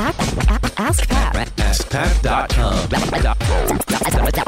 Ask 0.00 1.08
Pat. 1.08 1.34
AskPat.com. 1.56 2.88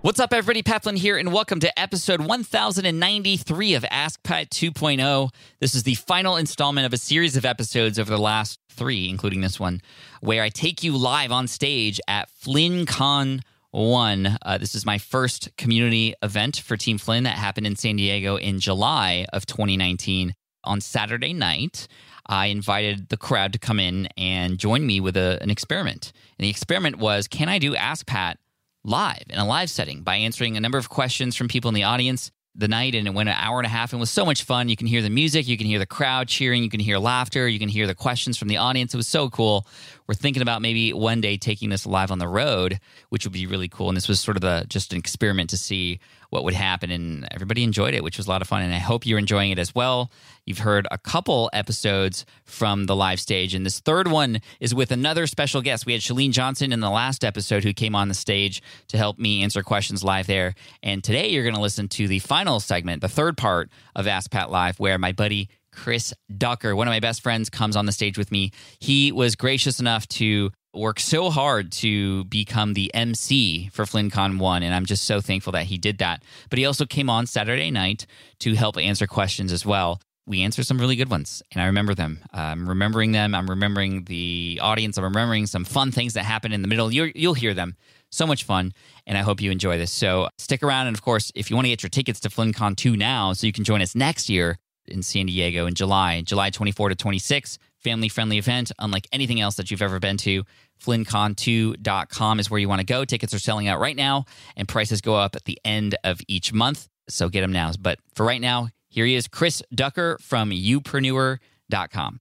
What's 0.01 0.19
up, 0.19 0.33
everybody? 0.33 0.63
Pat 0.63 0.83
Flynn 0.83 0.97
here, 0.97 1.17
and 1.17 1.31
welcome 1.31 1.61
to 1.61 1.79
episode 1.79 2.19
1093 2.19 3.75
of 3.75 3.85
Ask 3.89 4.21
Pat 4.21 4.49
2.0. 4.49 5.29
This 5.61 5.75
is 5.75 5.83
the 5.83 5.95
final 5.95 6.35
installment 6.35 6.85
of 6.85 6.91
a 6.91 6.97
series 6.97 7.37
of 7.37 7.45
episodes 7.45 7.97
over 7.97 8.11
the 8.11 8.21
last 8.21 8.59
three, 8.67 9.07
including 9.07 9.39
this 9.39 9.57
one, 9.57 9.79
where 10.19 10.43
I 10.43 10.49
take 10.49 10.83
you 10.83 10.97
live 10.97 11.31
on 11.31 11.47
stage 11.47 12.01
at 12.09 12.27
FlynnCon 12.45 13.39
1. 13.71 14.37
Uh, 14.41 14.57
this 14.57 14.75
is 14.75 14.85
my 14.85 14.97
first 14.97 15.55
community 15.55 16.15
event 16.21 16.57
for 16.57 16.75
Team 16.75 16.97
Flynn 16.97 17.23
that 17.23 17.37
happened 17.37 17.65
in 17.65 17.77
San 17.77 17.95
Diego 17.95 18.35
in 18.35 18.59
July 18.59 19.25
of 19.31 19.45
2019 19.45 20.33
on 20.63 20.81
Saturday 20.81 21.33
night. 21.33 21.87
I 22.25 22.47
invited 22.47 23.09
the 23.09 23.17
crowd 23.17 23.53
to 23.53 23.59
come 23.59 23.79
in 23.79 24.07
and 24.17 24.57
join 24.57 24.85
me 24.85 24.99
with 24.99 25.17
a, 25.17 25.39
an 25.41 25.49
experiment. 25.49 26.13
And 26.37 26.45
the 26.45 26.49
experiment 26.49 26.97
was 26.97 27.27
can 27.27 27.49
I 27.49 27.59
do 27.59 27.75
Ask 27.75 28.05
Pat 28.05 28.39
live 28.83 29.23
in 29.29 29.39
a 29.39 29.47
live 29.47 29.69
setting 29.69 30.01
by 30.03 30.15
answering 30.15 30.57
a 30.57 30.61
number 30.61 30.77
of 30.77 30.89
questions 30.89 31.35
from 31.35 31.47
people 31.47 31.69
in 31.69 31.75
the 31.75 31.83
audience 31.83 32.31
the 32.55 32.67
night 32.67 32.93
and 32.93 33.07
it 33.07 33.13
went 33.13 33.29
an 33.29 33.35
hour 33.37 33.59
and 33.59 33.65
a 33.65 33.69
half 33.69 33.93
and 33.93 33.99
was 33.99 34.11
so 34.11 34.25
much 34.25 34.43
fun 34.43 34.69
you 34.69 34.75
can 34.75 34.85
hear 34.85 35.01
the 35.01 35.09
music 35.09 35.47
you 35.47 35.57
can 35.57 35.65
hear 35.65 35.79
the 35.79 35.87
crowd 35.87 36.27
cheering 36.27 36.61
you 36.61 36.69
can 36.69 36.79
hear 36.79 36.99
laughter 36.99 37.47
you 37.47 37.57
can 37.57 37.69
hear 37.69 37.87
the 37.87 37.95
questions 37.95 38.37
from 38.37 38.47
the 38.47 38.57
audience 38.57 38.93
it 38.93 38.97
was 38.97 39.07
so 39.07 39.27
cool 39.29 39.65
we're 40.07 40.13
thinking 40.13 40.41
about 40.41 40.61
maybe 40.61 40.93
one 40.93 41.19
day 41.19 41.35
taking 41.35 41.69
this 41.69 41.87
live 41.87 42.11
on 42.11 42.19
the 42.19 42.27
road 42.27 42.79
which 43.09 43.25
would 43.25 43.33
be 43.33 43.47
really 43.47 43.67
cool 43.67 43.87
and 43.87 43.97
this 43.97 44.07
was 44.07 44.19
sort 44.19 44.41
of 44.41 44.69
just 44.69 44.91
an 44.93 44.99
experiment 44.99 45.49
to 45.49 45.57
see 45.57 45.99
what 46.33 46.43
would 46.43 46.53
happen 46.55 46.89
and 46.89 47.27
everybody 47.31 47.63
enjoyed 47.63 47.93
it 47.93 48.03
which 48.03 48.17
was 48.17 48.25
a 48.25 48.29
lot 48.29 48.41
of 48.41 48.47
fun 48.47 48.63
and 48.63 48.73
i 48.73 48.79
hope 48.79 49.05
you're 49.05 49.19
enjoying 49.19 49.51
it 49.51 49.59
as 49.59 49.75
well 49.75 50.11
you've 50.45 50.57
heard 50.57 50.87
a 50.89 50.97
couple 50.97 51.49
episodes 51.53 52.25
from 52.43 52.85
the 52.85 52.95
live 52.95 53.19
stage 53.19 53.53
and 53.53 53.65
this 53.65 53.79
third 53.79 54.07
one 54.07 54.41
is 54.59 54.73
with 54.73 54.91
another 54.91 55.27
special 55.27 55.61
guest 55.61 55.85
we 55.85 55.93
had 55.93 56.01
chalene 56.01 56.31
johnson 56.31 56.73
in 56.73 56.79
the 56.79 56.89
last 56.89 57.23
episode 57.23 57.63
who 57.63 57.71
came 57.71 57.95
on 57.95 58.07
the 58.07 58.13
stage 58.13 58.63
to 58.87 58.97
help 58.97 59.19
me 59.19 59.43
answer 59.43 59.61
questions 59.61 60.03
live 60.03 60.25
there 60.25 60.55
and 60.81 61.03
today 61.03 61.29
you're 61.29 61.43
going 61.43 61.55
to 61.55 61.61
listen 61.61 61.87
to 61.87 62.07
the 62.07 62.19
final 62.19 62.59
segment 62.59 63.01
the 63.01 63.07
third 63.07 63.37
part 63.37 63.69
of 63.95 64.07
ask 64.07 64.31
pat 64.31 64.49
live 64.49 64.79
where 64.79 64.97
my 64.97 65.11
buddy 65.11 65.49
Chris 65.75 66.13
Ducker, 66.37 66.75
one 66.75 66.87
of 66.87 66.91
my 66.91 66.99
best 66.99 67.23
friends, 67.23 67.49
comes 67.49 67.75
on 67.75 67.87
the 67.87 67.91
stage 67.91 68.15
with 68.15 68.31
me. 68.31 68.51
He 68.77 69.11
was 69.11 69.35
gracious 69.35 69.79
enough 69.79 70.07
to 70.09 70.51
work 70.73 70.99
so 70.99 71.29
hard 71.29 71.71
to 71.71 72.23
become 72.25 72.73
the 72.73 72.93
MC 72.93 73.69
for 73.71 73.85
FlynnCon 73.85 74.39
1, 74.39 74.63
and 74.63 74.73
I'm 74.73 74.85
just 74.85 75.05
so 75.05 75.21
thankful 75.21 75.51
that 75.53 75.65
he 75.65 75.77
did 75.77 75.99
that. 75.99 76.23
But 76.49 76.59
he 76.59 76.65
also 76.65 76.85
came 76.85 77.09
on 77.09 77.27
Saturday 77.27 77.71
night 77.71 78.05
to 78.39 78.55
help 78.55 78.77
answer 78.77 79.07
questions 79.07 79.51
as 79.51 79.65
well. 79.65 80.01
We 80.25 80.41
answered 80.41 80.65
some 80.65 80.79
really 80.79 80.95
good 80.95 81.09
ones, 81.09 81.43
and 81.51 81.61
I 81.61 81.65
remember 81.65 81.93
them. 81.93 82.19
I'm 82.31 82.67
remembering 82.67 83.11
them. 83.11 83.35
I'm 83.35 83.49
remembering 83.49 84.05
the 84.05 84.59
audience. 84.61 84.97
I'm 84.97 85.03
remembering 85.03 85.47
some 85.47 85.65
fun 85.65 85.91
things 85.91 86.13
that 86.13 86.23
happened 86.23 86.53
in 86.53 86.61
the 86.61 86.67
middle. 86.67 86.91
You'll, 86.91 87.09
you'll 87.13 87.33
hear 87.33 87.53
them. 87.53 87.75
So 88.09 88.25
much 88.25 88.43
fun, 88.43 88.73
and 89.05 89.17
I 89.17 89.21
hope 89.21 89.41
you 89.41 89.51
enjoy 89.51 89.77
this. 89.77 89.91
So 89.91 90.29
stick 90.37 90.63
around, 90.63 90.87
and 90.87 90.95
of 90.95 91.01
course, 91.01 91.31
if 91.35 91.49
you 91.49 91.55
want 91.55 91.65
to 91.65 91.71
get 91.71 91.83
your 91.83 91.89
tickets 91.89 92.19
to 92.21 92.29
FlynnCon 92.29 92.77
2 92.77 92.95
now, 92.95 93.33
so 93.33 93.47
you 93.47 93.53
can 93.53 93.63
join 93.63 93.81
us 93.81 93.95
next 93.95 94.29
year, 94.29 94.59
in 94.87 95.03
San 95.03 95.25
Diego 95.27 95.65
in 95.65 95.73
July, 95.73 96.21
July 96.21 96.49
24 96.49 96.89
to 96.89 96.95
26. 96.95 97.57
Family 97.83 98.09
friendly 98.09 98.37
event, 98.37 98.71
unlike 98.79 99.07
anything 99.11 99.41
else 99.41 99.55
that 99.55 99.69
you've 99.69 99.81
ever 99.81 99.99
been 99.99 100.17
to. 100.17 100.43
FlynnCon2.com 100.83 102.39
is 102.39 102.49
where 102.49 102.59
you 102.59 102.69
want 102.69 102.79
to 102.79 102.85
go. 102.85 103.05
Tickets 103.05 103.33
are 103.33 103.39
selling 103.39 103.67
out 103.67 103.79
right 103.79 103.95
now, 103.95 104.25
and 104.55 104.67
prices 104.67 105.01
go 105.01 105.15
up 105.15 105.35
at 105.35 105.45
the 105.45 105.59
end 105.65 105.95
of 106.03 106.21
each 106.27 106.53
month. 106.53 106.87
So 107.09 107.29
get 107.29 107.41
them 107.41 107.51
now. 107.51 107.71
But 107.79 107.99
for 108.15 108.25
right 108.25 108.41
now, 108.41 108.69
here 108.89 109.05
he 109.05 109.15
is, 109.15 109.27
Chris 109.27 109.61
Ducker 109.73 110.17
from 110.21 110.51
youpreneur.com. 110.51 112.19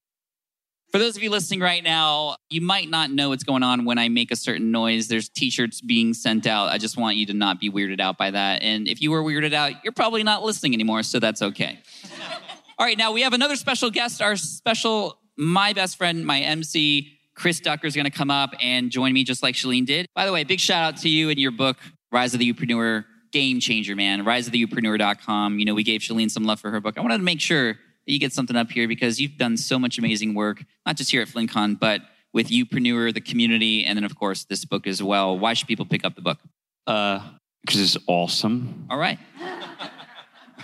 For 0.91 0.99
those 0.99 1.17
of 1.17 1.23
you 1.23 1.31
listening 1.31 1.61
right 1.61 1.83
now, 1.83 2.37
you 2.51 2.61
might 2.61 2.91
not 2.91 3.11
know 3.11 3.31
what's 3.31 3.45
going 3.45 3.63
on 3.63 3.87
when 3.87 3.97
I 3.97 4.11
make 4.11 4.31
a 4.31 4.37
certain 4.37 4.71
noise. 4.71 5.09
There's 5.09 5.31
t 5.31 5.49
shirts 5.49 5.81
being 5.81 6.13
sent 6.13 6.47
out. 6.47 6.69
I 6.69 6.77
just 6.77 6.99
want 6.99 7.17
you 7.17 7.25
to 7.27 7.33
not 7.33 7.61
be 7.61 7.71
weirded 7.71 7.99
out 7.99 8.19
by 8.19 8.31
that. 8.31 8.63
And 8.63 8.87
if 8.87 9.01
you 9.01 9.11
were 9.11 9.23
weirded 9.23 9.55
out, 9.55 9.73
you're 9.83 9.95
probably 9.95 10.23
not 10.23 10.43
listening 10.43 10.75
anymore, 10.75 11.03
so 11.03 11.19
that's 11.19 11.41
okay. 11.41 11.79
All 12.79 12.85
right, 12.85 12.99
now 12.99 13.13
we 13.13 13.23
have 13.23 13.33
another 13.33 13.57
special 13.57 13.91
guest. 13.91 14.21
Our 14.21 14.37
special, 14.37 15.19
my 15.37 15.73
best 15.73 15.97
friend, 15.97 16.25
my 16.27 16.41
MC, 16.41 17.19
Chris 17.35 17.61
Ducker, 17.61 17.87
is 17.87 17.95
going 17.95 18.05
to 18.05 18.11
come 18.11 18.31
up 18.31 18.51
and 18.61 18.91
join 18.91 19.13
me 19.13 19.25
just 19.25 19.43
like 19.43 19.55
Chalene 19.55 19.87
did. 19.87 20.07
By 20.15 20.27
the 20.27 20.33
way, 20.33 20.45
big 20.45 20.61
shout 20.61 20.95
out 20.95 21.01
to 21.03 21.09
you 21.09 21.31
and 21.31 21.39
your 21.39 21.51
book, 21.51 21.77
Rise 22.11 22.35
of 22.35 22.41
the 22.41 22.53
Youpreneur. 22.53 23.05
Game 23.33 23.61
changer, 23.61 23.97
man. 23.97 24.25
RiseOfTheYoupreneur.com. 24.25 25.59
You 25.59 25.65
know, 25.65 25.73
we 25.73 25.83
gave 25.83 26.03
Chalene 26.03 26.31
some 26.31 26.45
love 26.45 26.61
for 26.61 26.71
her 26.71 26.81
book. 26.81 26.99
I 26.99 27.01
wanted 27.01 27.17
to 27.17 27.25
make 27.25 27.41
sure 27.41 27.73
that 27.73 28.13
you 28.13 28.19
get 28.19 28.35
something 28.35 28.57
up 28.57 28.71
here 28.71 28.87
because 28.87 29.19
you've 29.19 29.39
done 29.39 29.57
so 29.57 29.79
much 29.79 29.97
amazing 29.97 30.35
work, 30.35 30.63
not 30.85 30.97
just 30.97 31.11
here 31.11 31.23
at 31.23 31.29
FlynnCon, 31.29 31.81
but 31.81 32.03
with 32.35 32.49
Youpreneur, 32.49 33.15
the 33.15 33.23
community, 33.23 33.87
and 33.87 33.97
then, 33.97 34.05
of 34.05 34.19
course, 34.19 34.45
this 34.45 34.67
book 34.67 34.87
as 34.87 35.03
well. 35.03 35.39
Why 35.39 35.55
should 35.55 35.67
people 35.67 35.87
pick 35.87 36.05
up 36.05 36.15
the 36.15 36.21
book? 36.21 36.39
Uh, 36.87 37.21
because 37.63 37.81
it's 37.81 38.05
awesome. 38.07 38.87
All 38.91 38.99
right. 38.99 39.19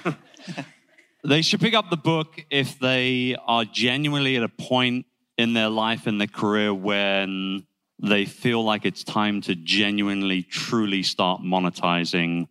They 1.24 1.42
should 1.42 1.60
pick 1.60 1.74
up 1.74 1.90
the 1.90 1.96
book 1.96 2.44
if 2.50 2.78
they 2.78 3.36
are 3.46 3.64
genuinely 3.64 4.36
at 4.36 4.44
a 4.44 4.48
point 4.48 5.06
in 5.36 5.52
their 5.52 5.68
life 5.68 6.06
and 6.06 6.20
their 6.20 6.28
career 6.28 6.72
when 6.72 7.66
they 8.00 8.24
feel 8.24 8.62
like 8.62 8.84
it's 8.84 9.02
time 9.02 9.40
to 9.42 9.54
genuinely, 9.56 10.42
truly 10.42 11.02
start 11.02 11.42
monetizing 11.42 12.46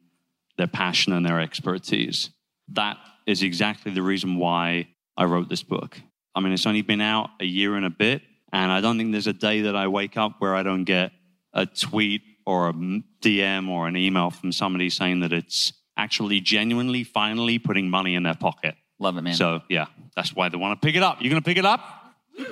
their 0.57 0.67
passion 0.67 1.13
and 1.13 1.25
their 1.25 1.39
expertise. 1.39 2.29
That 2.69 2.97
is 3.25 3.43
exactly 3.43 3.93
the 3.93 4.01
reason 4.01 4.35
why 4.35 4.89
I 5.15 5.25
wrote 5.25 5.47
this 5.47 5.63
book. 5.63 5.99
I 6.35 6.41
mean, 6.41 6.51
it's 6.51 6.65
only 6.65 6.81
been 6.81 7.01
out 7.01 7.29
a 7.39 7.45
year 7.45 7.75
and 7.75 7.85
a 7.85 7.89
bit, 7.89 8.21
and 8.51 8.71
I 8.71 8.81
don't 8.81 8.97
think 8.97 9.11
there's 9.11 9.27
a 9.27 9.33
day 9.33 9.61
that 9.61 9.75
I 9.75 9.87
wake 9.87 10.17
up 10.17 10.35
where 10.39 10.55
I 10.55 10.63
don't 10.63 10.83
get 10.83 11.11
a 11.53 11.65
tweet 11.65 12.21
or 12.45 12.69
a 12.69 12.73
DM 12.73 13.69
or 13.69 13.87
an 13.87 13.95
email 13.95 14.29
from 14.29 14.51
somebody 14.51 14.89
saying 14.89 15.21
that 15.21 15.33
it's 15.33 15.73
actually 15.97 16.39
genuinely 16.39 17.03
finally 17.03 17.59
putting 17.59 17.89
money 17.89 18.15
in 18.15 18.23
their 18.23 18.35
pocket. 18.35 18.75
Love 18.99 19.17
it, 19.17 19.21
man. 19.21 19.33
So 19.33 19.61
yeah, 19.69 19.87
that's 20.15 20.35
why 20.35 20.49
they 20.49 20.57
want 20.57 20.79
to 20.79 20.85
pick 20.85 20.95
it 20.95 21.03
up. 21.03 21.21
You're 21.21 21.29
gonna 21.29 21.41
pick 21.41 21.57
it 21.57 21.65
up? 21.65 21.81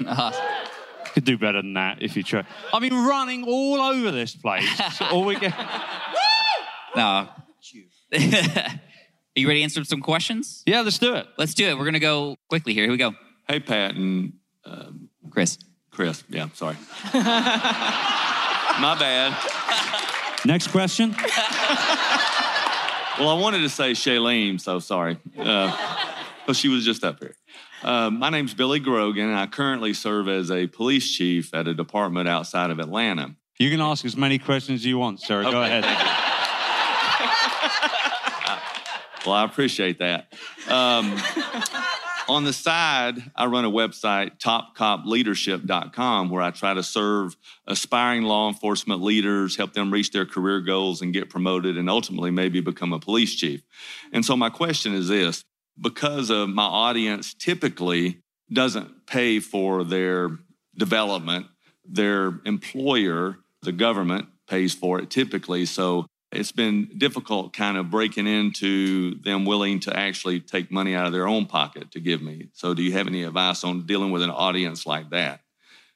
Uh, 0.06 0.32
Could 1.14 1.24
do 1.24 1.38
better 1.38 1.62
than 1.62 1.76
that 1.76 2.02
if 2.02 2.18
you 2.18 2.24
try. 2.24 2.44
I 2.74 2.80
mean, 2.80 2.94
running 2.94 3.46
all 3.46 3.80
over 3.80 4.12
this 4.12 4.36
place. 4.36 4.70
So 4.98 5.06
all 5.12 5.24
we 5.24 5.40
get. 5.40 5.54
no. 6.96 7.30
Are 8.14 9.40
you 9.42 9.48
ready 9.48 9.60
to 9.60 9.64
answer 9.64 9.84
some 9.84 10.02
questions? 10.02 10.64
Yeah, 10.66 10.82
let's 10.82 10.98
do 10.98 11.16
it. 11.16 11.28
Let's 11.38 11.54
do 11.54 11.68
it. 11.68 11.78
We're 11.78 11.84
going 11.84 11.94
to 11.94 12.00
go 12.00 12.38
quickly 12.50 12.74
here. 12.74 12.84
Here 12.84 12.92
we 12.92 12.98
go. 12.98 13.14
Hey, 13.48 13.60
Pat 13.60 13.96
and 13.96 14.34
um, 14.66 15.10
Chris. 15.30 15.58
Chris. 15.92 16.24
Yeah, 16.30 16.48
sorry. 16.54 16.76
My 17.14 18.96
bad. 19.00 19.36
Next 20.46 20.68
question. 20.68 21.16
Well, 23.20 23.30
I 23.30 23.40
wanted 23.40 23.60
to 23.60 23.70
say 23.70 23.92
Chalene, 23.92 24.60
so 24.60 24.80
sorry. 24.80 25.18
Uh, 25.38 25.76
but 26.46 26.56
she 26.56 26.68
was 26.68 26.84
just 26.84 27.04
up 27.04 27.20
here. 27.20 27.36
Uh, 27.84 28.10
my 28.10 28.30
name's 28.30 28.54
Billy 28.54 28.80
Grogan, 28.80 29.30
and 29.30 29.38
I 29.38 29.48
currently 29.48 29.94
serve 29.94 30.28
as 30.28 30.52
a 30.52 30.68
police 30.68 31.10
chief 31.10 31.54
at 31.54 31.68
a 31.68 31.74
department 31.74 32.28
outside 32.28 32.72
of 32.72 32.80
Atlanta. 32.80 33.36
You 33.58 33.70
can 33.70 33.80
ask 33.80 34.04
as 34.04 34.18
many 34.18 34.38
questions 34.38 34.82
as 34.82 34.86
you 34.86 34.98
want, 34.98 35.22
sir. 35.22 35.44
Go 35.44 35.62
ahead. 35.62 35.86
Well, 39.26 39.34
I 39.34 39.44
appreciate 39.44 40.00
that. 40.00 40.32
Um, 40.70 41.18
on 42.28 42.44
the 42.44 42.54
side, 42.54 43.32
I 43.36 43.46
run 43.46 43.66
a 43.66 43.72
website, 43.72 44.40
topcopleadership.com, 44.40 46.30
where 46.30 46.42
I 46.42 46.52
try 46.52 46.74
to 46.74 46.84
serve 46.84 47.36
aspiring 47.68 48.24
law 48.24 48.48
enforcement 48.48 49.02
leaders, 49.02 49.56
help 49.56 49.74
them 49.74 49.92
reach 49.92 50.12
their 50.12 50.26
career 50.26 50.62
goals 50.62 51.02
and 51.02 51.14
get 51.14 51.30
promoted, 51.30 51.78
and 51.78 51.90
ultimately 51.90 52.32
maybe 52.32 52.62
become 52.62 52.94
a 52.94 53.00
police 53.00 53.36
chief. 53.36 53.62
And 54.12 54.26
so, 54.26 54.36
my 54.36 54.50
question 54.50 54.94
is 54.94 55.08
this 55.08 55.44
because 55.80 56.30
of 56.30 56.50
my 56.50 56.64
audience 56.64 57.34
typically 57.34 58.22
doesn't 58.52 59.06
pay 59.06 59.40
for 59.40 59.84
their 59.84 60.30
development, 60.78 61.48
their 61.84 62.40
employer, 62.46 63.38
the 63.62 63.72
government, 63.72 64.28
pays 64.48 64.74
for 64.74 65.00
it 65.00 65.10
typically. 65.10 65.66
So, 65.66 66.06
it's 66.36 66.52
been 66.52 66.90
difficult 66.98 67.54
kind 67.54 67.78
of 67.78 67.90
breaking 67.90 68.28
into 68.28 69.16
them 69.22 69.46
willing 69.46 69.80
to 69.82 69.98
actually 69.98 70.40
take 70.40 70.72
money 70.72 70.96
out 70.96 71.06
of 71.06 71.14
their 71.14 71.28
own 71.28 71.46
pocket 71.46 71.92
to 71.92 72.00
give 72.00 72.22
me. 72.22 72.50
So, 72.54 72.74
do 72.74 72.84
you 72.84 72.94
have 72.94 73.08
any 73.08 73.24
advice 73.24 73.64
on 73.64 73.86
dealing 73.86 74.12
with 74.12 74.22
an 74.22 74.30
audience 74.30 74.86
like 74.86 75.10
that? 75.12 75.42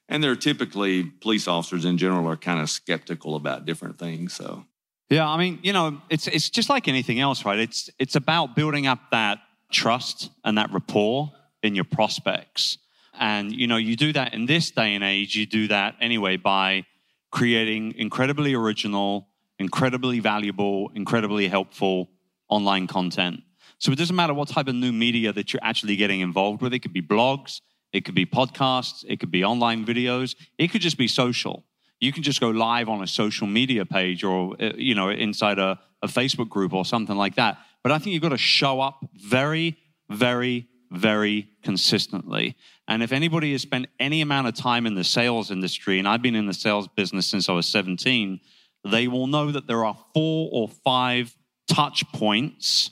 And 0.08 0.22
they're 0.22 0.36
typically 0.36 1.04
police 1.04 1.46
officers 1.46 1.84
in 1.84 1.96
general 1.96 2.28
are 2.28 2.36
kind 2.36 2.60
of 2.60 2.68
skeptical 2.68 3.36
about 3.36 3.64
different 3.64 3.98
things. 3.98 4.32
So, 4.32 4.64
Yeah, 5.08 5.28
I 5.28 5.36
mean, 5.36 5.58
you 5.62 5.72
know, 5.72 6.00
it's 6.10 6.26
it's 6.26 6.50
just 6.50 6.68
like 6.68 6.88
anything 6.88 7.20
else, 7.20 7.44
right? 7.44 7.58
It's 7.58 7.90
it's 7.98 8.16
about 8.16 8.56
building 8.56 8.86
up 8.86 8.98
that 9.12 9.38
trust 9.70 10.30
and 10.44 10.58
that 10.58 10.72
rapport 10.72 11.32
in 11.62 11.74
your 11.74 11.84
prospects. 11.84 12.78
And 13.18 13.52
you 13.52 13.66
know, 13.66 13.76
you 13.76 13.96
do 13.96 14.12
that 14.12 14.34
in 14.34 14.46
this 14.46 14.70
day 14.70 14.94
and 14.94 15.04
age, 15.04 15.36
you 15.36 15.46
do 15.46 15.68
that 15.68 15.96
anyway 16.00 16.36
by 16.36 16.84
creating 17.30 17.94
incredibly 17.96 18.54
original, 18.54 19.28
incredibly 19.60 20.20
valuable, 20.20 20.90
incredibly 20.94 21.46
helpful 21.46 22.10
online 22.48 22.86
content. 22.86 23.42
So 23.78 23.92
it 23.92 23.98
doesn't 23.98 24.16
matter 24.16 24.34
what 24.34 24.48
type 24.48 24.68
of 24.68 24.74
new 24.74 24.90
media 24.90 25.32
that 25.34 25.52
you're 25.52 25.62
actually 25.62 25.96
getting 25.96 26.20
involved 26.20 26.62
with. 26.62 26.72
It 26.72 26.80
could 26.80 26.94
be 26.94 27.02
blogs, 27.02 27.60
it 27.92 28.04
could 28.04 28.14
be 28.14 28.26
podcasts, 28.26 29.04
it 29.06 29.20
could 29.20 29.30
be 29.30 29.44
online 29.44 29.84
videos, 29.84 30.34
it 30.58 30.68
could 30.68 30.80
just 30.80 30.96
be 30.96 31.06
social. 31.06 31.64
You 32.00 32.10
can 32.10 32.22
just 32.22 32.40
go 32.40 32.48
live 32.48 32.88
on 32.88 33.02
a 33.02 33.06
social 33.06 33.46
media 33.46 33.84
page 33.84 34.24
or 34.24 34.56
uh, 34.58 34.72
you 34.76 34.94
know 34.94 35.10
inside 35.10 35.58
a, 35.58 35.78
a 36.02 36.08
Facebook 36.08 36.48
group 36.48 36.72
or 36.72 36.86
something 36.86 37.16
like 37.16 37.36
that. 37.36 37.58
But 37.82 37.92
I 37.92 37.98
think 37.98 38.14
you've 38.14 38.22
got 38.22 38.30
to 38.30 38.38
show 38.38 38.80
up 38.80 39.04
very, 39.14 39.76
very, 40.08 40.68
very 40.90 41.48
consistently. 41.62 42.56
And 42.88 43.02
if 43.02 43.12
anybody 43.12 43.52
has 43.52 43.62
spent 43.62 43.86
any 43.98 44.22
amount 44.22 44.48
of 44.48 44.54
time 44.54 44.86
in 44.86 44.94
the 44.94 45.04
sales 45.04 45.50
industry, 45.50 45.98
and 45.98 46.08
I've 46.08 46.22
been 46.22 46.34
in 46.34 46.46
the 46.46 46.54
sales 46.54 46.88
business 46.88 47.26
since 47.26 47.48
I 47.48 47.52
was 47.52 47.66
17, 47.66 48.40
they 48.84 49.08
will 49.08 49.26
know 49.26 49.50
that 49.50 49.66
there 49.66 49.84
are 49.84 49.96
four 50.14 50.48
or 50.52 50.68
five 50.68 51.36
touch 51.68 52.04
points 52.12 52.90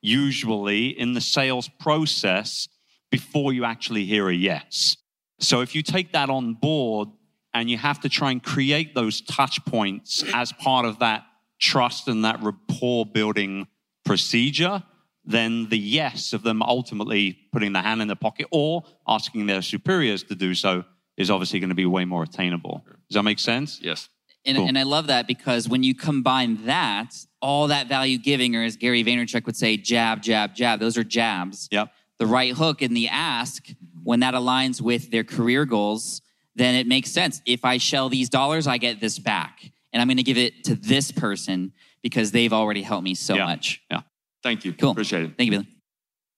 usually 0.00 0.88
in 0.88 1.14
the 1.14 1.20
sales 1.20 1.68
process 1.80 2.68
before 3.10 3.52
you 3.52 3.64
actually 3.64 4.04
hear 4.04 4.28
a 4.28 4.34
yes. 4.34 4.96
So 5.40 5.60
if 5.60 5.74
you 5.74 5.82
take 5.82 6.12
that 6.12 6.30
on 6.30 6.54
board 6.54 7.08
and 7.52 7.70
you 7.70 7.78
have 7.78 8.00
to 8.00 8.08
try 8.08 8.30
and 8.30 8.42
create 8.42 8.94
those 8.94 9.20
touch 9.20 9.64
points 9.64 10.24
as 10.34 10.52
part 10.52 10.86
of 10.86 11.00
that 11.00 11.24
trust 11.58 12.08
and 12.08 12.24
that 12.24 12.42
rapport 12.42 13.06
building 13.06 13.66
procedure, 14.04 14.82
then 15.24 15.68
the 15.68 15.78
yes 15.78 16.32
of 16.32 16.42
them 16.42 16.62
ultimately 16.62 17.38
putting 17.52 17.72
the 17.72 17.82
hand 17.82 18.00
in 18.00 18.08
the 18.08 18.16
pocket 18.16 18.46
or 18.52 18.84
asking 19.08 19.46
their 19.46 19.62
superiors 19.62 20.22
to 20.24 20.34
do 20.34 20.54
so 20.54 20.84
is 21.16 21.30
obviously 21.30 21.58
going 21.58 21.70
to 21.70 21.74
be 21.74 21.86
way 21.86 22.04
more 22.04 22.22
attainable. 22.22 22.84
Does 23.08 23.14
that 23.14 23.22
make 23.22 23.38
sense? 23.38 23.80
Yes. 23.82 24.08
And, 24.46 24.56
Cool. 24.56 24.68
and 24.68 24.78
I 24.78 24.84
love 24.84 25.08
that 25.08 25.26
because 25.26 25.68
when 25.68 25.82
you 25.82 25.94
combine 25.94 26.64
that, 26.66 27.14
all 27.42 27.66
that 27.68 27.88
value 27.88 28.16
giving, 28.16 28.54
or 28.54 28.62
as 28.62 28.76
Gary 28.76 29.02
Vaynerchuk 29.04 29.44
would 29.44 29.56
say, 29.56 29.76
jab, 29.76 30.22
jab, 30.22 30.54
jab, 30.54 30.78
those 30.80 30.96
are 30.96 31.04
jabs. 31.04 31.68
Yep. 31.72 31.88
The 32.18 32.26
right 32.26 32.52
hook 32.52 32.80
and 32.80 32.96
the 32.96 33.08
ask, 33.08 33.66
when 34.04 34.20
that 34.20 34.34
aligns 34.34 34.80
with 34.80 35.10
their 35.10 35.24
career 35.24 35.64
goals, 35.64 36.22
then 36.54 36.74
it 36.76 36.86
makes 36.86 37.10
sense. 37.10 37.42
If 37.44 37.64
I 37.64 37.76
shell 37.78 38.08
these 38.08 38.28
dollars, 38.28 38.66
I 38.66 38.78
get 38.78 39.00
this 39.00 39.18
back. 39.18 39.70
And 39.92 40.00
I'm 40.00 40.08
going 40.08 40.16
to 40.16 40.22
give 40.22 40.38
it 40.38 40.64
to 40.64 40.74
this 40.74 41.10
person 41.10 41.72
because 42.02 42.30
they've 42.30 42.52
already 42.52 42.82
helped 42.82 43.04
me 43.04 43.14
so 43.14 43.36
much. 43.36 43.82
Yeah. 43.90 43.96
much. 43.98 44.04
Thank 44.42 44.64
you. 44.64 44.72
Cool. 44.72 44.92
Appreciate 44.92 45.24
it. 45.24 45.32
Thank 45.36 45.46
you, 45.46 45.58
Billy. 45.58 45.64
Here 45.64 45.72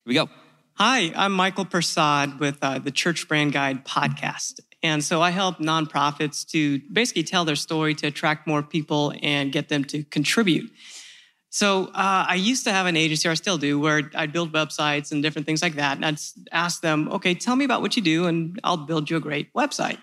we 0.07 0.15
go. 0.15 0.29
Hi, 0.75 1.13
I'm 1.17 1.33
Michael 1.33 1.65
Prasad 1.65 2.39
with 2.41 2.57
uh, 2.63 2.79
the 2.79 2.91
Church 2.93 3.29
Brand 3.29 3.53
Guide 3.53 3.85
podcast. 3.85 4.61
And 4.83 5.03
so 5.03 5.21
I 5.21 5.31
help 5.31 5.59
nonprofits 5.59 6.47
to 6.51 6.81
basically 6.93 7.25
tell 7.25 7.45
their 7.45 7.57
story 7.57 7.95
to 7.97 8.07
attract 8.07 8.47
more 8.47 8.63
people 8.63 9.13
and 9.23 9.51
get 9.51 9.69
them 9.69 9.85
to 9.87 10.05
contribute. 10.05 10.71
So 11.51 11.87
uh, 11.87 12.27
I 12.29 12.35
used 12.35 12.65
to 12.65 12.73
have 12.73 12.87
an 12.87 12.97
agency, 12.97 13.27
or 13.27 13.33
I 13.33 13.35
still 13.35 13.59
do, 13.59 13.81
where 13.81 14.11
I'd 14.15 14.33
build 14.33 14.53
websites 14.53 15.11
and 15.11 15.23
different 15.23 15.47
things 15.47 15.63
like 15.63 15.75
that. 15.75 15.97
And 15.97 16.05
I'd 16.05 16.19
ask 16.53 16.83
them, 16.83 17.09
okay, 17.09 17.35
tell 17.35 17.57
me 17.57 17.65
about 17.65 17.81
what 17.81 17.97
you 17.97 18.03
do, 18.03 18.27
and 18.27 18.61
I'll 18.63 18.77
build 18.77 19.11
you 19.11 19.17
a 19.17 19.21
great 19.21 19.53
website. 19.55 19.99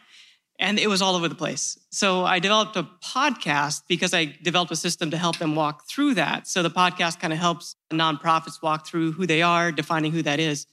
And 0.59 0.79
it 0.79 0.87
was 0.87 1.01
all 1.01 1.15
over 1.15 1.27
the 1.27 1.35
place. 1.35 1.77
So 1.91 2.25
I 2.25 2.39
developed 2.39 2.75
a 2.77 2.87
podcast 3.03 3.83
because 3.87 4.13
I 4.13 4.35
developed 4.41 4.71
a 4.71 4.75
system 4.75 5.11
to 5.11 5.17
help 5.17 5.37
them 5.37 5.53
walk 5.53 5.87
through 5.87 6.15
that. 6.15 6.47
So 6.47 6.63
the 6.63 6.69
podcast 6.69 7.19
kind 7.19 7.33
of 7.33 7.39
helps 7.39 7.75
nonprofits 7.91 8.61
walk 8.61 8.87
through 8.87 9.11
who 9.11 9.27
they 9.27 9.41
are, 9.41 9.71
defining 9.71 10.13
who 10.13 10.23
that 10.23 10.39
is. 10.39 10.65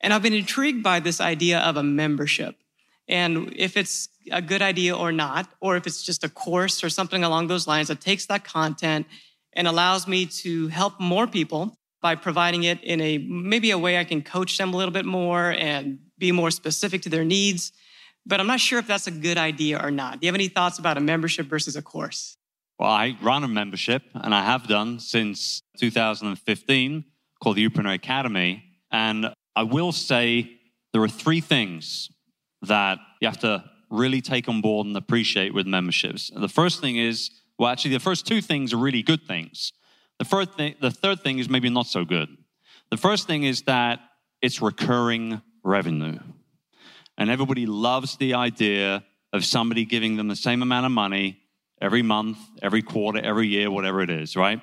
And 0.00 0.12
I've 0.12 0.22
been 0.22 0.34
intrigued 0.34 0.82
by 0.82 1.00
this 1.00 1.20
idea 1.20 1.58
of 1.60 1.76
a 1.76 1.82
membership. 1.82 2.56
And 3.08 3.52
if 3.54 3.76
it's 3.76 4.08
a 4.32 4.42
good 4.42 4.62
idea 4.62 4.96
or 4.96 5.12
not, 5.12 5.48
or 5.60 5.76
if 5.76 5.86
it's 5.86 6.02
just 6.02 6.24
a 6.24 6.28
course 6.28 6.82
or 6.82 6.90
something 6.90 7.22
along 7.22 7.46
those 7.46 7.66
lines 7.66 7.88
that 7.88 8.00
takes 8.00 8.26
that 8.26 8.44
content 8.44 9.06
and 9.52 9.68
allows 9.68 10.08
me 10.08 10.26
to 10.26 10.68
help 10.68 10.98
more 11.00 11.26
people 11.26 11.76
by 12.02 12.14
providing 12.14 12.64
it 12.64 12.82
in 12.82 13.00
a 13.00 13.18
maybe 13.18 13.70
a 13.70 13.78
way 13.78 13.98
I 13.98 14.04
can 14.04 14.22
coach 14.22 14.58
them 14.58 14.74
a 14.74 14.76
little 14.76 14.92
bit 14.92 15.06
more 15.06 15.52
and 15.52 15.98
be 16.18 16.32
more 16.32 16.50
specific 16.50 17.02
to 17.02 17.08
their 17.08 17.24
needs. 17.24 17.72
But 18.26 18.40
I'm 18.40 18.46
not 18.46 18.60
sure 18.60 18.78
if 18.78 18.86
that's 18.86 19.06
a 19.06 19.12
good 19.12 19.38
idea 19.38 19.80
or 19.82 19.90
not. 19.90 20.20
Do 20.20 20.26
you 20.26 20.28
have 20.28 20.34
any 20.34 20.48
thoughts 20.48 20.78
about 20.78 20.98
a 20.98 21.00
membership 21.00 21.46
versus 21.46 21.76
a 21.76 21.82
course? 21.82 22.36
Well, 22.78 22.90
I 22.90 23.16
run 23.22 23.42
a 23.44 23.48
membership, 23.48 24.02
and 24.14 24.34
I 24.34 24.44
have 24.44 24.66
done 24.66 25.00
since 25.00 25.62
2015, 25.78 27.04
called 27.42 27.56
the 27.56 27.68
Youpreneur 27.68 27.94
Academy. 27.94 28.64
And 28.90 29.32
I 29.54 29.62
will 29.62 29.92
say 29.92 30.50
there 30.92 31.02
are 31.02 31.08
three 31.08 31.40
things 31.40 32.10
that 32.62 32.98
you 33.20 33.28
have 33.28 33.38
to 33.40 33.64
really 33.90 34.20
take 34.20 34.48
on 34.48 34.60
board 34.60 34.86
and 34.86 34.96
appreciate 34.96 35.54
with 35.54 35.66
memberships. 35.66 36.30
The 36.34 36.48
first 36.48 36.80
thing 36.80 36.96
is, 36.96 37.30
well, 37.58 37.70
actually, 37.70 37.92
the 37.92 38.00
first 38.00 38.26
two 38.26 38.40
things 38.40 38.72
are 38.72 38.78
really 38.78 39.02
good 39.02 39.22
things. 39.26 39.72
The, 40.18 40.24
first 40.24 40.54
thing, 40.54 40.74
the 40.80 40.90
third 40.90 41.20
thing 41.22 41.38
is 41.38 41.48
maybe 41.48 41.70
not 41.70 41.86
so 41.86 42.04
good. 42.04 42.28
The 42.90 42.96
first 42.96 43.26
thing 43.26 43.44
is 43.44 43.62
that 43.62 44.00
it's 44.42 44.60
recurring 44.60 45.40
revenue. 45.62 46.18
And 47.18 47.30
everybody 47.30 47.66
loves 47.66 48.16
the 48.16 48.34
idea 48.34 49.04
of 49.32 49.44
somebody 49.44 49.84
giving 49.84 50.16
them 50.16 50.28
the 50.28 50.36
same 50.36 50.62
amount 50.62 50.86
of 50.86 50.92
money 50.92 51.38
every 51.80 52.02
month, 52.02 52.38
every 52.62 52.82
quarter, 52.82 53.20
every 53.20 53.48
year, 53.48 53.70
whatever 53.70 54.00
it 54.00 54.10
is, 54.10 54.36
right? 54.36 54.60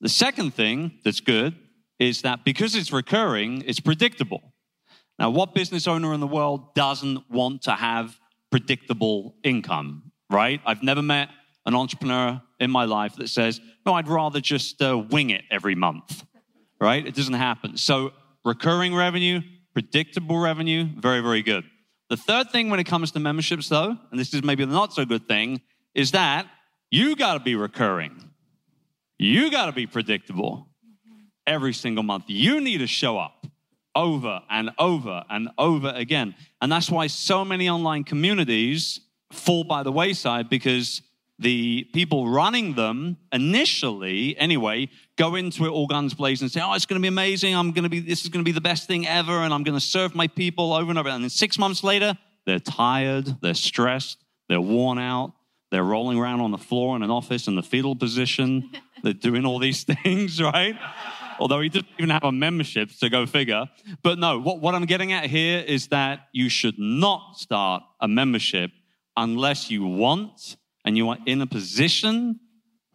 The 0.00 0.08
second 0.08 0.54
thing 0.54 0.98
that's 1.04 1.20
good 1.20 1.54
is 1.98 2.22
that 2.22 2.44
because 2.44 2.74
it's 2.74 2.92
recurring, 2.92 3.62
it's 3.66 3.80
predictable. 3.80 4.53
Now, 5.18 5.30
what 5.30 5.54
business 5.54 5.86
owner 5.86 6.12
in 6.12 6.20
the 6.20 6.26
world 6.26 6.74
doesn't 6.74 7.30
want 7.30 7.62
to 7.62 7.72
have 7.72 8.18
predictable 8.50 9.36
income, 9.44 10.12
right? 10.30 10.60
I've 10.66 10.82
never 10.82 11.02
met 11.02 11.28
an 11.66 11.74
entrepreneur 11.74 12.40
in 12.60 12.70
my 12.70 12.84
life 12.84 13.16
that 13.16 13.28
says, 13.28 13.60
no, 13.86 13.94
I'd 13.94 14.08
rather 14.08 14.40
just 14.40 14.82
uh, 14.82 14.98
wing 14.98 15.30
it 15.30 15.42
every 15.50 15.74
month, 15.74 16.24
right? 16.80 17.06
It 17.06 17.14
doesn't 17.14 17.34
happen. 17.34 17.76
So, 17.76 18.12
recurring 18.44 18.94
revenue, 18.94 19.40
predictable 19.72 20.38
revenue, 20.38 20.86
very, 20.98 21.20
very 21.20 21.42
good. 21.42 21.64
The 22.10 22.16
third 22.16 22.50
thing 22.50 22.68
when 22.70 22.80
it 22.80 22.84
comes 22.84 23.12
to 23.12 23.20
memberships, 23.20 23.68
though, 23.68 23.96
and 24.10 24.20
this 24.20 24.34
is 24.34 24.42
maybe 24.42 24.64
the 24.64 24.72
not 24.72 24.92
so 24.92 25.04
good 25.04 25.26
thing, 25.26 25.62
is 25.94 26.10
that 26.10 26.46
you 26.90 27.16
got 27.16 27.34
to 27.34 27.40
be 27.40 27.54
recurring. 27.54 28.30
You 29.18 29.50
got 29.50 29.66
to 29.66 29.72
be 29.72 29.86
predictable 29.86 30.68
every 31.46 31.72
single 31.72 32.02
month. 32.02 32.24
You 32.26 32.60
need 32.60 32.78
to 32.78 32.86
show 32.86 33.18
up 33.18 33.46
over 33.94 34.42
and 34.50 34.70
over 34.78 35.24
and 35.30 35.48
over 35.58 35.92
again. 35.94 36.34
And 36.60 36.70
that's 36.70 36.90
why 36.90 37.06
so 37.06 37.44
many 37.44 37.68
online 37.68 38.04
communities 38.04 39.00
fall 39.30 39.64
by 39.64 39.82
the 39.82 39.92
wayside 39.92 40.48
because 40.48 41.02
the 41.38 41.84
people 41.92 42.28
running 42.28 42.74
them 42.74 43.16
initially, 43.32 44.36
anyway, 44.38 44.88
go 45.16 45.34
into 45.34 45.64
it 45.64 45.68
all 45.68 45.86
guns 45.86 46.14
blazing 46.14 46.46
and 46.46 46.52
say, 46.52 46.60
Oh, 46.62 46.74
it's 46.74 46.86
going 46.86 47.00
to 47.00 47.02
be 47.02 47.08
amazing. 47.08 47.54
I'm 47.54 47.72
going 47.72 47.82
to 47.82 47.88
be, 47.88 48.00
this 48.00 48.22
is 48.22 48.28
going 48.28 48.44
to 48.44 48.48
be 48.48 48.52
the 48.52 48.60
best 48.60 48.86
thing 48.86 49.06
ever. 49.06 49.32
And 49.32 49.52
I'm 49.52 49.64
going 49.64 49.78
to 49.78 49.84
serve 49.84 50.14
my 50.14 50.28
people 50.28 50.72
over 50.72 50.90
and 50.90 50.98
over. 50.98 51.08
And 51.08 51.24
then 51.24 51.30
six 51.30 51.58
months 51.58 51.82
later, 51.82 52.16
they're 52.46 52.60
tired, 52.60 53.40
they're 53.40 53.54
stressed, 53.54 54.18
they're 54.48 54.60
worn 54.60 54.98
out, 54.98 55.32
they're 55.70 55.84
rolling 55.84 56.18
around 56.18 56.40
on 56.40 56.50
the 56.52 56.58
floor 56.58 56.94
in 56.94 57.02
an 57.02 57.10
office 57.10 57.48
in 57.48 57.56
the 57.56 57.62
fetal 57.62 57.96
position. 57.96 58.70
they're 59.02 59.12
doing 59.12 59.44
all 59.44 59.58
these 59.58 59.84
things, 60.02 60.40
right? 60.40 60.76
Although 61.38 61.60
he 61.60 61.68
didn't 61.68 61.88
even 61.98 62.10
have 62.10 62.24
a 62.24 62.32
membership, 62.32 62.90
so 62.90 63.08
go 63.08 63.26
figure. 63.26 63.66
But 64.02 64.18
no, 64.18 64.40
what, 64.40 64.60
what 64.60 64.74
I'm 64.74 64.86
getting 64.86 65.12
at 65.12 65.26
here 65.26 65.58
is 65.60 65.88
that 65.88 66.28
you 66.32 66.48
should 66.48 66.78
not 66.78 67.36
start 67.36 67.82
a 68.00 68.08
membership 68.08 68.70
unless 69.16 69.70
you 69.70 69.86
want 69.86 70.56
and 70.84 70.96
you 70.96 71.08
are 71.08 71.18
in 71.26 71.40
a 71.40 71.46
position 71.46 72.40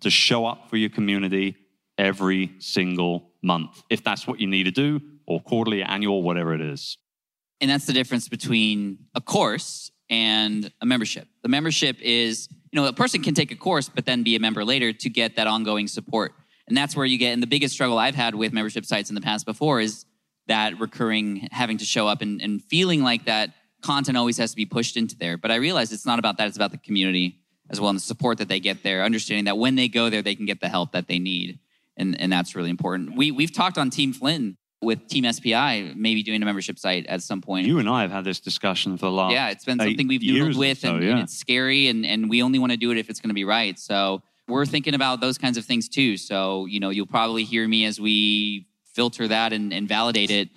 to 0.02 0.10
show 0.10 0.46
up 0.46 0.70
for 0.70 0.78
your 0.78 0.90
community 0.90 1.56
every 1.98 2.52
single 2.60 3.32
month, 3.42 3.84
if 3.90 4.04
that's 4.04 4.28
what 4.28 4.40
you 4.40 4.48
need 4.48 4.64
to 4.64 4.72
do, 4.72 5.02
or 5.28 5.42
quarterly, 5.42 5.84
annual, 5.84 6.24
whatever 6.24 6.54
it 6.54 6.62
is. 6.62 6.98
And 7.62 7.70
that's 7.70 7.86
the 7.86 7.94
difference 7.94 8.30
between 8.30 9.00
a 9.16 9.22
course 9.22 9.92
and 10.10 10.72
a 10.82 10.86
membership. 10.86 11.28
The 11.44 11.50
membership 11.50 11.98
is, 12.02 12.48
you 12.72 12.80
know, 12.82 12.88
a 12.88 12.94
person 12.94 13.22
can 13.22 13.34
take 13.34 13.52
a 13.52 13.56
course, 13.56 13.90
but 13.90 14.06
then 14.06 14.24
be 14.24 14.36
a 14.36 14.40
member 14.40 14.64
later 14.64 14.94
to 14.94 15.10
get 15.10 15.36
that 15.36 15.48
ongoing 15.48 15.88
support. 15.88 16.34
And 16.70 16.78
that's 16.78 16.96
where 16.96 17.06
you 17.06 17.18
get, 17.18 17.34
and 17.34 17.44
the 17.44 17.48
biggest 17.48 17.74
struggle 17.74 17.98
I've 17.98 18.16
had 18.16 18.36
with 18.36 18.54
membership 18.54 18.86
sites 18.86 19.10
in 19.10 19.16
the 19.16 19.22
past 19.22 19.46
before 19.46 19.82
is 19.82 20.06
that 20.48 20.80
recurring 20.80 21.48
having 21.52 21.78
to 21.80 21.86
show 21.86 22.08
up 22.08 22.22
and, 22.22 22.42
and 22.42 22.64
feeling 22.64 23.04
like 23.04 23.26
that 23.26 23.52
content 23.82 24.18
always 24.18 24.38
has 24.38 24.52
to 24.52 24.56
be 24.56 24.66
pushed 24.66 24.98
into 24.98 25.16
there. 25.18 25.38
But 25.38 25.52
I 25.52 25.56
realize 25.56 25.92
it's 25.92 26.06
not 26.06 26.20
about 26.20 26.38
that, 26.38 26.48
it's 26.48 26.58
about 26.58 26.72
the 26.72 26.78
community 26.78 27.40
as 27.70 27.80
well 27.80 27.90
and 27.90 27.98
the 27.98 28.02
support 28.04 28.40
that 28.40 28.48
they 28.48 28.60
get 28.60 28.84
there, 28.84 29.04
understanding 29.04 29.46
that 29.46 29.58
when 29.58 29.76
they 29.76 29.88
go 29.88 30.10
there, 30.10 30.22
they 30.22 30.36
can 30.36 30.46
get 30.46 30.60
the 30.60 30.70
help 30.70 30.92
that 30.94 31.08
they 31.08 31.20
need. 31.20 31.60
And, 31.98 32.20
and 32.20 32.32
that's 32.32 32.56
really 32.56 32.70
important. 32.70 33.16
We, 33.16 33.32
we've 33.32 33.54
talked 33.54 33.78
on 33.78 33.90
Team 33.90 34.14
Flynn 34.14 34.58
with 34.82 35.08
Team 35.08 35.30
SPI, 35.32 35.94
maybe 35.96 36.24
doing 36.24 36.42
a 36.42 36.46
membership 36.46 36.80
site 36.80 37.06
at 37.08 37.22
some 37.22 37.42
point. 37.42 37.68
You 37.68 37.80
and 37.80 37.90
I 37.90 38.02
have 38.02 38.12
had 38.12 38.24
this 38.24 38.40
discussion 38.40 38.98
for 38.98 39.08
the 39.08 39.12
last 39.12 39.34
yeah, 39.34 39.50
it's 39.50 39.66
been 39.66 39.78
something 39.78 40.08
we've 40.08 40.22
noodled 40.22 40.58
with, 40.58 40.80
so, 40.80 40.96
and, 40.96 41.04
yeah. 41.04 41.12
and 41.12 41.20
it's 41.20 41.38
scary, 41.38 41.90
and, 41.90 42.06
and 42.06 42.30
we 42.30 42.42
only 42.42 42.60
want 42.60 42.72
to 42.72 42.78
do 42.78 42.92
it 42.92 42.98
if 42.98 43.10
it's 43.10 43.20
going 43.20 43.30
to 43.30 43.34
be 43.36 43.44
right. 43.44 43.78
So 43.78 44.24
we're 44.50 44.66
thinking 44.66 44.94
about 44.94 45.22
those 45.22 45.38
kinds 45.38 45.58
of 45.58 45.66
things 45.66 45.88
too. 45.88 46.18
So 46.18 46.66
you 46.66 46.80
know, 46.80 46.90
you'll 46.90 47.06
probably 47.08 47.44
hear 47.44 47.68
me 47.68 47.86
as 47.86 48.00
we 48.00 48.68
filter 48.94 49.28
that 49.28 49.54
and, 49.54 49.74
and 49.74 49.88
validate 49.88 50.32
it, 50.32 50.50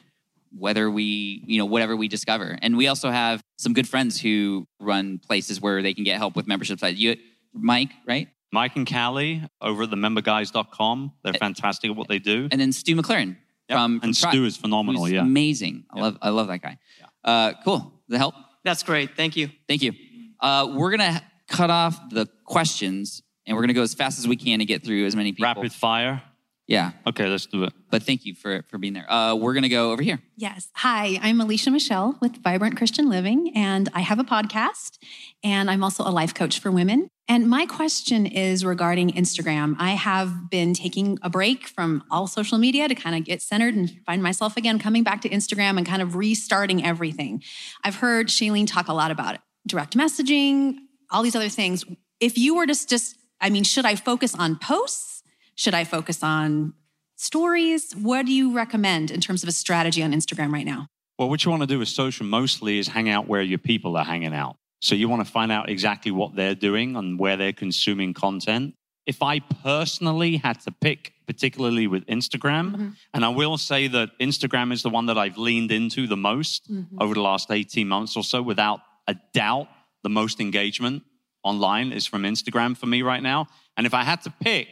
whether 0.57 0.91
we 0.91 1.43
you 1.47 1.59
know 1.59 1.67
whatever 1.67 1.97
we 1.97 2.09
discover. 2.09 2.59
And 2.63 2.77
we 2.77 2.89
also 2.89 3.11
have 3.11 3.43
some 3.59 3.73
good 3.75 3.89
friends 3.89 4.21
who 4.21 4.67
run 4.81 5.19
places 5.19 5.61
where 5.61 5.83
they 5.83 5.95
can 5.95 6.05
get 6.05 6.19
help 6.19 6.35
with 6.37 6.47
membership 6.47 6.81
sites. 6.81 6.99
You, 6.99 7.17
Mike, 7.53 7.91
right? 8.07 8.29
Mike 8.53 8.77
and 8.77 8.87
Callie 8.91 9.43
over 9.63 9.85
at 9.85 9.91
the 9.91 9.97
memberguys.com. 9.97 11.13
They're 11.25 11.33
fantastic 11.35 11.91
at 11.91 11.97
what 11.97 12.09
they 12.09 12.19
do. 12.19 12.49
And 12.51 12.61
then 12.61 12.73
Stu 12.73 12.95
McLaren 12.97 13.37
Yep. 13.69 13.77
from, 13.79 14.01
from 14.01 14.09
and 14.09 14.17
Tri- 14.19 14.31
Stu 14.31 14.45
is 14.45 14.57
phenomenal, 14.57 15.09
yeah. 15.09 15.21
amazing. 15.23 15.85
I 15.91 16.01
love 16.01 16.19
I 16.21 16.29
love 16.31 16.49
that 16.49 16.61
guy. 16.63 16.79
Uh, 17.25 17.53
cool. 17.65 17.93
The 18.09 18.19
help? 18.19 18.35
That's 18.65 18.83
great. 18.83 19.17
Thank 19.17 19.37
you. 19.37 19.49
Thank 19.69 19.83
you. 19.83 19.93
Uh, 20.41 20.73
we're 20.75 20.95
going 20.97 21.15
to 21.15 21.23
cut 21.49 21.71
off 21.71 21.99
the 22.11 22.29
questions 22.45 23.23
and 23.47 23.57
we're 23.57 23.63
going 23.63 23.69
to 23.69 23.75
go 23.75 23.83
as 23.83 23.95
fast 23.95 24.19
as 24.19 24.29
we 24.29 24.37
can 24.37 24.59
to 24.61 24.65
get 24.65 24.85
through 24.85 25.07
as 25.07 25.17
many 25.17 25.33
people. 25.33 25.45
Rapid 25.45 25.73
fire. 25.73 26.23
Yeah. 26.69 26.93
Okay, 27.07 27.27
let's 27.27 27.47
do 27.47 27.65
it. 27.65 27.73
But 27.91 28.05
thank 28.05 28.25
you 28.25 28.35
for, 28.35 28.63
for 28.69 28.79
being 28.79 28.95
there. 28.95 29.11
Uh, 29.11 29.35
we're 29.35 29.53
going 29.53 29.65
to 29.65 29.69
go 29.69 29.91
over 29.91 30.03
here. 30.03 30.21
Yes. 30.37 30.71
Hi, 30.77 31.19
I'm 31.21 31.41
Alicia 31.41 31.71
Michelle 31.71 32.17
with 32.23 32.43
Vibrant 32.43 32.77
Christian 32.77 33.11
Living, 33.11 33.53
and 33.55 33.91
I 33.93 34.01
have 34.01 34.19
a 34.19 34.25
podcast, 34.25 34.99
and 35.43 35.71
I'm 35.71 35.83
also 35.83 36.05
a 36.05 36.11
life 36.11 36.33
coach 36.35 36.61
for 36.61 36.71
women. 36.71 37.09
And 37.29 37.49
my 37.49 37.67
question 37.67 38.27
is 38.27 38.65
regarding 38.65 39.11
Instagram. 39.11 39.75
I 39.79 39.91
have 39.91 40.51
been 40.51 40.73
taking 40.73 41.19
a 41.23 41.29
break 41.29 41.67
from 41.67 42.05
all 42.11 42.27
social 42.27 42.59
media 42.59 42.89
to 42.89 42.95
kind 42.95 43.17
of 43.17 43.25
get 43.25 43.43
centered 43.43 43.75
and 43.75 43.91
find 44.07 44.23
myself 44.23 44.57
again, 44.57 44.79
coming 44.79 45.03
back 45.03 45.21
to 45.23 45.29
Instagram 45.29 45.79
and 45.79 45.87
kind 45.87 46.01
of 46.01 46.15
restarting 46.15 46.85
everything. 46.85 47.43
I've 47.85 47.97
heard 47.97 48.29
Chalene 48.29 48.67
talk 48.67 48.89
a 48.89 48.95
lot 48.95 49.11
about 49.11 49.35
it 49.35 49.41
direct 49.67 49.97
messaging, 49.97 50.77
all 51.11 51.23
these 51.23 51.37
other 51.37 51.49
things. 51.49 51.85
If 52.19 52.39
you 52.39 52.57
were 52.57 52.67
to 52.67 52.87
just, 52.87 53.17
I 53.43 53.51
mean, 53.51 53.65
should 53.65 53.85
I 53.85 53.97
focus 53.97 54.35
on 54.35 54.57
posts? 54.57 55.23
Should 55.57 55.75
I 55.75 55.85
focus 55.85 56.23
on 56.23 56.73
stories? 57.17 57.93
What 57.95 58.27
do 58.27 58.33
you 58.33 58.53
recommend 58.55 59.11
in 59.11 59.21
terms 59.21 59.43
of 59.43 59.49
a 59.49 59.53
strategy 59.53 60.03
on 60.03 60.13
Instagram 60.13 60.53
right 60.53 60.65
now? 60.67 60.87
Well, 61.19 61.29
what 61.29 61.45
you 61.45 61.51
want 61.51 61.63
to 61.63 61.67
do 61.67 61.79
with 61.79 61.89
social 61.89 62.25
mostly 62.27 62.79
is 62.79 62.89
hang 62.89 63.09
out 63.09 63.29
where 63.29 63.43
your 63.43 63.59
people 63.59 63.97
are 63.97 64.05
hanging 64.05 64.35
out. 64.35 64.57
So 64.81 64.95
you 64.95 65.09
want 65.09 65.25
to 65.25 65.31
find 65.31 65.53
out 65.53 65.69
exactly 65.69 66.11
what 66.11 66.35
they're 66.35 66.55
doing 66.57 66.97
and 66.97 67.19
where 67.19 67.37
they're 67.37 67.53
consuming 67.53 68.15
content. 68.15 68.75
If 69.07 69.23
I 69.23 69.41
personally 69.41 70.37
had 70.37 70.61
to 70.63 70.73
pick, 70.73 71.13
particularly 71.27 71.87
with 71.87 72.07
Instagram, 72.07 72.71
Mm-hmm. 72.73 72.89
and 73.15 73.25
I 73.25 73.29
will 73.29 73.59
say 73.59 73.89
that 73.89 74.11
Instagram 74.21 74.73
is 74.73 74.83
the 74.83 74.91
one 74.91 75.07
that 75.07 75.19
I've 75.19 75.39
leaned 75.39 75.71
into 75.73 76.07
the 76.07 76.17
most 76.17 76.71
Mm-hmm. 76.71 77.01
over 77.01 77.15
the 77.15 77.21
last 77.21 77.51
18 77.51 77.87
months 77.87 78.17
or 78.17 78.25
so, 78.25 78.43
without 78.43 78.81
a 79.07 79.15
doubt, 79.35 79.69
the 80.03 80.09
most 80.09 80.41
engagement 80.41 81.03
online 81.45 81.93
is 81.93 82.07
from 82.07 82.23
Instagram 82.23 82.77
for 82.77 82.87
me 82.87 83.03
right 83.03 83.23
now. 83.23 83.47
And 83.77 83.87
if 83.87 83.95
I 83.95 84.03
had 84.05 84.23
to 84.23 84.31
pick, 84.41 84.69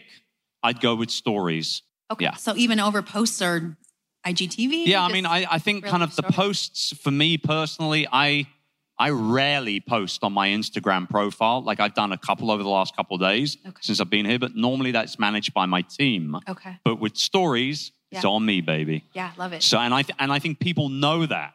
I'd 0.63 0.81
go 0.81 0.95
with 0.95 1.11
stories. 1.11 1.83
Okay. 2.11 2.25
Yeah. 2.25 2.35
So 2.35 2.55
even 2.57 2.81
over 2.81 3.03
posts 3.03 3.41
or 3.41 3.77
IGTV? 4.27 4.87
Yeah, 4.87 5.03
I 5.03 5.11
mean, 5.13 5.25
I, 5.27 5.47
I 5.51 5.59
think 5.59 5.85
really 5.85 5.91
kind 5.91 6.03
of 6.03 6.15
the 6.17 6.23
short? 6.23 6.35
posts 6.35 6.97
for 7.03 7.11
me 7.11 7.39
personally, 7.39 8.07
I 8.11 8.47
I 8.99 9.09
rarely 9.11 9.81
post 9.81 10.23
on 10.23 10.35
my 10.35 10.49
Instagram 10.49 11.09
profile. 11.09 11.63
Like 11.63 11.81
I've 11.81 11.95
done 11.95 12.13
a 12.13 12.19
couple 12.19 12.51
over 12.51 12.63
the 12.63 12.69
last 12.69 12.95
couple 12.95 13.15
of 13.15 13.23
days 13.23 13.57
Okay. 13.67 13.77
since 13.81 13.99
I've 13.99 14.11
been 14.11 14.27
here, 14.27 14.39
but 14.39 14.55
normally 14.55 14.91
that's 14.93 15.19
managed 15.19 15.55
by 15.55 15.65
my 15.65 15.81
team. 15.81 16.37
Okay. 16.47 16.77
But 16.85 17.01
with 17.01 17.17
stories, 17.17 17.93
it's 18.13 18.25
Yeah. 18.25 18.31
on 18.31 18.45
me, 18.45 18.61
baby. 18.61 19.05
Yeah, 19.15 19.31
love 19.39 19.55
it. 19.55 19.63
So 19.63 19.79
and 19.79 19.95
I 19.95 20.03
th- 20.03 20.17
and 20.19 20.31
I 20.31 20.39
think 20.39 20.59
people 20.59 20.91
know 20.91 21.25
that, 21.27 21.55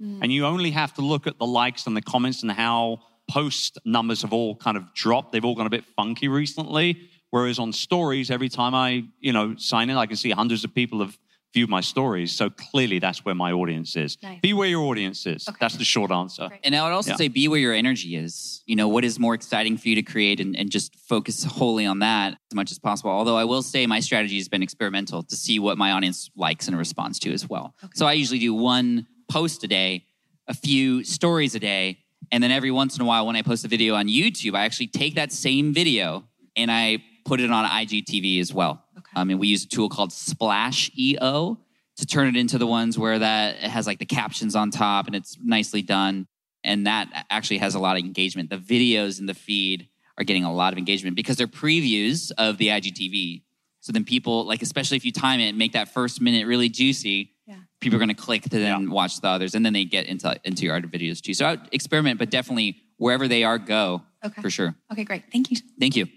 Mm. 0.00 0.18
and 0.22 0.32
you 0.32 0.44
only 0.46 0.70
have 0.72 0.92
to 0.94 1.00
look 1.00 1.26
at 1.26 1.38
the 1.38 1.46
likes 1.46 1.86
and 1.88 1.96
the 1.96 2.02
comments 2.02 2.42
and 2.42 2.52
how 2.52 3.00
post 3.28 3.78
numbers 3.84 4.22
have 4.22 4.32
all 4.32 4.56
kind 4.56 4.76
of 4.76 4.92
dropped. 4.94 5.32
They've 5.32 5.44
all 5.44 5.54
gone 5.54 5.66
a 5.66 5.70
bit 5.70 5.84
funky 5.96 6.28
recently. 6.28 7.08
Whereas 7.30 7.58
on 7.58 7.72
stories, 7.72 8.30
every 8.30 8.48
time 8.48 8.74
I 8.74 9.04
you 9.20 9.32
know 9.32 9.56
sign 9.56 9.90
in, 9.90 9.96
I 9.96 10.06
can 10.06 10.16
see 10.16 10.30
hundreds 10.30 10.64
of 10.64 10.74
people 10.74 11.00
have 11.00 11.18
viewed 11.54 11.70
my 11.70 11.80
stories. 11.80 12.32
So 12.32 12.50
clearly, 12.50 12.98
that's 12.98 13.24
where 13.24 13.34
my 13.34 13.50
audience 13.50 13.96
is. 13.96 14.18
Nice. 14.22 14.40
Be 14.42 14.52
where 14.52 14.68
your 14.68 14.82
audience 14.84 15.24
is. 15.26 15.48
Okay. 15.48 15.56
That's 15.58 15.76
the 15.76 15.84
short 15.84 16.10
answer. 16.10 16.48
Great. 16.48 16.60
And 16.64 16.76
I 16.76 16.82
would 16.84 16.92
also 16.92 17.12
Yeah. 17.12 17.16
say 17.16 17.28
be 17.28 17.48
where 17.48 17.58
your 17.58 17.72
energy 17.72 18.14
is. 18.14 18.62
You 18.66 18.76
know, 18.76 18.88
what 18.88 19.04
is 19.06 19.18
more 19.18 19.32
exciting 19.34 19.78
for 19.78 19.88
you 19.88 19.94
to 19.94 20.02
create 20.02 20.38
and, 20.38 20.54
and 20.54 20.70
just 20.70 20.94
focus 21.08 21.44
wholly 21.44 21.86
on 21.86 22.00
that 22.00 22.32
as 22.50 22.54
much 22.54 22.70
as 22.72 22.78
possible. 22.78 23.10
Although 23.10 23.38
I 23.38 23.44
will 23.44 23.62
say 23.62 23.86
my 23.86 24.00
strategy 24.00 24.36
has 24.36 24.48
been 24.48 24.62
experimental 24.62 25.22
to 25.22 25.34
see 25.36 25.58
what 25.58 25.78
my 25.78 25.92
audience 25.92 26.30
likes 26.36 26.68
and 26.68 26.76
responds 26.76 27.18
to 27.20 27.32
as 27.32 27.48
well. 27.48 27.74
So 27.94 28.06
I 28.06 28.12
usually 28.12 28.40
do 28.40 28.52
one 28.52 29.06
post 29.30 29.64
a 29.64 29.68
day, 29.68 30.04
a 30.46 30.54
few 30.54 31.04
stories 31.04 31.54
a 31.54 31.58
day, 31.60 32.00
and 32.32 32.42
then 32.42 32.50
every 32.50 32.70
once 32.70 32.96
in 32.96 33.02
a 33.02 33.04
while 33.04 33.26
when 33.26 33.36
I 33.36 33.42
post 33.42 33.64
a 33.64 33.68
video 33.68 33.94
on 33.94 34.06
YouTube, 34.08 34.54
I 34.54 34.64
actually 34.64 34.88
take 34.88 35.14
that 35.14 35.32
same 35.32 35.72
video 35.72 36.24
and 36.56 36.70
I 36.70 37.02
put 37.24 37.40
it 37.40 37.50
on 37.50 37.64
IGTV 37.68 38.40
as 38.40 38.52
well. 38.52 38.82
Okay. 38.96 39.10
Um, 39.14 39.22
I 39.22 39.24
mean, 39.24 39.38
we 39.38 39.48
use 39.48 39.64
a 39.64 39.68
tool 39.68 39.88
called 39.88 40.10
Splasheo 40.10 41.58
to 41.96 42.06
turn 42.06 42.28
it 42.28 42.36
into 42.36 42.58
the 42.58 42.66
ones 42.66 42.98
where 42.98 43.18
that 43.18 43.56
it 43.56 43.70
has 43.70 43.86
like 43.86 43.98
the 43.98 44.06
captions 44.06 44.54
on 44.54 44.70
top 44.70 45.06
and 45.06 45.14
it's 45.14 45.36
nicely 45.42 45.82
done. 45.82 46.26
And 46.62 46.86
that 46.86 47.26
actually 47.30 47.58
has 47.58 47.74
a 47.74 47.78
lot 47.78 47.96
of 47.96 48.04
engagement. 48.04 48.50
The 48.50 48.58
videos 48.58 49.20
in 49.20 49.26
the 49.26 49.34
feed 49.34 49.88
are 50.18 50.24
getting 50.24 50.44
a 50.44 50.52
lot 50.52 50.72
of 50.72 50.78
engagement 50.78 51.16
because 51.16 51.36
they're 51.36 51.46
previews 51.46 52.32
of 52.38 52.58
the 52.58 52.68
IGTV. 52.68 53.42
So 53.80 53.92
then 53.92 54.04
people, 54.04 54.44
like, 54.44 54.62
especially 54.62 54.96
if 54.96 55.04
you 55.04 55.12
time 55.12 55.38
it, 55.40 55.50
and 55.50 55.58
make 55.58 55.72
that 55.72 55.92
first 55.92 56.20
minute 56.20 56.46
really 56.46 56.68
juicy, 56.68 57.35
Yeah. 57.46 57.56
people 57.80 57.96
are 57.96 58.00
going 58.00 58.08
to 58.08 58.14
click 58.14 58.42
to 58.42 58.48
then 58.48 58.90
watch 58.90 59.20
the 59.20 59.28
others. 59.28 59.54
And 59.54 59.64
then 59.64 59.72
they 59.72 59.84
get 59.84 60.06
into, 60.06 60.34
into 60.44 60.64
your 60.64 60.74
other 60.76 60.88
videos 60.88 61.20
too. 61.20 61.32
So 61.34 61.46
I 61.46 61.50
would 61.52 61.68
experiment, 61.72 62.18
but 62.18 62.28
definitely 62.30 62.78
wherever 62.96 63.28
they 63.28 63.44
are, 63.44 63.58
go 63.58 64.02
Okay. 64.24 64.42
for 64.42 64.50
sure. 64.50 64.74
Okay, 64.92 65.04
great. 65.04 65.22
Thank 65.30 65.50
you. 65.52 65.58
Thank 65.78 65.94
you. 65.96 66.08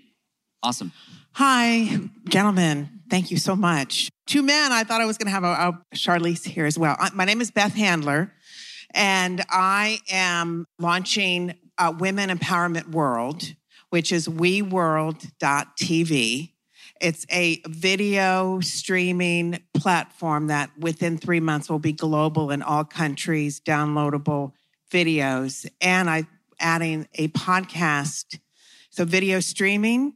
Awesome. 0.63 0.91
Hi, 1.33 1.99
gentlemen. 2.27 2.89
Thank 3.09 3.29
you 3.29 3.37
so 3.37 3.55
much. 3.55 4.09
Two 4.25 4.41
men, 4.41 4.71
I 4.71 4.83
thought 4.83 4.99
I 5.01 5.05
was 5.05 5.17
going 5.19 5.27
to 5.27 5.31
have 5.31 5.43
a, 5.43 5.69
a 5.69 5.79
Charlize 5.95 6.43
here 6.45 6.65
as 6.65 6.79
well. 6.79 6.95
I- 6.99 7.11
my 7.13 7.25
name 7.25 7.39
is 7.41 7.51
Beth 7.51 7.75
Handler, 7.75 8.33
and 8.95 9.43
I 9.51 9.99
am 10.09 10.65
launching 10.79 11.53
uh, 11.77 11.93
Women 11.97 12.29
Empowerment 12.31 12.89
World, 12.89 13.53
which 13.91 14.11
is 14.11 14.27
weworld.tv. 14.27 16.53
It's 16.99 17.25
a 17.31 17.61
video 17.65 18.59
streaming 18.59 19.59
platform 19.73 20.47
that 20.47 20.69
within 20.77 21.17
three 21.17 21.39
months 21.39 21.69
will 21.69 21.79
be 21.79 21.93
global 21.93 22.51
in 22.51 22.61
all 22.61 22.83
countries, 22.83 23.61
downloadable 23.61 24.51
videos. 24.91 25.65
And 25.79 26.09
I'm 26.09 26.27
adding 26.59 27.07
a 27.15 27.29
podcast. 27.29 28.39
So 28.89 29.05
video 29.05 29.39
streaming 29.39 30.13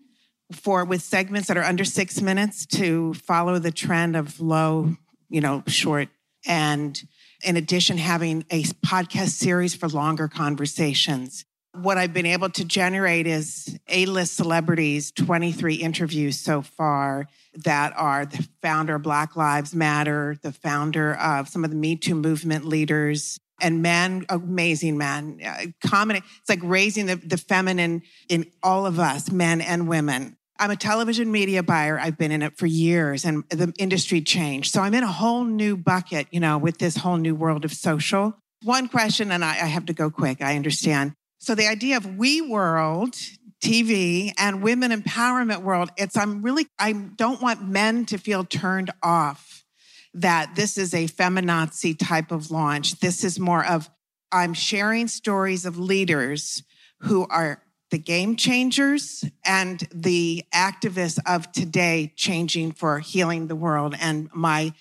for 0.51 0.83
with 0.83 1.01
segments 1.01 1.47
that 1.47 1.57
are 1.57 1.63
under 1.63 1.85
six 1.85 2.21
minutes 2.21 2.65
to 2.65 3.13
follow 3.13 3.59
the 3.59 3.71
trend 3.71 4.17
of 4.17 4.41
low, 4.41 4.95
you 5.29 5.39
know, 5.39 5.63
short. 5.67 6.09
And 6.45 7.01
in 7.45 7.55
addition, 7.55 7.97
having 7.97 8.45
a 8.51 8.63
podcast 8.63 9.29
series 9.29 9.73
for 9.73 9.87
longer 9.87 10.27
conversations. 10.27 11.45
What 11.75 11.97
I've 11.97 12.13
been 12.13 12.27
able 12.27 12.49
to 12.51 12.65
generate 12.65 13.25
is 13.25 13.79
A 13.87 14.05
list 14.05 14.35
celebrities, 14.35 15.11
23 15.11 15.75
interviews 15.75 16.39
so 16.39 16.61
far 16.61 17.27
that 17.55 17.93
are 17.95 18.27
the 18.27 18.47
founder 18.61 18.95
of 18.95 19.01
Black 19.01 19.35
Lives 19.35 19.73
Matter, 19.73 20.37
the 20.43 20.51
founder 20.51 21.15
of 21.15 21.49
some 21.49 21.63
of 21.63 21.71
the 21.71 21.75
Me 21.75 21.95
Too 21.95 22.13
movement 22.13 22.65
leaders, 22.65 23.39
and 23.59 23.81
men, 23.81 24.25
amazing 24.29 24.99
men. 24.99 25.39
Uh, 25.43 25.65
Common, 25.87 26.17
it's 26.17 26.49
like 26.49 26.59
raising 26.61 27.07
the, 27.07 27.15
the 27.15 27.37
feminine 27.37 28.03
in 28.29 28.51
all 28.61 28.85
of 28.85 28.99
us, 28.99 29.31
men 29.31 29.59
and 29.59 29.87
women. 29.87 30.37
I'm 30.59 30.69
a 30.69 30.75
television 30.75 31.31
media 31.31 31.63
buyer. 31.63 31.99
I've 31.99 32.17
been 32.17 32.31
in 32.31 32.43
it 32.43 32.57
for 32.57 32.67
years 32.67 33.25
and 33.25 33.43
the 33.49 33.73
industry 33.79 34.21
changed. 34.21 34.71
So 34.71 34.81
I'm 34.81 34.93
in 34.93 35.03
a 35.03 35.11
whole 35.11 35.43
new 35.43 35.75
bucket, 35.75 36.27
you 36.29 36.39
know, 36.39 36.59
with 36.59 36.77
this 36.77 36.97
whole 36.97 37.17
new 37.17 37.33
world 37.33 37.65
of 37.65 37.73
social. 37.73 38.37
One 38.61 38.87
question, 38.87 39.31
and 39.31 39.43
I, 39.43 39.49
I 39.49 39.67
have 39.67 39.87
to 39.87 39.93
go 39.93 40.11
quick, 40.11 40.41
I 40.41 40.55
understand. 40.55 41.15
So 41.43 41.55
the 41.55 41.67
idea 41.67 41.97
of 41.97 42.15
we 42.15 42.39
world 42.39 43.15
TV 43.61 44.31
and 44.37 44.63
women 44.63 44.91
empowerment 44.91 45.61
world, 45.61 45.89
it's 45.97 46.15
I'm 46.15 46.41
really 46.41 46.67
I 46.79 46.93
don't 46.93 47.41
want 47.41 47.67
men 47.67 48.05
to 48.05 48.17
feel 48.17 48.45
turned 48.45 48.91
off 49.03 49.65
that 50.13 50.55
this 50.55 50.77
is 50.77 50.93
a 50.93 51.05
feminazi 51.09 51.99
type 51.99 52.31
of 52.31 52.49
launch. 52.49 53.01
This 53.01 53.25
is 53.25 53.41
more 53.41 53.65
of 53.65 53.89
I'm 54.31 54.53
sharing 54.53 55.09
stories 55.09 55.65
of 55.65 55.77
leaders 55.77 56.63
who 57.01 57.27
are 57.27 57.61
the 57.91 57.97
game 57.97 58.37
changers 58.37 59.25
and 59.43 59.85
the 59.93 60.45
activists 60.55 61.19
of 61.25 61.51
today 61.51 62.13
changing 62.15 62.71
for 62.71 62.99
healing 62.99 63.47
the 63.47 63.55
world. 63.57 63.95
And 63.99 64.29
my 64.33 64.71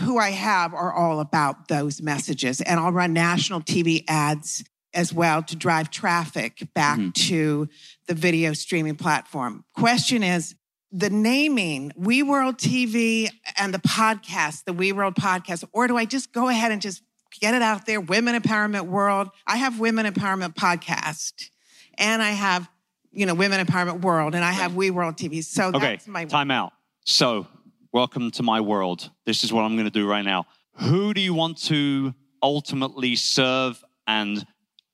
who 0.00 0.16
I 0.16 0.30
have 0.30 0.72
are 0.72 0.94
all 0.94 1.20
about 1.20 1.68
those 1.68 2.00
messages. 2.00 2.62
And 2.62 2.80
I'll 2.80 2.92
run 2.92 3.12
national 3.12 3.60
TV 3.60 4.04
ads 4.08 4.64
as 4.94 5.12
well 5.12 5.42
to 5.42 5.56
drive 5.56 5.90
traffic 5.90 6.66
back 6.74 6.98
mm-hmm. 6.98 7.10
to 7.10 7.68
the 8.06 8.14
video 8.14 8.52
streaming 8.52 8.96
platform. 8.96 9.64
Question 9.74 10.22
is 10.22 10.54
the 10.90 11.10
naming 11.10 11.92
We 11.96 12.22
World 12.22 12.58
TV 12.58 13.30
and 13.56 13.72
the 13.72 13.78
podcast, 13.78 14.64
the 14.64 14.72
We 14.72 14.92
World 14.92 15.14
podcast, 15.14 15.64
or 15.72 15.88
do 15.88 15.96
I 15.96 16.04
just 16.04 16.32
go 16.32 16.48
ahead 16.48 16.70
and 16.70 16.82
just 16.82 17.02
get 17.40 17.54
it 17.54 17.62
out 17.62 17.86
there? 17.86 18.00
Women 18.00 18.40
Empowerment 18.40 18.86
World. 18.86 19.30
I 19.46 19.56
have 19.56 19.80
Women 19.80 20.06
Empowerment 20.06 20.54
Podcast 20.54 21.48
and 21.96 22.22
I 22.22 22.30
have, 22.30 22.68
you 23.10 23.24
know, 23.24 23.34
Women 23.34 23.64
Empowerment 23.64 24.02
World 24.02 24.34
and 24.34 24.44
I 24.44 24.52
have 24.52 24.74
We 24.74 24.90
World 24.90 25.16
TV. 25.16 25.42
So 25.42 25.68
Okay, 25.68 25.92
that's 25.92 26.06
my 26.06 26.26
time 26.26 26.50
out. 26.50 26.72
So, 27.04 27.46
welcome 27.92 28.30
to 28.32 28.42
my 28.42 28.60
world. 28.60 29.10
This 29.24 29.44
is 29.44 29.52
what 29.52 29.62
I'm 29.62 29.74
going 29.74 29.86
to 29.86 29.90
do 29.90 30.06
right 30.06 30.24
now. 30.24 30.46
Who 30.74 31.12
do 31.14 31.20
you 31.20 31.34
want 31.34 31.58
to 31.64 32.14
ultimately 32.42 33.16
serve 33.16 33.82
and 34.06 34.46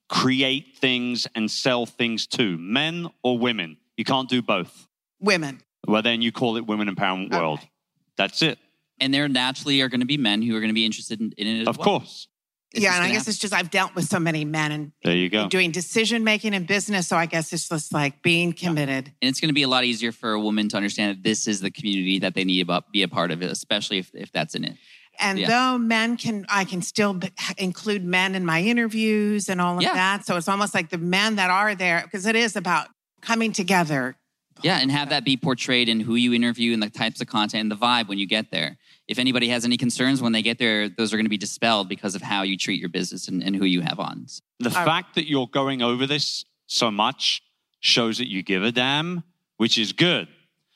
create 0.09 0.77
things 0.79 1.27
and 1.35 1.51
sell 1.51 1.87
things 1.87 2.27
to? 2.29 2.57
Men 2.59 3.09
or 3.23 3.39
women? 3.39 3.77
You 3.97 4.05
can't 4.05 4.29
do 4.29 4.43
both. 4.43 4.87
women. 5.21 5.61
Well, 5.87 6.03
then 6.03 6.21
you 6.23 6.33
call 6.33 6.57
it 6.57 6.67
Women 6.67 6.95
Empowerment 6.95 7.33
World. 7.33 7.61
Okay. 7.61 7.71
That's 8.17 8.43
it. 8.43 8.59
And 9.01 9.15
there 9.15 9.29
naturally 9.29 9.81
are 9.81 9.89
going 9.89 10.01
to 10.01 10.07
be 10.07 10.17
men 10.19 10.43
who 10.43 10.55
are 10.57 10.61
going 10.61 10.71
to 10.71 10.75
be 10.75 10.85
interested 10.85 11.21
in, 11.21 11.33
in 11.39 11.47
it 11.47 11.61
as 11.61 11.67
well. 11.67 11.71
Of 11.71 11.79
well. 11.79 11.85
course. 12.01 12.29
It's 12.73 12.83
yeah, 12.83 12.97
and 12.97 13.05
I 13.05 13.09
guess 13.09 13.21
happen. 13.21 13.31
it's 13.31 13.39
just 13.39 13.55
I've 13.55 13.71
dealt 13.71 13.95
with 13.95 14.05
so 14.05 14.19
many 14.19 14.45
men 14.45 14.73
and 14.73 14.93
There 15.03 15.17
you 15.17 15.31
go. 15.31 15.49
doing 15.49 15.71
decision 15.71 16.23
making 16.23 16.53
in 16.53 16.67
business. 16.67 17.09
So 17.09 17.17
I 17.17 17.25
guess 17.25 17.51
it's 17.55 17.67
just 17.69 17.95
like 17.95 18.21
being 18.23 18.53
committed. 18.53 19.07
and 19.07 19.29
it's 19.31 19.41
going 19.41 19.49
to 19.49 19.55
be 19.55 19.63
a 19.63 19.69
lot 19.69 19.85
easier 19.85 20.13
for 20.13 20.33
a 20.33 20.41
woman 20.41 20.69
to 20.69 20.77
understand 20.77 21.17
that 21.17 21.23
this 21.23 21.47
is 21.49 21.61
the 21.61 21.71
community 21.71 22.19
that 22.19 22.35
they 22.35 22.45
need 22.45 22.67
to 22.67 22.85
be 22.93 23.03
a 23.03 23.09
part 23.09 23.31
of, 23.31 23.41
especially 23.41 23.99
if, 23.99 24.11
if 24.15 24.31
that's 24.33 24.55
in 24.55 24.65
it. 24.65 24.75
And 25.21 25.39
Yeah. 25.39 25.49
though 25.49 25.79
men 25.79 26.17
can, 26.17 26.47
I 26.49 26.65
can 26.65 26.81
still 26.83 27.15
b- 27.15 27.31
include 27.57 28.05
men 28.05 28.35
in 28.35 28.45
my 28.47 28.63
interviews 28.63 29.49
and 29.49 29.61
all 29.61 29.77
of 29.77 29.83
Yeah. 29.83 29.95
that. 29.95 30.27
So 30.27 30.37
it's 30.37 30.49
almost 30.49 30.75
like 30.75 30.91
the 30.91 30.99
men 30.99 31.37
that 31.37 31.51
are 31.51 31.75
there, 31.75 32.03
because 32.05 32.27
it 32.27 32.37
is 32.37 32.57
about 32.57 32.89
coming 33.21 33.53
together. 33.53 34.17
Yeah, 34.63 34.79
and 34.79 34.91
have 34.91 35.11
that 35.11 35.25
be 35.25 35.37
portrayed 35.37 35.89
in 35.89 36.01
who 36.01 36.17
you 36.17 36.33
interview 36.35 36.73
and 36.73 36.83
the 36.83 36.91
types 36.91 37.21
of 37.21 37.29
content 37.29 37.61
and 37.63 37.71
the 37.71 37.77
vibe 37.77 38.09
when 38.09 38.19
you 38.19 38.27
get 38.27 38.51
there. 38.51 38.77
If 39.07 39.19
anybody 39.19 39.49
has 39.49 39.65
any 39.65 39.77
concerns 39.77 40.21
when 40.21 40.33
they 40.33 40.43
get 40.43 40.59
there, 40.59 40.89
those 40.89 41.13
are 41.13 41.17
going 41.17 41.27
to 41.27 41.31
be 41.31 41.37
dispelled 41.39 41.89
because 41.89 42.15
of 42.17 42.23
how 42.23 42.43
you 42.43 42.57
treat 42.57 42.81
your 42.81 42.89
business 42.89 43.29
and, 43.29 43.43
and 43.43 43.55
who 43.55 43.65
you 43.65 43.81
have 43.83 44.01
on. 44.01 44.27
The 44.59 44.71
I- 44.71 44.85
fact 44.85 45.15
that 45.15 45.29
you're 45.29 45.47
going 45.47 45.81
over 45.83 46.07
this 46.07 46.45
so 46.67 46.91
much 46.91 47.41
shows 47.81 48.19
that 48.19 48.29
you 48.29 48.43
give 48.43 48.63
a 48.65 48.73
damn, 48.73 49.23
which 49.59 49.79
is 49.79 49.93
good. 49.93 50.27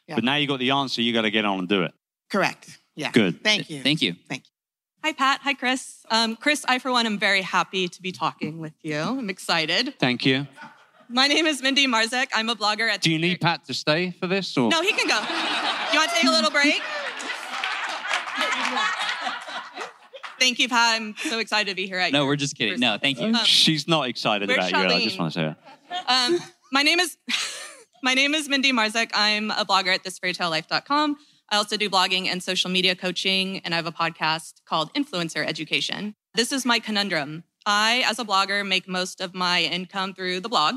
Yeah. 0.08 0.14
But 0.14 0.24
now 0.24 0.36
you 0.36 0.46
got 0.46 0.60
the 0.60 0.70
answer, 0.70 1.02
you 1.02 1.12
got 1.12 1.22
to 1.22 1.30
get 1.30 1.44
on 1.44 1.58
and 1.58 1.68
do 1.68 1.82
it. 1.82 1.92
Correct. 2.30 2.78
Yeah. 2.94 3.10
Good. 3.10 3.42
Thank 3.42 3.70
you. 3.70 3.82
Thank 3.82 4.02
you. 4.02 4.14
Thank 4.28 4.44
you. 4.44 4.50
Hi, 5.04 5.12
Pat. 5.12 5.40
Hi, 5.42 5.54
Chris. 5.54 6.04
Um, 6.10 6.36
Chris, 6.36 6.64
I, 6.68 6.78
for 6.78 6.92
one, 6.92 7.06
am 7.06 7.18
very 7.18 7.42
happy 7.42 7.88
to 7.88 8.02
be 8.02 8.12
talking 8.12 8.60
with 8.60 8.74
you. 8.82 8.98
I'm 9.00 9.30
excited. 9.30 9.94
Thank 9.98 10.24
you. 10.24 10.46
My 11.08 11.26
name 11.26 11.46
is 11.46 11.62
Mindy 11.62 11.86
Marzek. 11.86 12.28
I'm 12.34 12.48
a 12.48 12.54
blogger 12.54 12.88
at 12.88 13.02
Do 13.02 13.10
you 13.10 13.18
need 13.18 13.40
Pat 13.40 13.64
to 13.66 13.74
stay 13.74 14.12
for 14.12 14.26
this? 14.26 14.56
Or? 14.56 14.70
No, 14.70 14.80
he 14.80 14.92
can 14.92 15.08
go. 15.08 15.16
You 15.92 15.98
want 15.98 16.10
to 16.10 16.16
take 16.16 16.24
a 16.24 16.30
little 16.30 16.50
break? 16.50 16.80
Thank 20.38 20.58
you, 20.58 20.68
Pat. 20.68 21.00
I'm 21.00 21.14
so 21.16 21.38
excited 21.38 21.70
to 21.70 21.76
be 21.76 21.86
here 21.86 21.98
at 21.98 22.12
No, 22.12 22.26
we're 22.26 22.36
just 22.36 22.56
kidding. 22.56 22.80
No, 22.80 22.98
thank 23.00 23.20
you. 23.20 23.28
Um, 23.28 23.44
She's 23.44 23.86
not 23.86 24.08
excited 24.08 24.48
where's 24.48 24.70
about 24.70 24.88
you. 24.90 24.96
I 24.96 25.04
just 25.04 25.18
want 25.18 25.32
to 25.34 25.38
say 25.38 25.54
that. 25.88 26.04
Um, 26.08 26.40
my 26.72 26.82
name 26.82 26.98
is 26.98 27.16
my 28.02 28.14
name 28.14 28.34
is 28.34 28.48
Mindy 28.48 28.72
Marzek. 28.72 29.10
I'm 29.14 29.50
a 29.50 29.64
blogger 29.64 29.94
at 29.94 30.02
thisfairytalelife.com. 30.02 31.16
I 31.52 31.56
also 31.56 31.76
do 31.76 31.90
blogging 31.90 32.28
and 32.28 32.42
social 32.42 32.70
media 32.70 32.96
coaching, 32.96 33.58
and 33.58 33.74
I 33.74 33.76
have 33.76 33.84
a 33.84 33.92
podcast 33.92 34.62
called 34.64 34.90
Influencer 34.94 35.46
Education. 35.46 36.14
This 36.34 36.50
is 36.50 36.64
my 36.64 36.78
conundrum. 36.78 37.44
I, 37.66 38.02
as 38.06 38.18
a 38.18 38.24
blogger, 38.24 38.66
make 38.66 38.88
most 38.88 39.20
of 39.20 39.34
my 39.34 39.60
income 39.60 40.14
through 40.14 40.40
the 40.40 40.48
blog, 40.48 40.76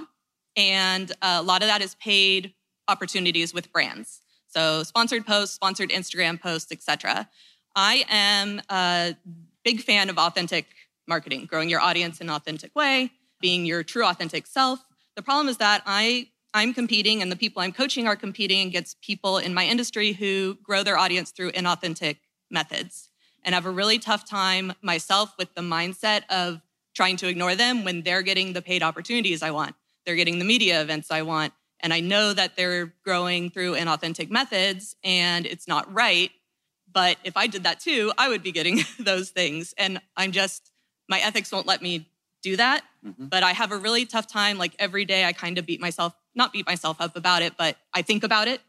and 0.58 1.14
a 1.22 1.42
lot 1.42 1.62
of 1.62 1.70
that 1.70 1.82
is 1.82 1.96
paid 1.96 2.54
opportunities 2.90 3.54
with 3.54 3.72
brands. 3.72 4.20
So 4.50 4.84
sponsored 4.84 5.26
posts, 5.26 5.56
sponsored 5.56 5.92
Instagram 5.92 6.42
posts, 6.42 6.74
etc. 6.74 7.30
I 7.74 8.04
am 8.10 8.62
a 8.70 9.16
big 9.64 9.80
fan 9.80 10.10
of 10.10 10.18
authentic 10.18 10.66
marketing, 11.08 11.46
growing 11.46 11.70
your 11.70 11.80
audience 11.80 12.20
in 12.20 12.28
an 12.28 12.36
authentic 12.36 12.76
way, 12.76 13.12
being 13.40 13.66
your 13.66 13.82
true 13.82 14.04
authentic 14.04 14.46
self. 14.46 14.84
The 15.16 15.22
problem 15.22 15.48
is 15.48 15.56
that 15.58 15.84
I 15.86 16.32
I'm 16.56 16.74
competing 16.74 17.22
and 17.22 17.30
the 17.30 17.36
people 17.36 17.62
I'm 17.62 17.74
coaching 17.74 18.08
are 18.08 18.16
competing 18.16 18.66
against 18.66 19.02
people 19.02 19.40
in 19.40 19.54
my 19.54 19.66
industry 19.66 20.14
who 20.14 20.58
grow 20.64 20.84
their 20.84 20.98
audience 20.98 21.32
through 21.32 21.52
inauthentic 21.52 22.16
methods. 22.50 23.10
And 23.44 23.54
I 23.54 23.58
have 23.58 23.66
a 23.66 23.72
really 23.72 24.00
tough 24.00 24.28
time 24.28 24.72
myself 24.82 25.36
with 25.38 25.54
the 25.54 25.62
mindset 25.62 26.22
of 26.30 26.62
trying 26.96 27.18
to 27.18 27.28
ignore 27.28 27.56
them 27.56 27.84
when 27.84 28.04
they're 28.04 28.22
getting 28.22 28.54
the 28.54 28.62
paid 28.62 28.84
opportunities 28.84 29.44
I 29.44 29.52
want. 29.52 29.76
They're 30.06 30.16
getting 30.16 30.40
the 30.40 30.46
media 30.46 30.82
events 30.82 31.12
I 31.12 31.24
want. 31.24 31.52
And 31.82 31.94
I 31.94 32.00
know 32.00 32.32
that 32.32 32.56
they're 32.56 32.94
growing 33.04 33.50
through 33.50 33.76
inauthentic 33.76 34.30
methods 34.30 34.96
and 35.04 35.46
it's 35.46 35.68
not 35.68 35.94
right. 35.94 36.32
But 36.90 37.18
if 37.26 37.36
I 37.36 37.48
did 37.48 37.64
that 37.64 37.82
too, 37.82 38.14
I 38.18 38.30
would 38.30 38.44
be 38.44 38.54
getting 38.54 38.80
those 39.00 39.30
things. 39.30 39.74
And 39.78 40.00
I'm 40.16 40.32
just, 40.32 40.72
my 41.10 41.20
ethics 41.20 41.52
won't 41.52 41.68
let 41.68 41.82
me 41.82 42.08
do 42.42 42.56
that. 42.56 42.86
Mm-hmm. 43.06 43.26
But 43.26 43.44
I 43.44 43.52
have 43.52 43.74
a 43.74 43.78
really 43.78 44.06
tough 44.06 44.28
time. 44.28 44.58
Like 44.58 44.74
every 44.80 45.04
day, 45.04 45.26
I 45.26 45.34
kind 45.34 45.58
of 45.58 45.66
beat 45.66 45.82
myself, 45.82 46.16
not 46.36 46.54
beat 46.54 46.66
myself 46.66 46.98
up 47.00 47.16
about 47.16 47.42
it, 47.42 47.54
but 47.58 47.78
I 47.94 48.02
think 48.02 48.24
about 48.24 48.48
it. 48.48 48.62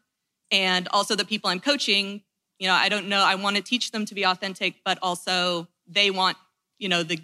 And 0.50 0.86
also, 0.88 1.16
the 1.16 1.24
people 1.24 1.50
I'm 1.50 1.60
coaching, 1.60 2.22
you 2.58 2.68
know, 2.68 2.74
I 2.74 2.88
don't 2.88 3.08
know, 3.08 3.20
I 3.20 3.34
want 3.34 3.56
to 3.56 3.62
teach 3.62 3.90
them 3.90 4.04
to 4.06 4.14
be 4.14 4.24
authentic, 4.24 4.76
but 4.84 4.98
also 5.02 5.66
they 5.86 6.10
want, 6.10 6.36
you 6.78 6.88
know, 6.88 7.02
the, 7.02 7.18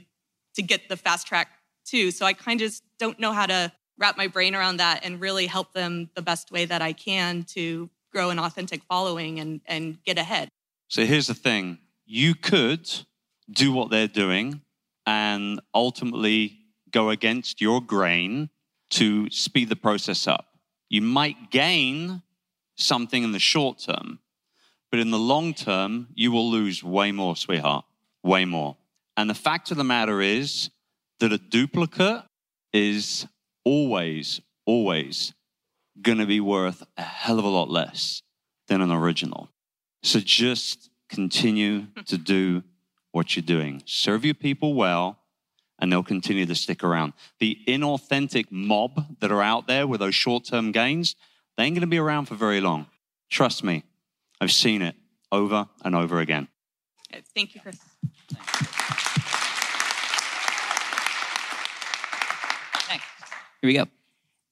to 0.55 0.63
get 0.63 0.89
the 0.89 0.97
fast 0.97 1.27
track 1.27 1.49
too. 1.85 2.11
So 2.11 2.27
I 2.27 2.33
kind 2.33 2.61
of 2.61 2.69
just 2.69 2.83
don't 2.99 3.19
know 3.19 3.33
how 3.33 3.47
to 3.47 3.73
wrap 3.99 4.17
my 4.17 4.27
brain 4.27 4.55
around 4.55 4.79
that 4.79 5.05
and 5.05 5.21
really 5.21 5.47
help 5.47 5.73
them 5.73 6.11
the 6.15 6.23
best 6.23 6.51
way 6.51 6.65
that 6.65 6.83
I 6.83 6.93
can 6.93 7.45
to 7.55 7.89
grow 8.13 8.31
an 8.31 8.39
authentic 8.39 8.83
following 8.85 9.41
and, 9.41 9.61
and 9.67 10.03
get 10.05 10.19
ahead. 10.19 10.49
So 10.89 11.05
here's 11.07 11.29
the 11.29 11.35
thing 11.35 11.79
you 12.05 12.35
could 12.35 12.91
do 13.51 13.73
what 13.73 13.91
they're 13.91 14.09
doing 14.09 14.61
and 15.07 15.61
ultimately 15.75 16.59
go 16.91 17.11
against 17.11 17.61
your 17.61 17.81
grain 17.81 18.51
to 18.93 19.31
speed 19.31 19.69
the 19.69 19.77
process 19.77 20.27
up. 20.27 20.47
You 20.89 21.03
might 21.03 21.51
gain 21.51 22.23
something 22.77 23.23
in 23.23 23.33
the 23.33 23.39
short 23.39 23.79
term, 23.79 24.19
but 24.91 25.01
in 25.01 25.11
the 25.11 25.19
long 25.19 25.55
term, 25.55 26.09
you 26.15 26.33
will 26.33 26.51
lose 26.51 26.85
way 26.85 27.13
more, 27.13 27.35
sweetheart, 27.37 27.85
way 28.23 28.45
more. 28.45 28.77
And 29.17 29.29
the 29.29 29.35
fact 29.35 29.71
of 29.71 29.77
the 29.77 29.85
matter 29.85 30.21
is 30.21 30.71
that 31.21 31.33
a 31.33 31.39
duplicate 31.39 32.25
is 32.73 33.27
always, 33.65 34.41
always 34.67 35.33
going 36.01 36.19
to 36.19 36.27
be 36.27 36.41
worth 36.41 36.83
a 36.97 37.03
hell 37.03 37.39
of 37.39 37.45
a 37.45 37.49
lot 37.49 37.71
less 37.71 38.23
than 38.69 38.81
an 38.81 38.91
original. 38.91 39.51
So 40.03 40.21
just 40.21 40.91
continue 41.09 41.87
to 42.07 42.19
do 42.19 42.63
what 43.13 43.37
you're 43.37 43.43
doing. 43.43 43.83
Serve 43.87 44.25
your 44.25 44.35
people 44.35 44.75
well, 44.75 45.19
and 45.79 45.91
they'll 45.91 46.03
continue 46.03 46.47
to 46.47 46.55
stick 46.55 46.85
around. 46.85 47.13
The 47.41 47.59
inauthentic 47.67 48.47
mob 48.51 49.19
that 49.21 49.33
are 49.33 49.43
out 49.43 49.67
there 49.67 49.87
with 49.87 50.01
those 50.01 50.15
short 50.15 50.45
term 50.45 50.73
gains, 50.73 51.17
they 51.57 51.65
ain't 51.65 51.75
going 51.75 51.83
to 51.83 51.87
be 51.87 51.99
around 51.99 52.27
for 52.27 52.35
very 52.35 52.61
long. 52.61 52.87
Trust 53.31 53.65
me, 53.65 53.85
I've 54.41 54.53
seen 54.53 54.83
it 54.83 54.95
over 55.31 55.69
and 55.85 55.95
over 55.95 56.21
again. 56.21 56.49
Uh, 57.13 57.19
thank 57.35 57.55
you, 57.55 57.61
Chris. 57.61 57.79
Next. 62.89 63.07
Here 63.61 63.69
we 63.69 63.75
go. 63.75 63.87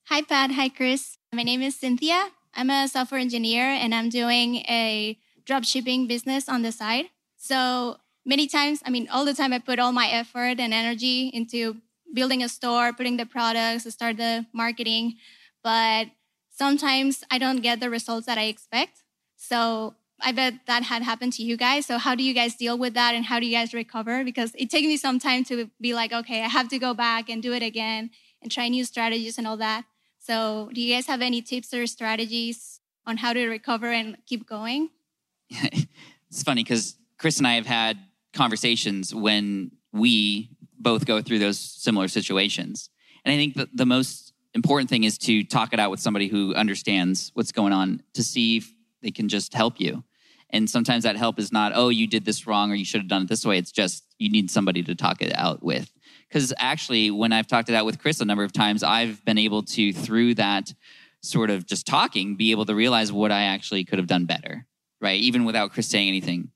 Hi, 0.05 0.21
Pat. 0.21 0.51
Hi, 0.51 0.69
Chris. 0.69 1.17
My 1.31 1.43
name 1.43 1.61
is 1.61 1.75
Cynthia. 1.75 2.29
I'm 2.53 2.69
a 2.69 2.87
software 2.87 3.21
engineer 3.21 3.63
and 3.63 3.95
I'm 3.95 4.09
doing 4.09 4.57
a 4.67 5.17
drop 5.45 5.63
shipping 5.63 6.07
business 6.07 6.49
on 6.49 6.63
the 6.63 6.71
side. 6.71 7.05
So 7.37 7.97
many 8.25 8.47
times, 8.47 8.81
I 8.85 8.89
mean, 8.89 9.07
all 9.09 9.25
the 9.25 9.33
time, 9.33 9.53
I 9.53 9.59
put 9.59 9.79
all 9.79 9.91
my 9.91 10.07
effort 10.07 10.59
and 10.59 10.73
energy 10.73 11.29
into 11.33 11.77
building 12.13 12.43
a 12.43 12.49
store, 12.49 12.93
putting 12.93 13.17
the 13.17 13.25
products, 13.25 13.91
start 13.93 14.17
the 14.17 14.45
marketing. 14.53 15.15
But 15.63 16.07
sometimes 16.49 17.23
I 17.31 17.37
don't 17.37 17.61
get 17.61 17.79
the 17.79 17.89
results 17.89 18.25
that 18.27 18.37
I 18.37 18.43
expect. 18.43 19.03
So 19.37 19.95
I 20.19 20.31
bet 20.31 20.53
that 20.67 20.83
had 20.83 21.01
happened 21.01 21.33
to 21.33 21.43
you 21.43 21.57
guys. 21.57 21.85
So 21.85 21.97
how 21.97 22.15
do 22.15 22.23
you 22.23 22.33
guys 22.33 22.55
deal 22.55 22.77
with 22.77 22.93
that 22.93 23.15
and 23.15 23.25
how 23.25 23.39
do 23.39 23.45
you 23.45 23.55
guys 23.55 23.73
recover? 23.73 24.23
Because 24.23 24.51
it 24.55 24.69
takes 24.69 24.85
me 24.85 24.97
some 24.97 25.19
time 25.19 25.43
to 25.45 25.69
be 25.79 25.93
like, 25.93 26.13
okay, 26.13 26.43
I 26.43 26.47
have 26.47 26.69
to 26.69 26.79
go 26.79 26.93
back 26.93 27.29
and 27.29 27.41
do 27.41 27.53
it 27.53 27.63
again 27.63 28.11
and 28.41 28.51
try 28.51 28.67
new 28.67 28.85
strategies 28.85 29.37
and 29.37 29.47
all 29.47 29.57
that. 29.57 29.85
So 30.19 30.69
do 30.73 30.81
you 30.81 30.93
guys 30.93 31.07
have 31.07 31.21
any 31.21 31.41
tips 31.41 31.73
or 31.73 31.87
strategies 31.87 32.79
on 33.05 33.17
how 33.17 33.33
to 33.33 33.47
recover 33.47 33.87
and 33.87 34.17
keep 34.27 34.47
going? 34.47 34.89
it's 35.49 36.43
funny 36.43 36.63
because 36.63 36.95
Chris 37.17 37.39
and 37.39 37.47
I 37.47 37.53
have 37.53 37.65
had 37.65 37.97
conversations 38.33 39.13
when 39.13 39.71
we 39.91 40.49
both 40.79 41.05
go 41.05 41.21
through 41.21 41.39
those 41.39 41.59
similar 41.59 42.07
situations. 42.07 42.89
And 43.23 43.33
I 43.33 43.37
think 43.37 43.55
that 43.55 43.75
the 43.75 43.85
most 43.85 44.33
important 44.53 44.89
thing 44.89 45.03
is 45.03 45.17
to 45.19 45.43
talk 45.43 45.73
it 45.73 45.79
out 45.79 45.91
with 45.91 45.99
somebody 45.99 46.27
who 46.27 46.53
understands 46.55 47.31
what's 47.33 47.51
going 47.51 47.73
on 47.73 48.01
to 48.13 48.23
see 48.23 48.57
if 48.57 48.73
they 49.01 49.11
can 49.11 49.29
just 49.29 49.53
help 49.53 49.79
you. 49.79 50.03
And 50.49 50.69
sometimes 50.69 51.03
that 51.03 51.15
help 51.15 51.39
is 51.39 51.51
not, 51.51 51.71
oh, 51.75 51.89
you 51.89 52.07
did 52.07 52.25
this 52.25 52.45
wrong 52.45 52.71
or 52.71 52.75
you 52.75 52.83
should 52.83 53.01
have 53.01 53.07
done 53.07 53.23
it 53.23 53.29
this 53.29 53.45
way. 53.45 53.57
It's 53.57 53.71
just 53.71 54.03
you 54.17 54.29
need 54.29 54.51
somebody 54.51 54.83
to 54.83 54.95
talk 54.95 55.21
it 55.21 55.33
out 55.35 55.63
with. 55.63 55.91
Because 56.27 56.53
actually, 56.57 57.09
when 57.11 57.31
I've 57.31 57.47
talked 57.47 57.69
it 57.69 57.75
out 57.75 57.85
with 57.85 57.99
Chris 57.99 58.19
a 58.19 58.25
number 58.25 58.43
of 58.43 58.51
times, 58.51 58.83
I've 58.83 59.23
been 59.23 59.37
able 59.37 59.63
to, 59.63 59.93
through 59.93 60.35
that 60.35 60.73
sort 61.21 61.49
of 61.49 61.65
just 61.65 61.85
talking, 61.85 62.35
be 62.35 62.51
able 62.51 62.65
to 62.65 62.75
realize 62.75 63.11
what 63.11 63.31
I 63.31 63.43
actually 63.43 63.85
could 63.85 63.99
have 63.99 64.07
done 64.07 64.25
better, 64.25 64.65
right? 64.99 65.19
Even 65.19 65.45
without 65.45 65.71
Chris 65.71 65.87
saying 65.87 66.07
anything. 66.07 66.51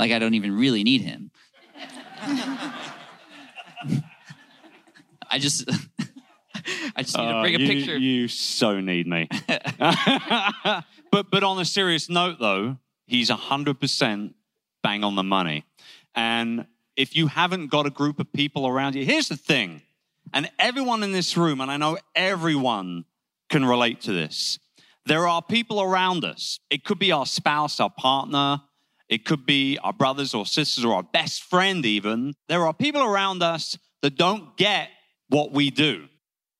Like 0.00 0.12
I 0.12 0.18
don't 0.18 0.32
even 0.32 0.56
really 0.56 0.82
need 0.82 1.02
him. 1.02 1.30
I 5.30 5.38
just, 5.38 5.68
I 6.96 7.02
just 7.02 7.18
need 7.18 7.24
to 7.24 7.36
Uh, 7.36 7.42
bring 7.42 7.54
a 7.54 7.58
you, 7.58 7.66
picture. 7.66 7.98
You 7.98 8.26
so 8.26 8.80
need 8.80 9.06
me. 9.06 9.28
but 9.78 11.30
but 11.30 11.42
on 11.42 11.60
a 11.60 11.66
serious 11.66 12.08
note, 12.08 12.38
though, 12.40 12.78
he's 13.06 13.28
hundred 13.28 13.78
percent 13.78 14.34
bang 14.82 15.04
on 15.04 15.16
the 15.16 15.22
money. 15.22 15.64
And 16.14 16.64
if 16.96 17.14
you 17.14 17.26
haven't 17.26 17.66
got 17.66 17.84
a 17.84 17.90
group 17.90 18.18
of 18.20 18.32
people 18.32 18.66
around 18.66 18.94
you, 18.94 19.04
here's 19.04 19.28
the 19.28 19.36
thing, 19.36 19.82
and 20.32 20.50
everyone 20.58 21.02
in 21.02 21.12
this 21.12 21.36
room, 21.36 21.60
and 21.60 21.70
I 21.70 21.76
know 21.76 21.98
everyone 22.14 23.04
can 23.50 23.66
relate 23.66 24.00
to 24.02 24.12
this. 24.12 24.58
There 25.04 25.28
are 25.28 25.42
people 25.42 25.82
around 25.82 26.24
us. 26.24 26.58
It 26.70 26.84
could 26.84 26.98
be 26.98 27.12
our 27.12 27.26
spouse, 27.26 27.80
our 27.80 27.90
partner. 27.90 28.62
It 29.10 29.24
could 29.24 29.44
be 29.44 29.76
our 29.82 29.92
brothers 29.92 30.34
or 30.34 30.46
sisters 30.46 30.84
or 30.84 30.94
our 30.94 31.02
best 31.02 31.42
friend, 31.42 31.84
even. 31.84 32.34
There 32.48 32.64
are 32.64 32.72
people 32.72 33.02
around 33.02 33.42
us 33.42 33.76
that 34.02 34.16
don't 34.16 34.56
get 34.56 34.88
what 35.28 35.50
we 35.50 35.70
do 35.70 36.06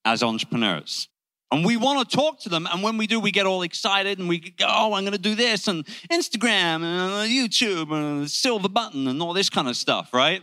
as 0.04 0.22
entrepreneurs. 0.24 1.08
And 1.52 1.64
we 1.64 1.76
want 1.76 2.08
to 2.08 2.16
talk 2.16 2.40
to 2.40 2.48
them. 2.48 2.68
And 2.70 2.82
when 2.82 2.96
we 2.96 3.06
do, 3.06 3.20
we 3.20 3.30
get 3.30 3.46
all 3.46 3.62
excited 3.62 4.18
and 4.18 4.28
we 4.28 4.38
go, 4.38 4.66
oh, 4.68 4.94
I'm 4.94 5.04
going 5.04 5.12
to 5.12 5.18
do 5.18 5.36
this 5.36 5.68
and 5.68 5.84
Instagram 6.12 6.82
and 6.82 7.12
uh, 7.12 7.24
YouTube 7.24 7.92
and 7.92 8.28
silver 8.28 8.68
button 8.68 9.06
and 9.06 9.22
all 9.22 9.32
this 9.32 9.48
kind 9.48 9.68
of 9.68 9.76
stuff, 9.76 10.12
right? 10.12 10.42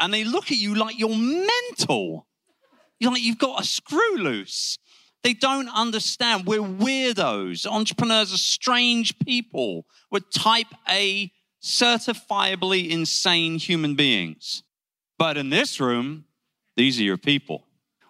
And 0.00 0.12
they 0.12 0.24
look 0.24 0.50
at 0.50 0.58
you 0.58 0.74
like 0.74 0.98
you're 0.98 1.16
mental. 1.16 2.26
You're 2.98 3.12
like 3.12 3.22
you've 3.22 3.38
got 3.38 3.60
a 3.60 3.64
screw 3.64 4.16
loose. 4.16 4.78
They 5.22 5.32
don't 5.32 5.70
understand. 5.70 6.46
We're 6.46 6.60
weirdos. 6.60 7.66
Entrepreneurs 7.66 8.32
are 8.32 8.38
strange 8.38 9.18
people. 9.20 9.86
We're 10.10 10.20
type 10.20 10.66
A, 10.88 11.32
certifiably 11.64 12.90
insane 12.90 13.58
human 13.58 13.94
beings. 13.94 14.62
But 15.18 15.38
in 15.38 15.48
this 15.48 15.80
room, 15.80 16.26
these 16.76 17.00
are 17.00 17.04
your 17.04 17.16
people. 17.16 17.64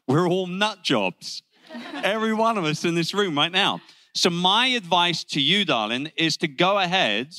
We're 0.08 0.28
all 0.28 0.48
nut 0.48 0.82
jobs. 0.82 1.42
Every 2.02 2.34
one 2.34 2.58
of 2.58 2.64
us 2.64 2.84
in 2.84 2.96
this 2.96 3.14
room 3.14 3.36
right 3.36 3.52
now. 3.52 3.80
So, 4.14 4.30
my 4.30 4.66
advice 4.68 5.24
to 5.24 5.40
you, 5.40 5.64
darling, 5.64 6.10
is 6.16 6.36
to 6.38 6.48
go 6.48 6.78
ahead 6.78 7.34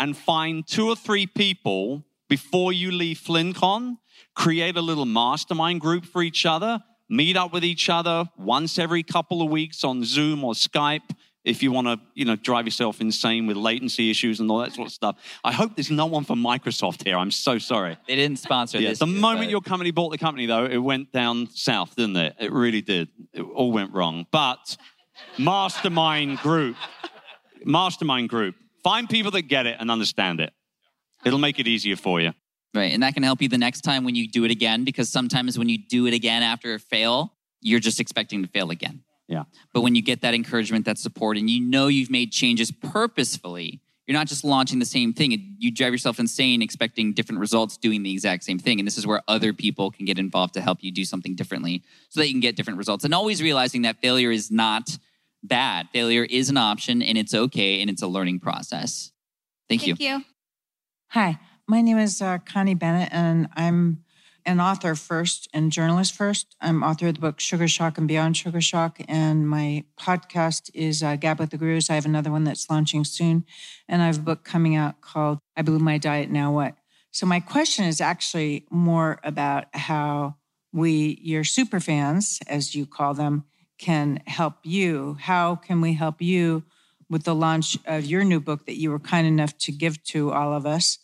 and 0.00 0.16
find 0.16 0.66
two 0.66 0.88
or 0.88 0.96
three 0.96 1.26
people 1.26 2.04
before 2.28 2.72
you 2.72 2.90
leave 2.90 3.18
FlynnCon, 3.18 3.98
create 4.34 4.76
a 4.76 4.82
little 4.82 5.06
mastermind 5.06 5.80
group 5.80 6.04
for 6.04 6.22
each 6.22 6.46
other, 6.46 6.82
meet 7.08 7.36
up 7.36 7.52
with 7.52 7.64
each 7.64 7.88
other 7.88 8.24
once 8.36 8.78
every 8.78 9.02
couple 9.02 9.42
of 9.42 9.50
weeks 9.50 9.84
on 9.84 10.04
Zoom 10.04 10.44
or 10.44 10.54
Skype 10.54 11.10
if 11.48 11.62
you 11.62 11.72
want 11.72 11.86
to, 11.86 11.98
you 12.14 12.24
know, 12.24 12.36
drive 12.36 12.66
yourself 12.66 13.00
insane 13.00 13.46
with 13.46 13.56
latency 13.56 14.10
issues 14.10 14.38
and 14.40 14.50
all 14.50 14.58
that 14.58 14.72
sort 14.74 14.86
of 14.86 14.92
stuff. 14.92 15.16
I 15.42 15.52
hope 15.52 15.74
there's 15.76 15.90
no 15.90 16.06
one 16.06 16.24
from 16.24 16.42
Microsoft 16.42 17.04
here. 17.04 17.16
I'm 17.16 17.30
so 17.30 17.58
sorry. 17.58 17.96
They 18.06 18.16
didn't 18.16 18.38
sponsor 18.38 18.78
Yeah, 18.78 18.90
this. 18.90 18.98
the 18.98 19.06
year, 19.06 19.20
moment 19.20 19.46
but- 19.46 19.50
your 19.50 19.60
company 19.62 19.90
bought 19.90 20.10
the 20.10 20.18
company, 20.18 20.46
though, 20.46 20.66
it 20.66 20.76
went 20.76 21.10
down 21.12 21.48
south, 21.52 21.96
didn't 21.96 22.16
it? 22.16 22.36
It 22.38 22.52
really 22.52 22.82
did. 22.82 23.08
It 23.32 23.40
all 23.42 23.72
went 23.72 23.92
wrong. 23.94 24.26
But 24.30 24.76
mastermind 25.38 26.38
group, 26.38 26.76
mastermind 27.64 28.28
group. 28.28 28.54
Find 28.84 29.08
people 29.08 29.30
that 29.32 29.42
get 29.42 29.66
it 29.66 29.76
and 29.80 29.90
understand 29.90 30.40
it. 30.40 30.52
It'll 31.24 31.38
make 31.38 31.58
it 31.58 31.66
easier 31.66 31.96
for 31.96 32.20
you. 32.20 32.32
Right. 32.74 32.92
And 32.92 33.02
that 33.02 33.14
can 33.14 33.22
help 33.22 33.40
you 33.42 33.48
the 33.48 33.58
next 33.58 33.80
time 33.80 34.04
when 34.04 34.14
you 34.14 34.28
do 34.28 34.44
it 34.44 34.50
again, 34.50 34.84
because 34.84 35.08
sometimes 35.08 35.58
when 35.58 35.68
you 35.68 35.78
do 35.78 36.06
it 36.06 36.14
again 36.14 36.42
after 36.42 36.74
a 36.74 36.78
fail, 36.78 37.32
you're 37.60 37.80
just 37.80 37.98
expecting 37.98 38.42
to 38.42 38.48
fail 38.48 38.70
again. 38.70 39.02
Yeah. 39.28 39.44
But 39.72 39.82
when 39.82 39.94
you 39.94 40.02
get 40.02 40.22
that 40.22 40.34
encouragement, 40.34 40.86
that 40.86 40.98
support, 40.98 41.36
and 41.36 41.48
you 41.48 41.60
know 41.60 41.88
you've 41.88 42.10
made 42.10 42.32
changes 42.32 42.70
purposefully, 42.70 43.80
you're 44.06 44.16
not 44.16 44.26
just 44.26 44.42
launching 44.42 44.78
the 44.78 44.86
same 44.86 45.12
thing. 45.12 45.54
You 45.58 45.70
drive 45.70 45.92
yourself 45.92 46.18
insane 46.18 46.62
expecting 46.62 47.12
different 47.12 47.40
results 47.40 47.76
doing 47.76 48.02
the 48.02 48.10
exact 48.10 48.42
same 48.42 48.58
thing. 48.58 48.80
And 48.80 48.86
this 48.86 48.96
is 48.96 49.06
where 49.06 49.20
other 49.28 49.52
people 49.52 49.90
can 49.90 50.06
get 50.06 50.18
involved 50.18 50.54
to 50.54 50.62
help 50.62 50.78
you 50.80 50.90
do 50.90 51.04
something 51.04 51.34
differently 51.34 51.82
so 52.08 52.20
that 52.20 52.26
you 52.26 52.32
can 52.32 52.40
get 52.40 52.56
different 52.56 52.78
results. 52.78 53.04
And 53.04 53.12
always 53.12 53.42
realizing 53.42 53.82
that 53.82 54.00
failure 54.00 54.30
is 54.30 54.50
not 54.50 54.96
bad. 55.42 55.88
Failure 55.92 56.24
is 56.24 56.48
an 56.48 56.56
option 56.56 57.02
and 57.02 57.18
it's 57.18 57.34
okay 57.34 57.82
and 57.82 57.90
it's 57.90 58.00
a 58.00 58.06
learning 58.06 58.40
process. 58.40 59.12
Thank, 59.68 59.86
you. 59.86 59.94
Thank 59.94 60.00
you. 60.00 60.16
you. 60.16 60.24
Hi, 61.08 61.38
my 61.66 61.82
name 61.82 61.98
is 61.98 62.22
uh, 62.22 62.38
Connie 62.38 62.74
Bennett, 62.74 63.10
and 63.12 63.48
I'm 63.54 64.04
an 64.48 64.60
author 64.60 64.94
first 64.94 65.46
and 65.52 65.70
journalist 65.70 66.14
first. 66.14 66.56
I'm 66.58 66.82
author 66.82 67.08
of 67.08 67.16
the 67.16 67.20
book 67.20 67.38
Sugar 67.38 67.68
Shock 67.68 67.98
and 67.98 68.08
Beyond 68.08 68.34
Sugar 68.34 68.62
Shock, 68.62 68.98
and 69.06 69.46
my 69.46 69.84
podcast 70.00 70.70
is 70.72 71.02
uh, 71.02 71.16
Gab 71.16 71.38
with 71.38 71.50
the 71.50 71.58
Gurus. 71.58 71.90
I 71.90 71.96
have 71.96 72.06
another 72.06 72.30
one 72.30 72.44
that's 72.44 72.70
launching 72.70 73.04
soon, 73.04 73.44
and 73.90 74.00
I 74.00 74.06
have 74.06 74.16
a 74.16 74.22
book 74.22 74.44
coming 74.44 74.74
out 74.74 75.02
called 75.02 75.38
I 75.54 75.60
Blew 75.60 75.78
My 75.78 75.98
Diet 75.98 76.30
Now 76.30 76.50
What. 76.50 76.76
So 77.10 77.26
my 77.26 77.40
question 77.40 77.84
is 77.84 78.00
actually 78.00 78.64
more 78.70 79.20
about 79.22 79.66
how 79.74 80.36
we, 80.72 81.18
your 81.22 81.44
super 81.44 81.78
fans, 81.78 82.40
as 82.46 82.74
you 82.74 82.86
call 82.86 83.12
them, 83.12 83.44
can 83.76 84.22
help 84.26 84.54
you. 84.62 85.18
How 85.20 85.56
can 85.56 85.82
we 85.82 85.92
help 85.92 86.22
you 86.22 86.64
with 87.10 87.24
the 87.24 87.34
launch 87.34 87.76
of 87.84 88.06
your 88.06 88.24
new 88.24 88.40
book 88.40 88.64
that 88.64 88.80
you 88.80 88.90
were 88.92 88.98
kind 88.98 89.26
enough 89.26 89.58
to 89.58 89.72
give 89.72 90.02
to 90.04 90.32
all 90.32 90.54
of 90.54 90.64
us? 90.64 91.00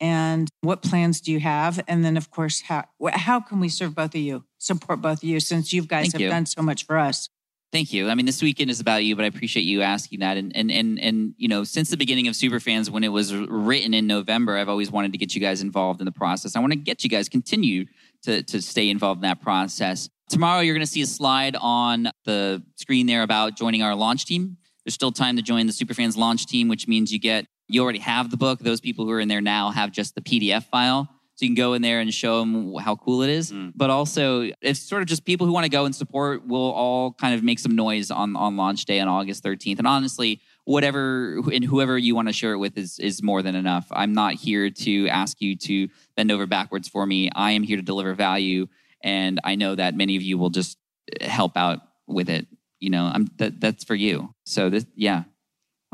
And 0.00 0.48
what 0.60 0.82
plans 0.82 1.20
do 1.20 1.32
you 1.32 1.40
have? 1.40 1.80
And 1.86 2.04
then, 2.04 2.16
of 2.16 2.30
course, 2.30 2.62
how 2.62 2.84
how 3.12 3.40
can 3.40 3.60
we 3.60 3.68
serve 3.68 3.94
both 3.94 4.14
of 4.14 4.20
you, 4.20 4.44
support 4.58 5.00
both 5.00 5.18
of 5.18 5.24
you, 5.24 5.40
since 5.40 5.72
you 5.72 5.82
guys 5.82 6.06
Thank 6.06 6.12
have 6.14 6.20
you. 6.20 6.28
done 6.28 6.46
so 6.46 6.62
much 6.62 6.84
for 6.84 6.98
us? 6.98 7.28
Thank 7.74 7.92
you. 7.92 8.08
I 8.08 8.14
mean, 8.14 8.24
this 8.24 8.40
weekend 8.40 8.70
is 8.70 8.78
about 8.78 9.02
you, 9.02 9.16
but 9.16 9.24
I 9.24 9.26
appreciate 9.26 9.64
you 9.64 9.82
asking 9.82 10.20
that. 10.20 10.36
And 10.36 10.54
and 10.56 10.70
and 10.70 10.96
and 11.00 11.34
you 11.36 11.48
know, 11.48 11.64
since 11.64 11.90
the 11.90 11.96
beginning 11.96 12.28
of 12.28 12.34
Superfans, 12.34 12.88
when 12.88 13.02
it 13.02 13.08
was 13.08 13.34
written 13.34 13.94
in 13.94 14.06
November, 14.06 14.56
I've 14.56 14.68
always 14.68 14.92
wanted 14.92 15.10
to 15.10 15.18
get 15.18 15.34
you 15.34 15.40
guys 15.40 15.60
involved 15.60 16.00
in 16.00 16.04
the 16.04 16.12
process. 16.12 16.54
I 16.54 16.60
want 16.60 16.72
to 16.72 16.78
get 16.78 17.02
you 17.02 17.10
guys 17.10 17.28
continue 17.28 17.86
to 18.22 18.44
to 18.44 18.62
stay 18.62 18.90
involved 18.90 19.18
in 19.18 19.22
that 19.28 19.40
process. 19.40 20.08
Tomorrow, 20.28 20.60
you're 20.60 20.74
going 20.74 20.86
to 20.86 20.90
see 20.90 21.02
a 21.02 21.06
slide 21.06 21.56
on 21.56 22.10
the 22.24 22.62
screen 22.76 23.06
there 23.06 23.22
about 23.22 23.56
joining 23.56 23.82
our 23.82 23.94
launch 23.94 24.24
team. 24.24 24.56
There's 24.84 24.94
still 24.94 25.12
time 25.12 25.34
to 25.36 25.42
join 25.42 25.66
the 25.66 25.72
Superfans 25.72 26.16
launch 26.16 26.46
team, 26.46 26.68
which 26.68 26.86
means 26.86 27.12
you 27.12 27.18
get 27.18 27.46
you 27.68 27.82
already 27.82 27.98
have 28.00 28.30
the 28.30 28.36
book. 28.36 28.60
Those 28.60 28.80
people 28.80 29.04
who 29.04 29.10
are 29.12 29.20
in 29.20 29.28
there 29.28 29.40
now 29.40 29.70
have 29.70 29.92
just 29.92 30.14
the 30.14 30.20
PDF 30.20 30.64
file. 30.64 31.08
So 31.36 31.44
you 31.44 31.48
can 31.48 31.56
go 31.56 31.72
in 31.72 31.82
there 31.82 31.98
and 31.98 32.14
show 32.14 32.38
them 32.38 32.76
how 32.76 32.94
cool 32.94 33.22
it 33.22 33.30
is. 33.30 33.50
Mm. 33.50 33.72
But 33.74 33.90
also, 33.90 34.50
it's 34.60 34.78
sort 34.78 35.02
of 35.02 35.08
just 35.08 35.24
people 35.24 35.48
who 35.48 35.52
want 35.52 35.64
to 35.64 35.70
go 35.70 35.84
and 35.84 35.94
support 35.94 36.46
will 36.46 36.70
all 36.70 37.12
kind 37.14 37.34
of 37.34 37.42
make 37.42 37.58
some 37.58 37.74
noise 37.74 38.12
on, 38.12 38.36
on 38.36 38.56
launch 38.56 38.84
day 38.84 39.00
on 39.00 39.08
August 39.08 39.42
13th. 39.42 39.78
And 39.78 39.86
honestly, 39.86 40.40
whatever 40.64 41.40
and 41.52 41.64
whoever 41.64 41.98
you 41.98 42.14
want 42.14 42.28
to 42.28 42.32
share 42.32 42.52
it 42.52 42.58
with 42.58 42.78
is, 42.78 43.00
is 43.00 43.20
more 43.20 43.42
than 43.42 43.56
enough. 43.56 43.86
I'm 43.90 44.12
not 44.12 44.34
here 44.34 44.70
to 44.70 45.08
ask 45.08 45.40
you 45.40 45.56
to 45.56 45.88
bend 46.16 46.30
over 46.30 46.46
backwards 46.46 46.88
for 46.88 47.04
me. 47.04 47.30
I 47.34 47.50
am 47.52 47.64
here 47.64 47.78
to 47.78 47.82
deliver 47.82 48.14
value. 48.14 48.68
And 49.02 49.40
I 49.42 49.56
know 49.56 49.74
that 49.74 49.96
many 49.96 50.14
of 50.14 50.22
you 50.22 50.38
will 50.38 50.50
just 50.50 50.78
help 51.20 51.56
out 51.56 51.80
with 52.06 52.30
it. 52.30 52.46
You 52.78 52.90
know, 52.90 53.10
I'm 53.12 53.28
that, 53.38 53.60
that's 53.60 53.82
for 53.82 53.94
you. 53.94 54.34
So 54.44 54.70
this, 54.70 54.86
yeah. 54.94 55.24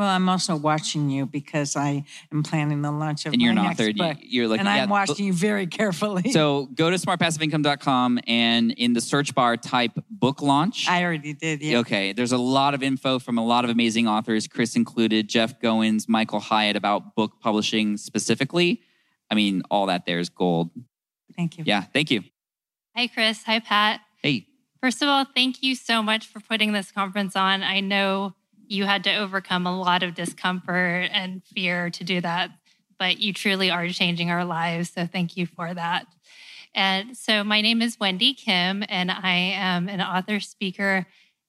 Well, 0.01 0.09
I'm 0.09 0.31
also 0.31 0.57
watching 0.57 1.11
you 1.11 1.27
because 1.27 1.77
I 1.77 2.05
am 2.33 2.43
planning 2.43 2.81
the 2.81 2.91
launch 2.91 3.27
of 3.27 3.35
And 3.35 3.43
you're 3.43 3.53
my 3.53 3.61
an 3.61 3.67
next 3.67 3.81
author. 3.81 3.93
book, 3.93 4.17
You're 4.23 4.49
like, 4.49 4.61
and 4.61 4.67
yeah, 4.67 4.85
I'm 4.85 4.89
watching 4.89 5.27
you 5.27 5.35
very 5.35 5.67
carefully. 5.67 6.33
So 6.33 6.71
go 6.75 6.89
to 6.89 6.97
smartpassiveincome.com 6.97 8.21
and 8.27 8.71
in 8.71 8.95
the 8.95 9.03
search 9.03 9.35
bar 9.35 9.59
type 9.59 9.93
book 10.09 10.41
launch. 10.41 10.89
I 10.89 11.05
already 11.05 11.35
did. 11.35 11.61
Yeah. 11.61 11.81
Okay, 11.81 12.15
there's 12.15 12.33
a 12.33 12.39
lot 12.39 12.73
of 12.73 12.83
info 12.83 13.19
from 13.19 13.37
a 13.37 13.45
lot 13.45 13.65
of 13.65 13.71
amazing 13.71 14.09
authors, 14.09 14.49
Chris 14.49 14.75
included, 14.75 15.29
Jeff 15.29 15.61
Goins, 15.61 16.09
Michael 16.09 16.41
Hyatt 16.41 16.77
about 16.77 17.15
book 17.15 17.33
publishing 17.39 17.99
specifically. 17.99 18.81
I 19.31 19.35
mean, 19.35 19.65
all 19.71 19.85
that 19.85 20.07
there 20.07 20.19
is 20.19 20.31
gold. 20.31 20.71
Thank 21.37 21.59
you. 21.59 21.65
Yeah, 21.67 21.83
thank 21.83 22.11
you. 22.11 22.23
Hi, 22.97 23.07
Chris. 23.07 23.43
Hi, 23.43 23.59
Pat. 23.59 24.01
Hey, 24.23 24.47
First 24.81 25.03
of 25.03 25.09
all, 25.09 25.27
thank 25.35 25.63
you 25.63 25.75
so 25.75 26.03
much 26.03 26.27
for 26.27 26.41
putting 26.41 26.73
this 26.73 26.91
conference 26.91 27.37
on. 27.37 27.63
I 27.63 27.81
know 27.81 28.35
you 28.71 28.85
had 28.85 29.03
to 29.03 29.17
overcome 29.17 29.67
a 29.67 29.77
lot 29.77 30.05
of 30.05 30.15
discomfort 30.15 31.11
and 31.13 31.43
fear 31.45 31.91
to 31.91 32.05
do 32.05 32.21
that, 32.21 32.53
but 33.01 33.19
you 33.19 33.33
truly 33.33 33.69
are 33.69 33.89
changing 33.89 34.31
our 34.31 34.45
lives. 34.45 34.91
So 34.91 35.07
thank 35.07 35.37
you 35.37 35.45
for 35.45 35.75
that. 35.75 36.07
And 36.73 37.17
so 37.17 37.43
my 37.43 37.63
name 37.63 37.83
is 37.83 37.99
Wendy 37.99 38.33
Kim, 38.33 38.85
and 38.89 39.11
I 39.11 39.35
am 39.57 39.89
an 39.89 40.01
author, 40.01 40.39
speaker, 40.39 41.07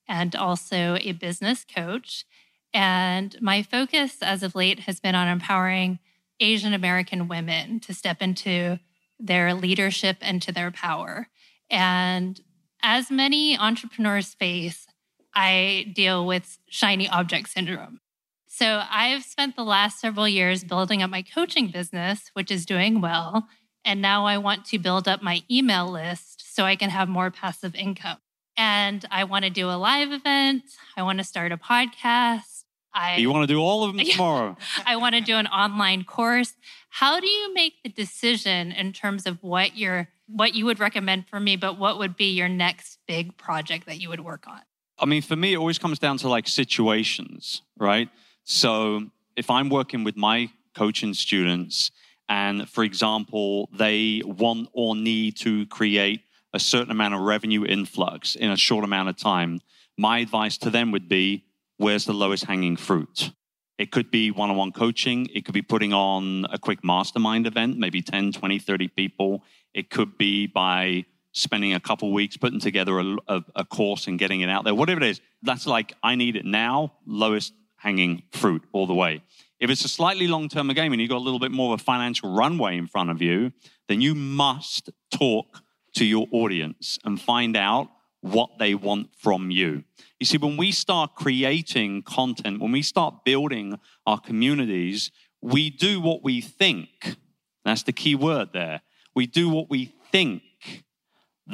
and 0.08 0.36
also 0.36 0.98
a 1.00 1.12
business 1.12 1.64
coach. 1.64 2.26
And 2.74 3.40
my 3.40 3.62
focus 3.62 4.18
as 4.24 4.42
of 4.42 4.56
late 4.56 4.80
has 4.82 5.00
been 5.00 5.14
on 5.14 5.28
empowering 5.28 6.00
Asian 6.40 6.74
American 6.74 7.28
women 7.28 7.80
to 7.82 7.94
step 7.94 8.24
into 8.24 8.80
their 9.20 9.54
leadership 9.54 10.18
and 10.22 10.42
to 10.42 10.52
their 10.52 10.72
power. 10.72 11.28
And 11.70 12.42
as 12.82 13.12
many 13.12 13.56
entrepreneurs 13.56 14.34
face, 14.34 14.88
I 15.34 15.91
deal 15.94 16.26
with 16.26 16.58
shiny 16.70 17.08
object 17.08 17.50
syndrome. 17.50 18.02
So 18.48 18.84
I've 18.89 19.24
spent 19.24 19.56
the 19.56 19.63
last 19.63 20.00
several 20.00 20.28
years 20.28 20.63
building 20.63 21.02
up 21.02 21.10
my 21.10 21.22
coaching 21.22 21.70
business, 21.70 22.32
which 22.34 22.52
is 22.52 22.65
doing 22.65 23.00
well. 23.00 23.48
And 23.86 24.02
now 24.02 24.26
I 24.26 24.38
want 24.38 24.65
to 24.65 24.78
build 24.78 25.08
up 25.08 25.24
my 25.24 25.41
email 25.50 25.89
list 25.89 26.54
so 26.54 26.65
I 26.65 26.76
can 26.76 26.89
have 26.89 27.08
more 27.08 27.32
passive 27.32 27.74
income. 27.76 28.17
And 28.58 29.06
I 29.10 29.24
want 29.24 29.46
to 29.46 29.50
do 29.50 29.70
a 29.70 29.78
live 29.78 30.12
event. 30.12 30.63
I 30.98 31.04
want 31.04 31.20
to 31.20 31.24
start 31.24 31.52
a 31.52 31.58
podcast. 31.58 32.63
I 32.94 33.15
You 33.15 33.32
want 33.32 33.48
to 33.48 33.54
do 33.54 33.62
all 33.62 33.86
of 33.86 33.96
them 33.96 34.06
tomorrow? 34.12 34.58
I 34.86 34.98
want 34.98 35.15
to 35.15 35.22
do 35.22 35.36
an 35.36 35.48
online 35.48 36.04
course. 36.04 36.54
How 36.89 37.20
do 37.20 37.28
you 37.28 37.54
make 37.54 37.82
the 37.84 37.89
decision 37.89 38.72
in 38.72 38.91
terms 38.91 39.26
of 39.26 39.41
what 39.41 39.78
your 39.78 40.10
what 40.28 40.54
you 40.56 40.65
would 40.65 40.80
recommend 40.80 41.28
for 41.28 41.39
me, 41.39 41.56
but 41.58 41.78
what 41.78 41.98
would 41.98 42.15
be 42.15 42.32
your 42.32 42.48
next 42.48 43.00
big 43.08 43.36
project 43.38 43.86
that 43.86 44.00
you 44.00 44.10
would 44.10 44.22
work 44.22 44.46
on? 44.48 44.62
I 45.02 45.06
mean, 45.08 45.24
for 45.24 45.36
me, 45.36 45.54
it 45.54 45.58
always 45.58 45.80
comes 45.80 45.98
down 45.98 46.18
to 46.18 46.30
like 46.30 46.48
situations, 46.48 47.64
right? 47.78 48.08
So 48.44 49.08
if 49.36 49.50
I'm 49.50 49.68
working 49.70 50.04
with 50.04 50.16
my 50.16 50.52
coaching 50.76 51.16
students, 51.16 51.90
and 52.30 52.70
for 52.70 52.84
example, 52.84 53.68
they 53.74 54.22
want 54.24 54.70
or 54.74 54.96
need 54.96 55.38
to 55.38 55.66
create 55.66 56.22
a 56.54 56.60
certain 56.60 56.92
amount 56.92 57.16
of 57.16 57.22
revenue 57.22 57.66
influx 57.66 58.36
in 58.36 58.52
a 58.52 58.58
short 58.58 58.84
amount 58.84 59.10
of 59.10 59.18
time, 59.18 59.60
my 59.98 60.20
advice 60.20 60.58
to 60.60 60.70
them 60.70 60.92
would 60.92 61.10
be 61.10 61.46
where's 61.78 62.06
the 62.06 62.14
lowest 62.14 62.46
hanging 62.46 62.78
fruit? 62.78 63.32
It 63.80 63.92
could 63.92 64.12
be 64.12 64.30
one 64.30 64.52
on 64.52 64.56
one 64.56 64.72
coaching. 64.72 65.28
It 65.34 65.46
could 65.46 65.56
be 65.56 65.64
putting 65.64 65.94
on 65.94 66.46
a 66.52 66.60
quick 66.60 66.84
mastermind 66.84 67.48
event, 67.48 67.80
maybe 67.80 68.04
10, 68.04 68.34
20, 68.34 68.60
30 68.60 68.88
people. 68.90 69.44
It 69.74 69.90
could 69.90 70.20
be 70.20 70.46
by 70.46 71.06
spending 71.34 71.74
a 71.74 71.80
couple 71.80 72.12
weeks 72.12 72.38
putting 72.38 72.60
together 72.60 73.00
a, 73.00 73.15
a, 73.28 73.41
a, 73.56 73.65
course 73.65 74.08
and 74.08 74.20
getting 74.20 74.41
it 74.41 74.50
out 74.50 74.63
there. 74.63 74.76
Whatever 74.76 75.02
it 75.02 75.10
is, 75.10 75.22
that's 75.41 75.65
like, 75.65 75.94
I 76.04 76.15
need 76.15 76.36
it 76.36 76.46
now, 76.46 76.94
lowest 77.06 77.54
hanging 77.78 78.24
fruit 78.32 78.63
all 78.74 78.86
the 78.86 78.94
way. 78.94 79.24
If 79.60 79.70
it's 79.70 79.86
a 79.86 79.89
slightly 79.89 80.28
long 80.28 80.50
term 80.50 80.67
game 80.70 80.91
and 80.91 81.02
you've 81.02 81.10
got 81.10 81.17
a 81.17 81.24
little 81.24 81.39
bit 81.39 81.52
more 81.52 81.74
of 81.74 81.80
a 81.80 81.84
financial 81.84 82.34
runway 82.34 82.78
in 82.78 82.88
front 82.88 83.10
of 83.10 83.22
you, 83.22 83.52
then 83.88 84.02
you 84.02 84.15
must 84.15 84.89
talk 85.12 85.62
to 85.96 86.06
your 86.06 86.28
audience 86.32 86.98
and 87.04 87.20
find 87.20 87.56
out 87.56 87.89
what 88.22 88.60
they 88.60 88.76
want 88.76 89.10
from 89.17 89.52
you. 89.52 89.84
You 90.20 90.26
see, 90.26 90.38
when 90.38 90.58
we 90.58 90.72
start 90.72 91.15
creating 91.15 92.04
content, 92.04 92.62
when 92.62 92.72
we 92.72 92.82
start 92.82 93.26
building 93.26 93.80
our 94.06 94.20
communities, 94.20 95.12
we 95.41 95.70
do 95.70 96.00
what 96.00 96.24
we 96.24 96.41
think. 96.41 97.15
That's 97.65 97.84
the 97.84 97.91
key 97.91 98.15
word 98.15 98.50
there. 98.54 98.82
We 99.15 99.26
do 99.26 99.50
what 99.50 99.70
we 99.70 99.94
think 100.12 100.44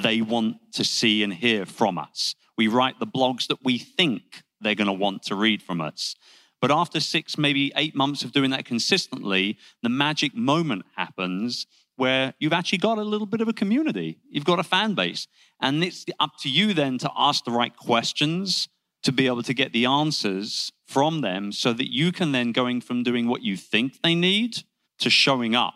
they 0.01 0.21
want 0.21 0.57
to 0.73 0.83
see 0.83 1.23
and 1.23 1.33
hear 1.33 1.65
from 1.65 1.97
us. 1.97 2.35
We 2.57 2.67
write 2.67 2.99
the 2.99 3.07
blogs 3.07 3.47
that 3.47 3.63
we 3.63 3.77
think 3.77 4.43
they're 4.61 4.75
going 4.75 4.87
to 4.87 4.93
want 4.93 5.23
to 5.23 5.35
read 5.35 5.61
from 5.61 5.81
us. 5.81 6.15
But 6.59 6.71
after 6.71 6.99
six, 6.99 7.37
maybe 7.37 7.71
eight 7.75 7.95
months 7.95 8.23
of 8.23 8.31
doing 8.31 8.49
that 8.51 8.65
consistently, 8.65 9.57
the 9.83 9.89
magic 9.89 10.35
moment 10.35 10.85
happens 10.95 11.67
where 11.97 12.33
you've 12.39 12.53
actually 12.53 12.79
got 12.79 12.97
a 12.97 13.03
little 13.03 13.27
bit 13.27 13.41
of 13.41 13.47
a 13.47 13.53
community. 13.53 14.19
You've 14.29 14.45
got 14.45 14.59
a 14.59 14.63
fan 14.63 14.93
base. 14.93 15.27
And 15.61 15.83
it's 15.83 16.05
up 16.19 16.31
to 16.41 16.49
you 16.49 16.73
then 16.73 16.97
to 16.99 17.11
ask 17.15 17.43
the 17.43 17.51
right 17.51 17.75
questions 17.75 18.67
to 19.03 19.11
be 19.11 19.27
able 19.27 19.43
to 19.43 19.53
get 19.53 19.73
the 19.73 19.85
answers 19.85 20.71
from 20.87 21.21
them 21.21 21.51
so 21.51 21.73
that 21.73 21.91
you 21.91 22.11
can 22.11 22.31
then 22.31 22.51
going 22.51 22.81
from 22.81 23.03
doing 23.03 23.27
what 23.27 23.43
you 23.43 23.57
think 23.57 24.01
they 24.01 24.15
need 24.15 24.63
to 24.99 25.09
showing 25.09 25.55
up 25.55 25.73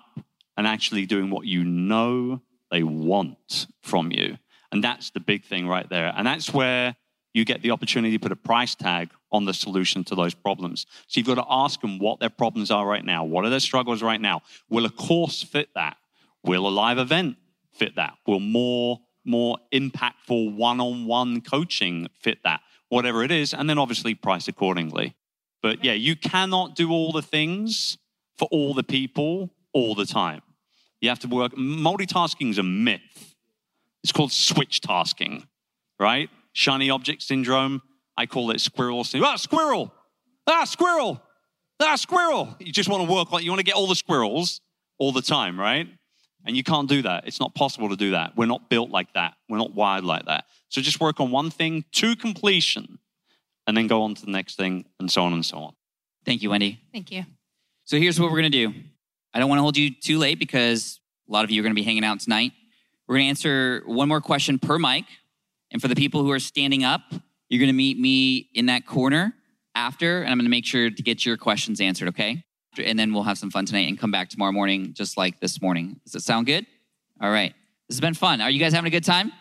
and 0.58 0.68
actually 0.68 1.06
doing 1.06 1.30
what 1.30 1.46
you 1.46 1.64
know 1.64 2.42
they 2.72 2.84
want 2.84 3.68
from 3.84 4.12
you. 4.12 4.38
And 4.72 4.84
that's 4.84 5.12
the 5.12 5.20
big 5.20 5.44
thing 5.44 5.68
right 5.68 5.88
there. 5.90 6.14
And 6.16 6.26
that's 6.26 6.54
where 6.54 6.96
you 7.34 7.46
get 7.46 7.62
the 7.62 7.72
opportunity 7.72 8.18
to 8.18 8.22
put 8.22 8.32
a 8.32 8.38
price 8.38 8.76
tag 8.76 9.10
on 9.32 9.46
the 9.46 9.54
solution 9.54 10.04
to 10.06 10.16
those 10.16 10.34
problems. 10.34 10.86
So 11.08 11.20
you've 11.20 11.28
got 11.28 11.36
to 11.36 11.46
ask 11.50 11.80
them 11.82 12.00
what 12.00 12.20
their 12.20 12.30
problems 12.30 12.72
are 12.72 12.86
right 12.86 13.04
now. 13.04 13.24
What 13.24 13.46
are 13.46 13.50
their 13.50 13.60
struggles 13.60 14.02
right 14.02 14.20
now? 14.20 14.42
Will 14.70 14.86
a 14.86 14.90
course 14.90 15.42
fit 15.44 15.70
that? 15.76 15.98
Will 16.44 16.68
a 16.68 16.70
live 16.70 16.98
event 16.98 17.38
fit 17.72 17.96
that? 17.96 18.14
Will 18.26 18.40
more 18.40 19.00
more 19.24 19.58
impactful 19.72 20.56
one-on-one 20.56 21.42
coaching 21.42 22.08
fit 22.20 22.40
that? 22.44 22.62
Whatever 22.90 23.24
it 23.24 23.32
is, 23.32 23.54
and 23.54 23.70
then 23.70 23.78
obviously 23.78 24.16
price 24.16 24.48
accordingly. 24.48 25.16
But 25.62 25.84
yeah, 25.84 25.94
you 25.94 26.16
cannot 26.16 26.76
do 26.76 26.92
all 26.92 27.12
the 27.12 27.22
things 27.22 27.98
for 28.38 28.48
all 28.52 28.74
the 28.74 28.84
people 28.84 29.54
all 29.74 29.96
the 29.96 30.06
time. 30.06 30.42
You 31.02 31.10
have 31.10 31.20
to 31.20 31.28
work. 31.28 31.54
Multitasking 31.54 32.52
is 32.52 32.58
a 32.58 32.64
myth. 32.64 33.36
It's 34.04 34.12
called 34.12 34.32
switch 34.32 34.82
tasking, 34.82 35.48
right? 36.00 36.30
shiny 36.54 36.90
object 36.90 37.22
syndrome. 37.22 37.82
I 38.18 38.26
call 38.26 38.52
it 38.52 38.60
squirrel 38.62 39.04
syndrome. 39.04 39.32
Ah, 39.32 39.36
squirrel! 39.38 39.94
Ah, 40.48 40.66
squirrel! 40.66 41.22
Ah, 41.80 41.96
squirrel! 41.96 42.56
You 42.60 42.72
just 42.72 42.90
want 42.90 43.08
to 43.08 43.12
work 43.12 43.32
like 43.32 43.44
you 43.44 43.52
want 43.52 43.60
to 43.60 43.66
get 43.66 43.76
all 43.76 43.88
the 43.88 43.96
squirrels 43.96 44.62
all 44.98 45.12
the 45.12 45.22
time, 45.22 45.60
right? 45.60 45.88
And 46.46 46.58
you 46.58 46.64
can't 46.64 46.90
do 46.90 47.04
that. 47.04 47.28
It's 47.28 47.40
not 47.40 47.54
possible 47.54 47.90
to 47.90 47.96
do 47.96 48.12
that. 48.12 48.36
We're 48.36 48.48
not 48.48 48.70
built 48.70 48.90
like 48.90 49.14
that. 49.14 49.36
We're 49.48 49.60
not 49.60 49.74
wired 49.74 50.04
like 50.04 50.26
that. 50.26 50.46
So 50.70 50.82
just 50.82 51.00
work 51.00 51.20
on 51.20 51.32
one 51.32 51.52
thing 51.52 51.86
to 51.94 52.16
completion 52.16 53.00
and 53.68 53.78
then 53.78 53.88
go 53.88 54.02
on 54.02 54.16
to 54.16 54.26
the 54.26 54.32
next 54.32 54.56
thing 54.56 54.86
and 55.00 55.12
so 55.12 55.24
on 55.24 55.34
and 55.34 55.46
so 55.46 55.58
on. 55.58 55.74
Thank 56.26 56.42
you, 56.42 56.50
Wendy. 56.50 56.82
Thank 56.92 57.12
you. 57.12 57.26
So 57.86 57.98
here's 57.98 58.20
what 58.20 58.32
we're 58.32 58.40
going 58.42 58.52
to 58.52 58.68
do. 58.68 58.74
I 59.34 59.40
don't 59.40 59.48
want 59.48 59.60
to 59.60 59.64
hold 59.64 59.78
you 59.78 59.94
too 59.94 60.18
late 60.18 60.40
because 60.40 61.00
a 61.30 61.32
lot 61.32 61.46
of 61.46 61.52
you 61.52 61.62
are 61.62 61.64
going 61.64 61.72
to 61.72 61.80
be 61.80 61.84
hanging 61.84 62.04
out 62.04 62.20
tonight. 62.20 62.52
We're 63.08 63.16
going 63.16 63.26
to 63.26 63.30
answer 63.30 63.84
one 63.86 64.10
more 64.10 64.22
question 64.22 64.60
per 64.60 64.78
mic. 64.78 65.06
And 65.72 65.82
for 65.82 65.88
the 65.88 65.96
people 65.96 66.22
who 66.22 66.32
are 66.32 66.40
standing 66.40 66.84
up, 66.84 67.02
you're 67.50 67.60
going 67.60 67.68
to 67.68 67.74
meet 67.74 67.98
me 67.98 68.50
in 68.54 68.66
that 68.66 68.86
corner 68.86 69.34
after, 69.74 70.22
and 70.22 70.30
I'm 70.30 70.38
going 70.38 70.46
to 70.46 70.50
make 70.50 70.66
sure 70.66 70.90
to 70.90 71.04
get 71.04 71.26
your 71.26 71.38
questions 71.38 71.80
answered, 71.80 72.10
okay? 72.10 72.44
And 72.78 73.00
then 73.00 73.14
we'll 73.14 73.24
have 73.24 73.38
some 73.38 73.52
fun 73.52 73.66
tonight 73.66 73.88
and 73.88 73.98
come 73.98 74.12
back 74.12 74.30
tomorrow 74.30 74.52
morning 74.52 74.94
just 74.94 75.18
like 75.18 75.40
this 75.40 75.62
morning. 75.62 76.00
Does 76.06 76.16
it 76.16 76.24
sound 76.24 76.46
good? 76.46 76.66
All 77.22 77.32
right. 77.32 77.54
This 77.88 77.96
has 77.96 78.02
been 78.02 78.14
fun. 78.14 78.42
Are 78.42 78.50
you 78.50 78.60
guys 78.60 78.74
having 78.74 78.88
a 78.88 78.92
good 78.92 79.04
time? 79.04 79.32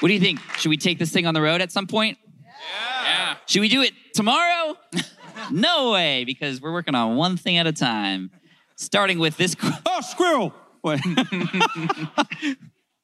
What 0.00 0.08
do 0.08 0.14
you 0.14 0.20
think? 0.20 0.40
Should 0.58 0.68
we 0.68 0.76
take 0.76 0.98
this 0.98 1.10
thing 1.10 1.26
on 1.26 1.34
the 1.34 1.40
road 1.40 1.60
at 1.60 1.72
some 1.72 1.86
point? 1.86 2.18
Yeah. 2.42 2.50
yeah. 3.04 3.36
Should 3.46 3.60
we 3.60 3.68
do 3.68 3.82
it 3.82 3.94
tomorrow? 4.14 4.76
no 5.50 5.92
way, 5.92 6.24
because 6.24 6.60
we're 6.60 6.72
working 6.72 6.94
on 6.94 7.16
one 7.16 7.36
thing 7.36 7.58
at 7.58 7.66
a 7.66 7.72
time. 7.72 8.30
Starting 8.76 9.18
with 9.18 9.36
this. 9.36 9.54
Oh, 9.86 10.00
squirrel! 10.00 10.52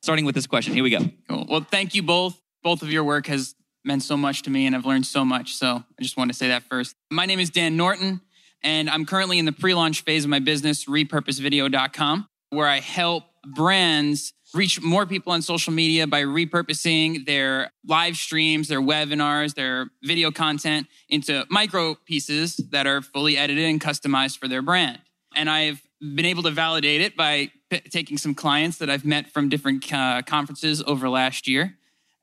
Starting 0.03 0.25
with 0.25 0.35
this 0.35 0.47
question. 0.49 0.75
Here 0.75 0.83
we 0.83 0.91
go. 0.91 1.09
Cool. 1.29 1.47
Well, 1.49 1.61
thank 1.71 1.95
you 1.95 2.03
both. 2.03 2.41
Both 2.65 2.83
of 2.83 2.91
your 2.91 3.05
work 3.05 3.27
has 3.29 3.55
meant 3.85 4.03
so 4.03 4.17
much 4.17 4.43
to 4.43 4.51
me 4.51 4.67
and 4.67 4.75
I've 4.75 4.85
learned 4.85 5.07
so 5.07 5.25
much. 5.25 5.55
So 5.55 5.77
I 5.77 6.03
just 6.03 6.17
want 6.17 6.31
to 6.31 6.37
say 6.37 6.49
that 6.49 6.65
first. 6.65 6.97
My 7.11 7.27
name 7.27 7.39
is 7.39 7.51
Dan 7.51 7.77
Norton 7.77 8.21
and 8.63 8.91
I'm 8.91 9.07
currently 9.07 9.39
in 9.39 9.45
the 9.45 9.53
pre 9.53 9.75
launch 9.75 10.03
phase 10.03 10.25
of 10.25 10.31
my 10.31 10.41
business, 10.41 10.87
repurposevideo.com, 10.87 12.29
where 12.51 12.67
I 12.67 12.81
help 12.81 13.25
brands 13.47 14.33
reach 14.55 14.81
more 14.81 15.07
people 15.07 15.33
on 15.33 15.43
social 15.43 15.73
media 15.73 16.07
by 16.07 16.23
repurposing 16.23 17.25
their 17.25 17.71
live 17.87 18.17
streams, 18.17 18.69
their 18.69 18.81
webinars, 18.81 19.55
their 19.55 19.91
video 20.03 20.31
content 20.31 20.87
into 21.09 21.47
micro 21.51 21.95
pieces 21.95 22.57
that 22.71 22.87
are 22.87 23.01
fully 23.01 23.37
edited 23.37 23.65
and 23.65 23.81
customized 23.81 24.39
for 24.39 24.49
their 24.49 24.63
brand. 24.63 24.99
And 25.35 25.49
I've 25.49 25.81
been 26.01 26.27
able 26.27 26.43
to 26.45 26.51
validate 26.51 27.01
it 27.01 27.17
by 27.17 27.51
p- 27.69 27.81
taking 27.81 28.19
some 28.19 28.35
clients 28.35 28.79
that 28.79 28.91
I've 28.91 29.05
met 29.05 29.31
from 29.31 29.49
different 29.49 29.93
uh, 29.93 30.23
conferences 30.23 30.83
over 30.87 31.09
last 31.09 31.47
year. 31.47 31.77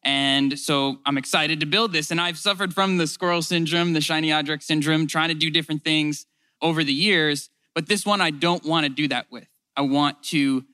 And 0.03 0.57
so 0.57 0.99
I'm 1.05 1.17
excited 1.17 1.59
to 1.59 1.65
build 1.65 1.93
this. 1.93 2.11
And 2.11 2.19
I've 2.19 2.37
suffered 2.37 2.73
from 2.73 2.97
the 2.97 3.07
squirrel 3.07 3.41
syndrome, 3.41 3.93
the 3.93 4.01
shiny 4.01 4.31
object 4.31 4.63
syndrome, 4.63 5.07
trying 5.07 5.29
to 5.29 5.35
do 5.35 5.49
different 5.49 5.83
things 5.83 6.25
over 6.61 6.83
the 6.83 6.93
years. 6.93 7.49
But 7.75 7.87
this 7.87 8.05
one, 8.05 8.21
I 8.21 8.31
don't 8.31 8.63
want 8.63 8.85
to 8.85 8.89
do 8.89 9.07
that 9.09 9.27
with. 9.31 9.47
I 9.75 9.81
want 9.81 10.23
to 10.23 10.65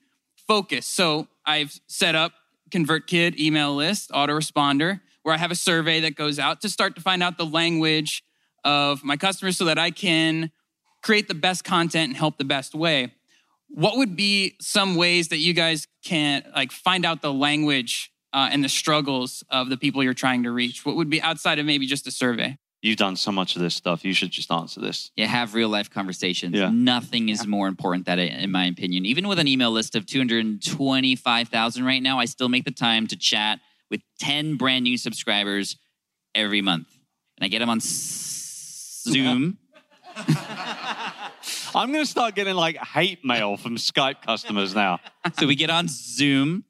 focus. 0.46 0.86
So 0.86 1.28
I've 1.46 1.78
set 1.86 2.14
up 2.14 2.32
ConvertKit 2.70 3.38
email 3.38 3.74
list, 3.74 4.10
autoresponder, 4.10 5.00
where 5.22 5.34
I 5.34 5.38
have 5.38 5.50
a 5.50 5.56
survey 5.56 6.00
that 6.00 6.16
goes 6.16 6.38
out 6.38 6.60
to 6.62 6.68
start 6.68 6.94
to 6.96 7.00
find 7.00 7.22
out 7.22 7.38
the 7.38 7.46
language 7.46 8.22
of 8.64 9.04
my 9.04 9.16
customers 9.16 9.56
so 9.56 9.66
that 9.66 9.78
I 9.78 9.90
can 9.90 10.50
create 11.02 11.28
the 11.28 11.34
best 11.34 11.64
content 11.64 12.08
and 12.08 12.16
help 12.16 12.38
the 12.38 12.44
best 12.44 12.74
way. 12.74 13.12
What 13.68 13.96
would 13.98 14.16
be 14.16 14.56
some 14.60 14.96
ways 14.96 15.28
that 15.28 15.38
you 15.38 15.52
guys 15.52 15.86
can 16.04 16.44
like 16.54 16.72
find 16.72 17.04
out 17.04 17.22
the 17.22 17.32
language 17.32 18.10
uh, 18.32 18.48
and 18.50 18.64
the 18.64 18.68
struggles 18.68 19.42
of 19.50 19.68
the 19.68 19.76
people 19.76 20.02
you're 20.02 20.14
trying 20.14 20.44
to 20.44 20.50
reach? 20.50 20.84
What 20.84 20.96
would 20.96 21.10
be 21.10 21.20
outside 21.20 21.58
of 21.58 21.66
maybe 21.66 21.86
just 21.86 22.06
a 22.06 22.10
survey? 22.10 22.58
You've 22.84 22.98
done 22.98 23.16
so 23.16 23.32
much 23.32 23.56
of 23.56 23.62
this 23.62 23.74
stuff. 23.74 24.04
You 24.04 24.12
should 24.12 24.30
just 24.30 24.52
answer 24.52 24.78
this. 24.78 25.10
Yeah, 25.16 25.24
have 25.24 25.54
real 25.54 25.70
life 25.70 25.88
conversations. 25.88 26.54
Yeah. 26.54 26.68
Nothing 26.70 27.30
is 27.30 27.46
more 27.46 27.66
important 27.66 28.04
than 28.04 28.18
it, 28.18 28.38
in 28.38 28.50
my 28.50 28.66
opinion. 28.66 29.06
Even 29.06 29.26
with 29.26 29.38
an 29.38 29.48
email 29.48 29.70
list 29.70 29.96
of 29.96 30.04
225,000 30.04 31.84
right 31.86 32.02
now, 32.02 32.18
I 32.18 32.26
still 32.26 32.50
make 32.50 32.66
the 32.66 32.70
time 32.70 33.06
to 33.06 33.16
chat 33.16 33.60
with 33.90 34.02
10 34.20 34.56
brand 34.58 34.82
new 34.82 34.98
subscribers 34.98 35.78
every 36.34 36.60
month. 36.60 36.88
And 37.38 37.46
I 37.46 37.48
get 37.48 37.60
them 37.60 37.70
on 37.70 37.78
Zoom. 37.80 39.56
I'm 41.74 41.90
going 41.90 42.04
to 42.04 42.10
start 42.10 42.34
getting 42.34 42.54
like 42.54 42.76
hate 42.76 43.24
mail 43.24 43.56
from 43.56 43.76
Skype 43.76 44.20
customers 44.20 44.74
now. 44.74 45.00
so 45.38 45.46
we 45.46 45.54
get 45.54 45.70
on 45.70 45.86
Zoom 45.88 46.64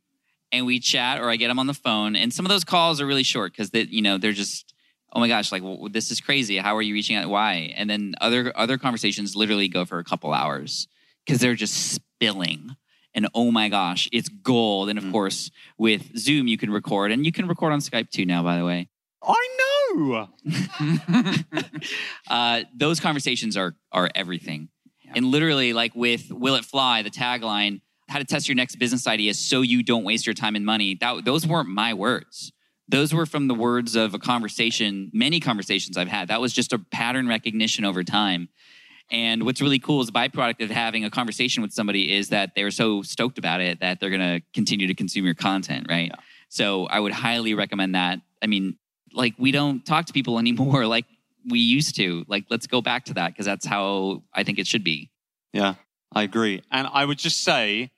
and 0.53 0.65
we 0.65 0.79
chat, 0.79 1.21
or 1.21 1.29
I 1.29 1.35
get 1.35 1.49
them 1.49 1.59
on 1.59 1.67
the 1.67 1.75
phone. 1.75 2.15
And 2.15 2.33
some 2.33 2.47
of 2.47 2.51
those 2.51 2.63
calls 2.63 3.01
are 3.01 3.07
really 3.07 3.25
short 3.25 3.51
because 3.51 3.71
they, 3.71 3.83
you 3.83 4.01
know, 4.01 4.17
they're 4.17 4.31
just, 4.31 4.74
oh 5.15 5.21
my 5.21 5.29
gosh, 5.29 5.53
like 5.53 5.63
well, 5.63 5.89
this 5.91 6.11
is 6.11 6.21
crazy. 6.21 6.59
How 6.59 6.77
are 6.77 6.83
you 6.83 6.95
reaching 6.95 7.17
out? 7.17 7.29
Why? 7.29 7.73
And 7.77 7.89
then 7.89 8.15
other 8.21 8.53
other 8.57 8.79
conversations 8.79 9.37
literally 9.37 9.69
go 9.69 9.85
for 9.85 9.99
a 9.99 10.05
couple 10.05 10.33
hours 10.33 10.89
because 11.25 11.41
they're 11.41 11.55
just 11.55 11.93
spilling. 11.93 12.77
And 13.15 13.29
oh 13.33 13.53
my 13.53 13.69
gosh, 13.69 14.09
it's 14.13 14.29
gold. 14.29 14.89
And 14.89 14.99
of 14.99 15.05
mm. 15.05 15.13
course, 15.13 15.51
with 15.79 16.19
Zoom, 16.19 16.49
you 16.49 16.59
can 16.59 16.71
record, 16.71 17.13
and 17.13 17.25
you 17.25 17.31
can 17.31 17.47
record 17.47 17.73
on 17.73 17.79
Skype 17.79 18.11
too 18.11 18.27
now. 18.27 18.43
By 18.43 18.59
the 18.59 18.65
way, 18.65 18.89
I 19.23 19.49
know. 19.59 20.29
uh, 22.29 22.63
those 22.75 22.99
conversations 22.99 23.57
are 23.57 23.77
are 23.93 24.11
everything. 24.15 24.69
And 25.15 25.27
literally, 25.27 25.73
like 25.73 25.95
with 25.95 26.33
Will 26.33 26.57
It 26.57 26.65
Fly, 26.65 27.03
the 27.03 27.11
tagline, 27.11 27.81
how 28.09 28.19
to 28.19 28.25
test 28.25 28.49
your 28.49 28.57
next 28.57 28.77
business 28.77 29.07
idea 29.07 29.33
so 29.35 29.63
you 29.63 29.83
don't 29.85 30.03
waste 30.03 30.27
your 30.27 30.35
time 30.35 30.57
and 30.57 30.67
money. 30.67 30.97
That, 31.01 31.25
those 31.25 31.47
weren't 31.47 31.69
my 31.69 31.95
words. 31.95 32.53
Those 32.89 33.15
were 33.15 33.27
from 33.27 33.49
the 33.49 33.55
words 33.55 33.97
of 33.97 34.15
a 34.15 34.19
conversation, 34.19 35.11
many 35.13 35.41
conversations 35.41 35.97
I've 35.97 36.09
had. 36.09 36.29
That 36.29 36.41
was 36.41 36.53
just 36.53 36.73
a 36.73 36.79
pattern 36.79 37.29
recognition 37.29 37.85
over 37.85 38.05
time. 38.05 38.49
And 39.11 39.45
what's 39.45 39.61
really 39.61 39.79
cool 39.79 40.01
is 40.01 40.07
the 40.07 40.13
byproduct 40.13 40.63
of 40.63 40.71
having 40.71 41.05
a 41.05 41.11
conversation 41.11 41.63
with 41.63 41.73
somebody 41.73 42.13
is 42.15 42.31
that 42.31 42.55
they're 42.55 42.71
so 42.71 43.03
stoked 43.03 43.39
about 43.39 43.61
it 43.61 43.81
that 43.81 44.01
they're 44.01 44.11
going 44.11 44.21
to 44.21 44.43
continue 44.55 44.87
to 44.87 44.95
consume 44.95 45.25
your 45.25 45.35
content, 45.35 45.87
right? 45.89 46.09
Yeah. 46.09 46.21
So 46.49 46.87
I 46.87 47.01
would 47.01 47.13
highly 47.13 47.55
recommend 47.55 47.95
that. 47.95 48.21
I 48.43 48.47
mean, 48.47 48.77
like 49.13 49.35
we 49.39 49.51
don't 49.51 49.85
talk 49.85 50.07
to 50.07 50.13
people 50.13 50.39
anymore 50.45 50.87
like 50.87 51.07
we 51.49 51.59
used 51.59 51.97
to. 51.97 52.25
Like 52.29 52.45
let's 52.51 52.67
go 52.67 52.81
back 52.81 53.07
to 53.07 53.15
that 53.15 53.29
because 53.29 53.47
that's 53.47 53.67
how 53.67 54.23
I 54.33 54.43
think 54.43 54.59
it 54.59 54.67
should 54.67 54.85
be. 54.85 55.11
Yeah, 55.53 55.75
I 56.13 56.23
agree. 56.23 56.63
And 56.71 56.89
I 56.93 57.05
would 57.05 57.19
just 57.19 57.43
say 57.45 57.91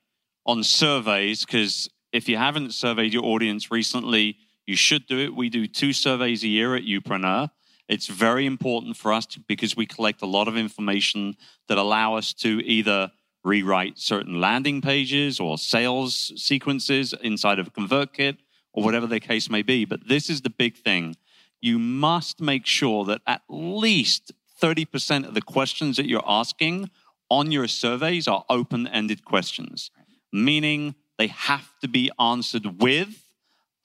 on 0.44 0.62
surveys, 0.62 1.44
because 1.44 1.88
if 2.12 2.28
you 2.28 2.36
haven't 2.36 2.72
surveyed 2.72 3.12
your 3.12 3.24
audience 3.24 3.70
recently, 3.70 4.36
you 4.66 4.76
should 4.76 5.06
do 5.06 5.18
it. 5.18 5.34
We 5.34 5.48
do 5.48 5.66
two 5.66 5.92
surveys 5.92 6.42
a 6.42 6.48
year 6.48 6.74
at 6.74 6.82
Youpreneur. 6.82 7.50
It's 7.88 8.08
very 8.08 8.46
important 8.46 8.96
for 8.96 9.12
us 9.12 9.26
to, 9.26 9.40
because 9.40 9.76
we 9.76 9.86
collect 9.86 10.22
a 10.22 10.26
lot 10.26 10.48
of 10.48 10.56
information 10.56 11.36
that 11.68 11.78
allow 11.78 12.16
us 12.16 12.32
to 12.34 12.60
either 12.64 13.12
rewrite 13.44 13.96
certain 13.96 14.40
landing 14.40 14.80
pages 14.80 15.38
or 15.38 15.56
sales 15.56 16.32
sequences 16.34 17.14
inside 17.22 17.60
of 17.60 17.72
ConvertKit 17.72 18.38
or 18.72 18.82
whatever 18.82 19.06
the 19.06 19.20
case 19.20 19.48
may 19.48 19.62
be. 19.62 19.84
But 19.84 20.08
this 20.08 20.28
is 20.28 20.40
the 20.40 20.50
big 20.50 20.76
thing. 20.76 21.16
You 21.60 21.78
must 21.78 22.40
make 22.40 22.66
sure 22.66 23.04
that 23.04 23.22
at 23.26 23.42
least 23.48 24.32
30% 24.60 25.28
of 25.28 25.34
the 25.34 25.42
questions 25.42 25.96
that 25.96 26.08
you're 26.08 26.24
asking 26.26 26.90
on 27.30 27.52
your 27.52 27.68
surveys 27.68 28.26
are 28.26 28.44
open 28.50 28.88
ended 28.88 29.24
questions, 29.24 29.92
meaning 30.32 30.96
they 31.18 31.28
have 31.28 31.70
to 31.80 31.88
be 31.88 32.10
answered 32.18 32.82
with 32.82 33.25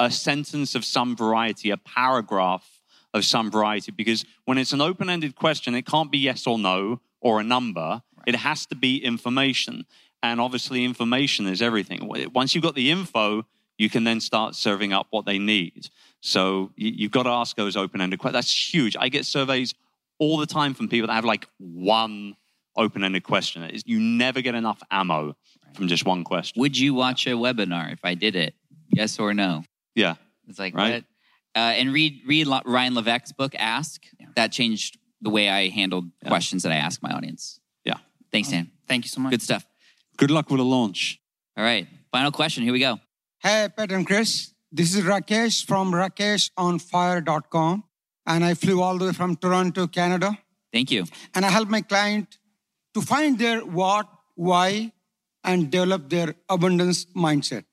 a 0.02 0.10
sentence 0.10 0.74
of 0.74 0.84
some 0.84 1.16
variety, 1.16 1.70
a 1.70 1.78
paragraph 1.78 2.82
of 3.14 3.24
some 3.24 3.52
variety. 3.52 3.92
Because 3.92 4.26
when 4.46 4.58
it's 4.58 4.74
an 4.74 4.82
open 4.82 5.10
ended 5.10 5.36
question, 5.36 5.76
it 5.76 5.86
can't 5.86 6.12
be 6.12 6.18
yes 6.18 6.48
or 6.48 6.58
no 6.58 7.02
or 7.22 7.40
a 7.40 7.44
number, 7.44 8.02
it 8.26 8.36
has 8.36 8.66
to 8.66 8.76
be 8.76 8.98
information. 8.98 9.86
And 10.24 10.42
obviously, 10.42 10.84
information 10.84 11.46
is 11.46 11.62
everything. 11.62 12.10
Once 12.34 12.56
you've 12.56 12.64
got 12.64 12.74
the 12.74 12.90
info, 12.90 13.46
you 13.78 13.90
can 13.92 14.04
then 14.04 14.20
start 14.20 14.56
serving 14.56 14.92
up 14.92 15.08
what 15.12 15.26
they 15.26 15.38
need. 15.38 15.90
So 16.20 16.72
you've 16.76 17.12
got 17.12 17.24
to 17.24 17.30
ask 17.30 17.56
those 17.56 17.78
open 17.78 18.02
ended 18.02 18.20
questions. 18.20 18.38
That's 18.38 18.74
huge. 18.74 18.96
I 19.00 19.10
get 19.10 19.26
surveys 19.26 19.76
all 20.18 20.38
the 20.38 20.48
time 20.48 20.74
from 20.74 20.88
people 20.88 21.08
that 21.08 21.14
have 21.14 21.26
like 21.26 21.48
one 21.60 22.36
open 22.76 23.04
ended 23.04 23.24
question. 23.24 23.70
You 23.86 24.00
never 24.00 24.42
get 24.42 24.56
enough 24.56 24.82
ammo 24.90 25.36
from 25.74 25.88
just 25.88 26.06
one 26.06 26.24
question. 26.24 26.60
Would 26.60 26.78
you 26.78 26.96
watch 26.96 27.28
a 27.28 27.32
webinar 27.32 27.94
if 27.94 28.00
I 28.04 28.16
did 28.16 28.36
it? 28.36 28.56
Yes 28.92 29.20
or 29.20 29.34
no? 29.34 29.64
Yeah. 29.95 30.15
It's 30.47 30.60
like, 30.60 30.75
Right. 30.75 30.93
what? 30.93 31.04
Uh, 31.54 31.73
and 31.80 31.91
read 31.93 32.21
read 32.25 32.47
Lo- 32.47 32.62
Ryan 32.65 32.93
Levesque's 32.95 33.34
book, 33.34 33.54
Ask. 33.56 34.04
That 34.36 34.51
changed 34.54 34.97
the 35.21 35.30
way 35.30 35.49
I 35.49 35.69
handled 35.69 36.06
questions 36.25 36.63
that 36.63 36.71
I 36.71 36.75
ask 36.77 37.04
my 37.04 37.12
audience. 37.12 37.60
Yeah. 37.84 37.97
Thanks, 38.32 38.49
Dan. 38.49 38.71
Thank 38.88 39.04
you 39.06 39.10
so 39.10 39.19
much. 39.21 39.32
Good 39.32 39.41
stuff. 39.41 39.65
Good 40.17 40.32
luck 40.32 40.49
with 40.49 40.60
the 40.60 40.65
launch. 40.65 41.19
All 41.58 41.63
right. 41.63 41.88
Final 42.12 42.32
question. 42.32 42.63
Here 42.63 42.71
we 42.73 42.80
go. 42.80 42.99
Hey, 43.39 43.67
Pat 43.75 43.91
and 43.91 44.06
Chris. 44.08 44.54
This 44.71 44.95
is 44.95 45.04
Rakesh 45.04 45.65
from 45.65 45.91
rakeshonfire.com. 45.91 47.84
And 48.27 48.45
I 48.45 48.54
flew 48.54 48.82
all 48.82 48.97
the 48.97 49.06
way 49.06 49.13
from 49.13 49.36
Toronto, 49.36 49.88
Canada. 49.88 50.38
Thank 50.71 50.91
you. 50.91 51.06
And 51.36 51.45
I 51.45 51.49
help 51.49 51.67
my 51.69 51.82
client 51.82 52.38
to 52.93 53.01
find 53.01 53.38
their 53.38 53.60
what, 53.65 54.08
why, 54.36 54.93
and 55.43 55.69
develop 55.71 56.10
their 56.10 56.36
abundance 56.49 57.06
mindset. 57.15 57.65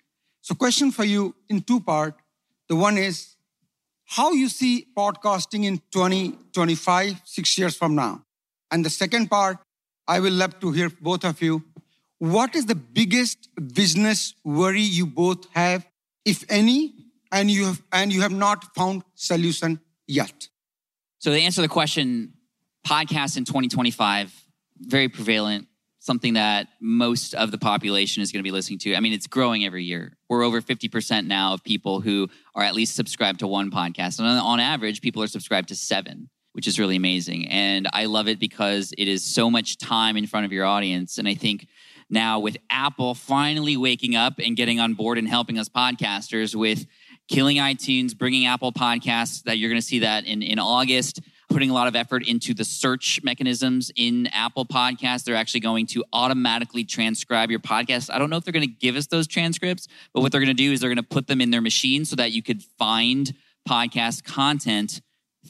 So, 0.49 0.55
question 0.55 0.91
for 0.91 1.05
you 1.05 1.35
in 1.51 1.61
two 1.61 1.79
part. 1.79 2.15
The 2.71 2.77
one 2.77 2.97
is 2.97 3.37
how 4.07 4.33
you 4.33 4.49
see 4.49 4.87
podcasting 4.97 5.67
in 5.67 5.77
2025, 5.93 7.21
six 7.27 7.59
years 7.59 7.77
from 7.77 7.95
now. 7.95 8.25
And 8.71 8.83
the 8.83 8.89
second 8.89 9.29
part, 9.29 9.59
I 10.07 10.21
will 10.21 10.33
love 10.33 10.59
to 10.61 10.73
hear 10.73 10.89
both 10.89 11.27
of 11.27 11.43
you. 11.43 11.65
What 12.17 12.55
is 12.55 12.65
the 12.65 12.75
biggest 12.75 13.51
business 13.75 14.33
worry 14.43 14.81
you 14.81 15.05
both 15.05 15.45
have, 15.53 15.87
if 16.25 16.47
any, 16.49 16.95
and 17.31 17.51
you 17.51 17.67
have 17.67 17.83
and 17.93 18.11
you 18.11 18.23
have 18.23 18.33
not 18.33 18.75
found 18.75 19.03
solution 19.17 19.81
yet? 20.07 20.49
So 21.19 21.31
to 21.31 21.39
answer 21.39 21.61
the 21.61 21.69
question, 21.69 22.33
podcasts 22.87 23.37
in 23.37 23.45
2025, 23.45 24.33
very 24.81 25.11
prevalent, 25.11 25.68
something 26.09 26.35
that 26.35 26.69
most 26.81 27.35
of 27.35 27.51
the 27.51 27.59
population 27.59 28.23
is 28.23 28.33
going 28.33 28.43
to 28.43 28.43
be 28.43 28.51
listening 28.51 28.79
to. 28.79 28.97
I 28.97 29.01
mean, 29.01 29.13
it's 29.13 29.27
growing 29.27 29.67
every 29.67 29.85
year. 29.85 30.17
We're 30.31 30.43
over 30.43 30.63
50% 30.63 31.27
now 31.27 31.53
of 31.53 31.63
people 31.63 32.01
who 32.01 32.29
are 32.55 32.63
at 32.63 32.75
least 32.75 32.97
subscribed 32.97 33.41
to 33.41 33.47
one 33.47 33.71
podcast. 33.71 34.19
And 34.19 34.27
on, 34.27 34.59
average, 34.59 35.03
people 35.03 35.23
are 35.23 35.27
subscribed 35.27 35.69
to 35.69 35.77
seven, 35.77 36.31
which 36.55 36.67
is 36.67 36.79
really 36.79 36.97
amazing. 36.97 37.47
And 37.49 37.89
I 37.93 38.07
love 38.07 38.27
it 38.27 38.41
because 38.41 38.95
it 38.97 39.07
is 39.07 39.23
so 39.23 39.51
much 39.51 39.77
time 39.77 40.17
in 40.17 40.27
front 40.27 40.47
of 40.47 40.53
your 40.53 40.65
audience. 40.65 41.19
And 41.19 41.29
I 41.29 41.35
think 41.35 41.69
now 42.09 42.41
with 42.41 42.57
Apple 42.71 43.15
finally 43.15 43.77
waking 43.77 44.17
up 44.17 44.39
and 44.39 44.57
getting 44.57 44.81
on 44.81 44.95
board 44.95 45.19
and 45.19 45.29
helping 45.29 45.59
us 45.59 45.69
podcasters 45.69 46.55
with 46.55 46.87
killing 47.29 47.59
iTunes, 47.59 48.17
bringing 48.17 48.47
Apple 48.47 48.73
Podcasts, 48.73 49.43
that 49.43 49.59
you're 49.59 49.69
going 49.69 49.81
to 49.81 49.87
see 49.87 49.99
that 49.99 50.25
in, 50.25 50.41
in 50.43 50.59
August, 50.59 51.21
putting 51.49 51.71
a 51.71 51.73
lot 51.73 51.89
of 51.89 51.97
effort 51.97 52.27
into 52.27 52.53
the 52.53 52.65
search 52.65 53.21
mechanisms 53.23 53.91
in 53.97 54.27
Apple 54.29 54.67
Podcasts. 54.67 55.25
They're 55.25 55.35
actually 55.35 55.61
going 55.61 55.87
to 55.89 56.05
automatically 56.13 56.85
transcribe 56.85 57.51
your 57.51 57.61
podcast. 57.61 58.11
I 58.13 58.19
don't 58.19 58.31
know 58.31 58.37
if 58.37 58.45
they're 58.45 58.53
going 58.53 58.69
to 58.69 58.75
give 58.75 58.97
us 58.97 59.07
those 59.07 59.27
transcripts, 59.27 59.89
but 60.13 60.21
what 60.21 60.31
they're 60.31 60.41
going 60.41 60.55
to 60.57 60.63
do 60.63 60.73
is 60.73 60.81
they're 60.81 60.91
going 60.91 60.97
to 60.97 61.03
put 61.03 61.27
them 61.27 61.41
in 61.41 61.51
their 61.51 61.63
machine 61.63 62.05
so 62.05 62.17
that 62.17 62.33
you 62.33 62.43
could 62.43 62.63
find 62.79 63.35
podcast 63.69 64.25
content 64.25 65.01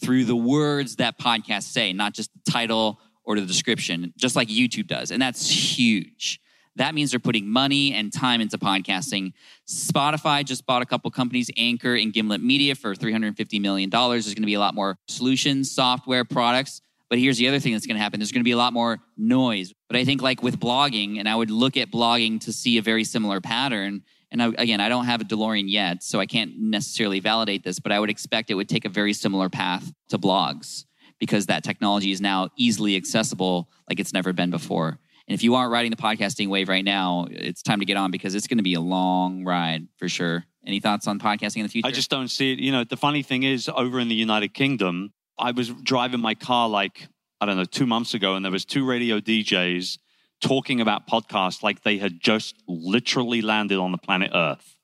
through 0.01 0.25
the 0.25 0.37
words 0.37 0.97
that 0.97 1.19
podcasts 1.19 1.65
say, 1.65 1.93
not 1.93 2.15
just 2.15 2.31
the 2.33 2.51
title 2.51 3.01
or 3.25 3.39
the 3.39 3.47
description, 3.47 4.13
just 4.17 4.37
like 4.37 4.49
YouTube 4.49 4.87
does. 4.87 5.11
And 5.11 5.21
that's 5.21 5.51
huge. 5.51 6.41
That 6.79 6.95
means 6.95 7.11
they're 7.11 7.21
putting 7.21 7.49
money 7.49 7.93
and 7.93 8.13
time 8.13 8.41
into 8.41 8.57
podcasting. 8.57 9.33
Spotify 9.69 10.45
just 10.45 10.65
bought 10.65 10.81
a 10.81 10.87
couple 10.87 11.11
companies, 11.11 11.51
Anchor 11.57 11.95
and 11.95 12.13
Gimlet 12.13 12.41
Media, 12.41 12.75
for 12.75 12.95
$350 12.95 13.61
million. 13.61 13.91
There's 13.91 14.27
going 14.27 14.43
to 14.43 14.47
be 14.47 14.55
a 14.55 14.61
lot 14.61 14.75
more 14.75 14.97
solutions, 15.09 15.71
software, 15.71 16.25
products. 16.25 16.81
But 17.11 17.19
here's 17.19 17.39
the 17.39 17.49
other 17.49 17.59
thing 17.59 17.73
that's 17.73 17.87
going 17.87 17.97
to 17.97 18.03
happen 18.03 18.21
there's 18.21 18.33
going 18.33 18.43
to 18.43 18.45
be 18.45 18.53
a 18.53 18.57
lot 18.57 18.73
more 18.73 18.99
noise. 19.17 19.73
But 19.89 19.97
I 19.97 20.05
think, 20.05 20.23
like 20.23 20.43
with 20.43 20.61
blogging, 20.61 21.19
and 21.19 21.29
I 21.29 21.35
would 21.35 21.51
look 21.51 21.77
at 21.77 21.91
blogging 21.91 22.41
to 22.43 22.53
see 22.53 22.79
a 22.79 22.83
very 22.83 23.05
similar 23.05 23.41
pattern. 23.41 24.03
And 24.31 24.43
I, 24.43 24.49
again, 24.59 24.81
I 24.81 24.89
don't 24.89 25.07
have 25.07 25.23
a 25.23 25.25
DeLorean 25.25 25.65
yet, 25.67 26.03
so 26.03 26.21
I 26.21 26.27
can't 26.27 26.59
necessarily 26.59 27.19
validate 27.19 27.65
this, 27.65 27.81
but 27.81 27.93
I 27.93 27.99
would 27.99 28.11
expect 28.11 28.51
it 28.51 28.55
would 28.55 28.69
take 28.69 28.85
a 28.85 28.91
very 28.91 29.15
similar 29.15 29.49
path 29.49 29.91
to 30.11 30.19
blogs 30.19 30.85
because 31.19 31.47
that 31.47 31.65
technology 31.65 32.13
is 32.13 32.21
now 32.21 32.51
easily 32.57 32.95
accessible 32.95 33.71
like 33.89 33.99
it's 33.99 34.13
never 34.13 34.33
been 34.33 34.51
before. 34.51 34.99
And 35.29 35.35
if 35.35 35.43
you 35.43 35.57
aren't 35.57 35.71
riding 35.71 35.91
the 35.91 35.97
podcasting 35.99 36.49
wave 36.49 36.71
right 36.71 36.85
now, 36.85 37.27
it's 37.31 37.63
time 37.63 37.81
to 37.81 37.85
get 37.85 37.99
on 37.99 38.11
because 38.11 38.35
it's 38.35 38.47
going 38.47 38.57
to 38.57 38.65
be 38.65 38.73
a 38.73 38.81
long 38.81 39.45
ride 39.45 39.87
for 39.99 40.09
sure. 40.09 40.47
Any 40.67 40.81
thoughts 40.81 41.07
on 41.07 41.19
podcasting 41.19 41.59
in 41.59 41.63
the 41.65 41.69
future? 41.69 41.87
I 41.87 41.91
just 41.91 42.09
don't 42.09 42.29
see 42.29 42.55
it. 42.55 42.59
You 42.59 42.73
know, 42.73 42.83
the 42.83 42.97
funny 42.97 43.23
thing 43.23 43.43
is, 43.43 43.69
over 43.69 44.01
in 44.01 44.09
the 44.09 44.15
United 44.15 44.55
Kingdom, 44.55 45.13
I 45.39 45.51
was 45.51 45.69
driving 45.69 46.21
my 46.21 46.35
car 46.35 46.67
like, 46.67 47.09
I 47.43 47.47
don't 47.47 47.59
know, 47.59 47.67
two 47.67 47.85
months 47.85 48.15
ago, 48.15 48.37
and 48.37 48.45
there 48.45 48.53
was 48.53 48.65
two 48.65 48.87
radio 48.87 49.21
DJs 49.21 49.99
talking 50.41 50.81
about 50.81 51.07
podcasts 51.07 51.63
like 51.63 51.83
they 51.83 51.99
had 51.99 52.21
just 52.21 52.57
literally 52.67 53.43
landed 53.43 53.79
on 53.79 53.93
the 53.93 53.99
planet 53.99 54.31
Earth. 54.35 54.77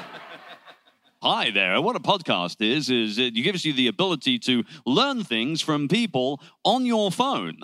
Hi 1.22 1.50
there. 1.50 1.82
What 1.82 1.96
a 1.96 2.00
podcast 2.00 2.62
is, 2.66 2.88
is 2.88 3.18
it 3.18 3.32
gives 3.32 3.66
you 3.66 3.74
the 3.74 3.88
ability 3.88 4.38
to 4.40 4.64
learn 4.86 5.22
things 5.22 5.60
from 5.60 5.86
people 5.86 6.40
on 6.64 6.86
your 6.86 7.12
phone. 7.12 7.58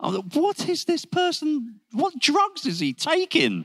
I 0.00 0.08
was 0.08 0.16
like, 0.16 0.34
what 0.34 0.68
is 0.68 0.84
this 0.84 1.04
person? 1.04 1.80
What 1.92 2.18
drugs 2.18 2.66
is 2.66 2.80
he 2.80 2.92
taking? 2.92 3.64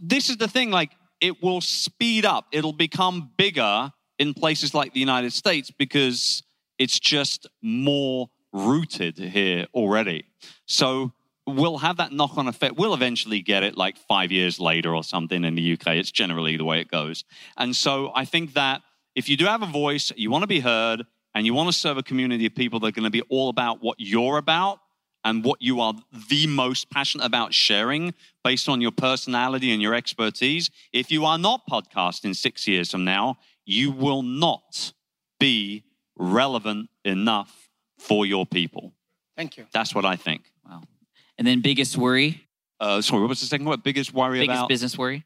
this 0.00 0.28
is 0.28 0.36
the 0.36 0.48
thing, 0.48 0.70
like, 0.70 0.92
it 1.20 1.42
will 1.42 1.60
speed 1.60 2.24
up, 2.24 2.46
it'll 2.52 2.72
become 2.72 3.30
bigger 3.36 3.92
in 4.18 4.34
places 4.34 4.74
like 4.74 4.92
the 4.92 5.00
United 5.00 5.32
States 5.32 5.70
because 5.70 6.42
it's 6.78 6.98
just 6.98 7.46
more 7.62 8.28
rooted 8.52 9.18
here 9.18 9.66
already. 9.74 10.24
So 10.66 11.12
we'll 11.46 11.78
have 11.78 11.98
that 11.98 12.12
knock 12.12 12.36
on 12.36 12.48
effect. 12.48 12.76
We'll 12.76 12.94
eventually 12.94 13.40
get 13.40 13.62
it 13.62 13.76
like 13.76 13.96
five 13.96 14.32
years 14.32 14.58
later 14.58 14.94
or 14.94 15.04
something 15.04 15.44
in 15.44 15.54
the 15.54 15.72
UK. 15.72 15.88
It's 15.96 16.10
generally 16.10 16.56
the 16.56 16.64
way 16.64 16.80
it 16.80 16.90
goes. 16.90 17.24
And 17.56 17.74
so 17.74 18.12
I 18.14 18.24
think 18.24 18.54
that 18.54 18.82
if 19.14 19.28
you 19.28 19.36
do 19.36 19.46
have 19.46 19.62
a 19.62 19.66
voice, 19.66 20.12
you 20.16 20.30
want 20.30 20.42
to 20.42 20.48
be 20.48 20.60
heard, 20.60 21.06
and 21.34 21.44
you 21.44 21.52
want 21.52 21.68
to 21.68 21.72
serve 21.72 21.98
a 21.98 22.02
community 22.02 22.46
of 22.46 22.54
people 22.54 22.80
that 22.80 22.86
are 22.88 22.92
going 22.92 23.04
to 23.04 23.10
be 23.10 23.20
all 23.28 23.50
about 23.50 23.82
what 23.82 23.96
you're 23.98 24.38
about 24.38 24.80
and 25.26 25.42
what 25.42 25.60
you 25.60 25.80
are 25.80 25.92
the 26.30 26.46
most 26.46 26.88
passionate 26.88 27.24
about 27.24 27.52
sharing 27.52 28.14
based 28.44 28.68
on 28.68 28.80
your 28.80 28.92
personality 28.92 29.72
and 29.72 29.82
your 29.82 29.92
expertise. 29.92 30.70
If 30.92 31.10
you 31.10 31.24
are 31.24 31.36
not 31.36 31.62
podcasting 31.68 32.36
six 32.36 32.68
years 32.68 32.92
from 32.92 33.04
now, 33.04 33.38
you 33.64 33.90
will 33.90 34.22
not 34.22 34.92
be 35.40 35.82
relevant 36.16 36.90
enough 37.04 37.68
for 37.98 38.24
your 38.24 38.46
people. 38.46 38.92
Thank 39.36 39.56
you. 39.56 39.66
That's 39.72 39.96
what 39.96 40.04
I 40.04 40.14
think. 40.14 40.42
Wow. 40.64 40.82
And 41.36 41.46
then 41.46 41.60
biggest 41.60 41.96
worry? 41.96 42.46
Uh, 42.78 43.00
sorry, 43.00 43.22
what 43.22 43.30
was 43.30 43.40
the 43.40 43.46
second 43.46 43.66
one? 43.66 43.80
Biggest 43.80 44.14
worry 44.14 44.38
biggest 44.38 44.58
about? 44.58 44.68
business 44.68 44.96
worry? 44.96 45.24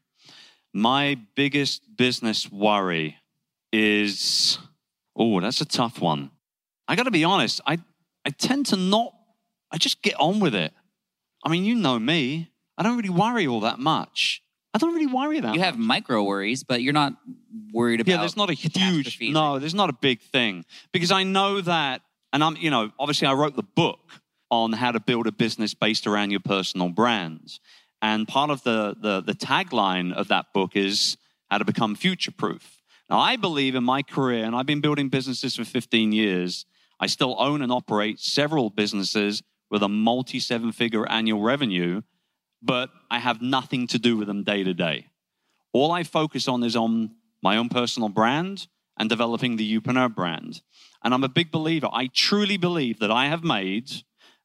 My 0.73 1.19
biggest 1.35 1.95
business 1.95 2.51
worry 2.51 3.17
is 3.71 4.57
oh, 5.15 5.39
that's 5.41 5.61
a 5.61 5.65
tough 5.65 6.01
one. 6.01 6.31
I 6.87 6.95
got 6.95 7.03
to 7.03 7.11
be 7.11 7.23
honest. 7.23 7.61
I 7.67 7.77
I 8.25 8.31
tend 8.31 8.65
to 8.67 8.77
not. 8.77 9.13
I 9.71 9.77
just 9.77 10.01
get 10.01 10.15
on 10.19 10.39
with 10.39 10.55
it. 10.55 10.73
I 11.43 11.49
mean, 11.49 11.63
you 11.63 11.75
know 11.75 11.97
me. 11.97 12.51
I 12.77 12.83
don't 12.83 12.97
really 12.97 13.09
worry 13.09 13.47
all 13.47 13.61
that 13.61 13.79
much. 13.79 14.41
I 14.73 14.77
don't 14.77 14.93
really 14.93 15.07
worry 15.07 15.39
that. 15.39 15.53
You 15.53 15.61
have 15.61 15.77
micro 15.77 16.23
worries, 16.23 16.63
but 16.63 16.81
you're 16.81 16.93
not 16.93 17.13
worried 17.73 17.99
about. 17.99 18.11
Yeah, 18.11 18.17
there's 18.19 18.37
not 18.37 18.49
a 18.49 18.53
huge 18.53 19.19
no, 19.21 19.59
there's 19.59 19.75
not 19.75 19.89
a 19.89 19.93
big 19.93 20.21
thing 20.21 20.65
because 20.93 21.11
I 21.11 21.23
know 21.23 21.61
that, 21.61 22.01
and 22.31 22.43
I'm 22.43 22.55
you 22.55 22.69
know 22.69 22.91
obviously 22.97 23.27
I 23.27 23.33
wrote 23.33 23.55
the 23.55 23.63
book 23.63 23.99
on 24.49 24.73
how 24.73 24.91
to 24.91 24.99
build 24.99 25.27
a 25.27 25.31
business 25.31 25.73
based 25.73 26.07
around 26.07 26.31
your 26.31 26.39
personal 26.39 26.89
brand, 26.89 27.59
and 28.01 28.27
part 28.27 28.49
of 28.49 28.63
the 28.63 28.95
the, 28.99 29.21
the 29.21 29.33
tagline 29.33 30.13
of 30.13 30.29
that 30.29 30.53
book 30.53 30.75
is 30.75 31.17
how 31.49 31.57
to 31.57 31.65
become 31.65 31.95
future 31.95 32.31
proof. 32.31 32.77
Now 33.09 33.19
I 33.19 33.35
believe 33.35 33.75
in 33.75 33.83
my 33.83 34.03
career, 34.03 34.45
and 34.45 34.55
I've 34.55 34.65
been 34.65 34.81
building 34.81 35.09
businesses 35.09 35.57
for 35.57 35.65
15 35.65 36.13
years. 36.13 36.65
I 36.97 37.07
still 37.07 37.35
own 37.39 37.61
and 37.61 37.71
operate 37.71 38.19
several 38.19 38.69
businesses 38.69 39.41
with 39.71 39.81
a 39.81 39.89
multi 39.89 40.39
seven 40.39 40.71
figure 40.71 41.09
annual 41.09 41.41
revenue, 41.41 42.01
but 42.61 42.91
I 43.09 43.19
have 43.19 43.41
nothing 43.41 43.87
to 43.87 43.97
do 43.97 44.17
with 44.17 44.27
them 44.27 44.43
day 44.43 44.63
to 44.63 44.73
day. 44.73 45.07
All 45.73 45.91
I 45.91 46.03
focus 46.03 46.47
on 46.47 46.63
is 46.63 46.75
on 46.75 47.15
my 47.41 47.57
own 47.57 47.69
personal 47.69 48.09
brand 48.09 48.67
and 48.99 49.09
developing 49.09 49.55
the 49.55 49.79
Youpreneur 49.79 50.13
brand. 50.13 50.61
And 51.03 51.13
I'm 51.13 51.23
a 51.23 51.29
big 51.29 51.49
believer. 51.49 51.87
I 51.91 52.07
truly 52.07 52.57
believe 52.57 52.99
that 52.99 53.09
I 53.09 53.27
have 53.27 53.43
made 53.43 53.89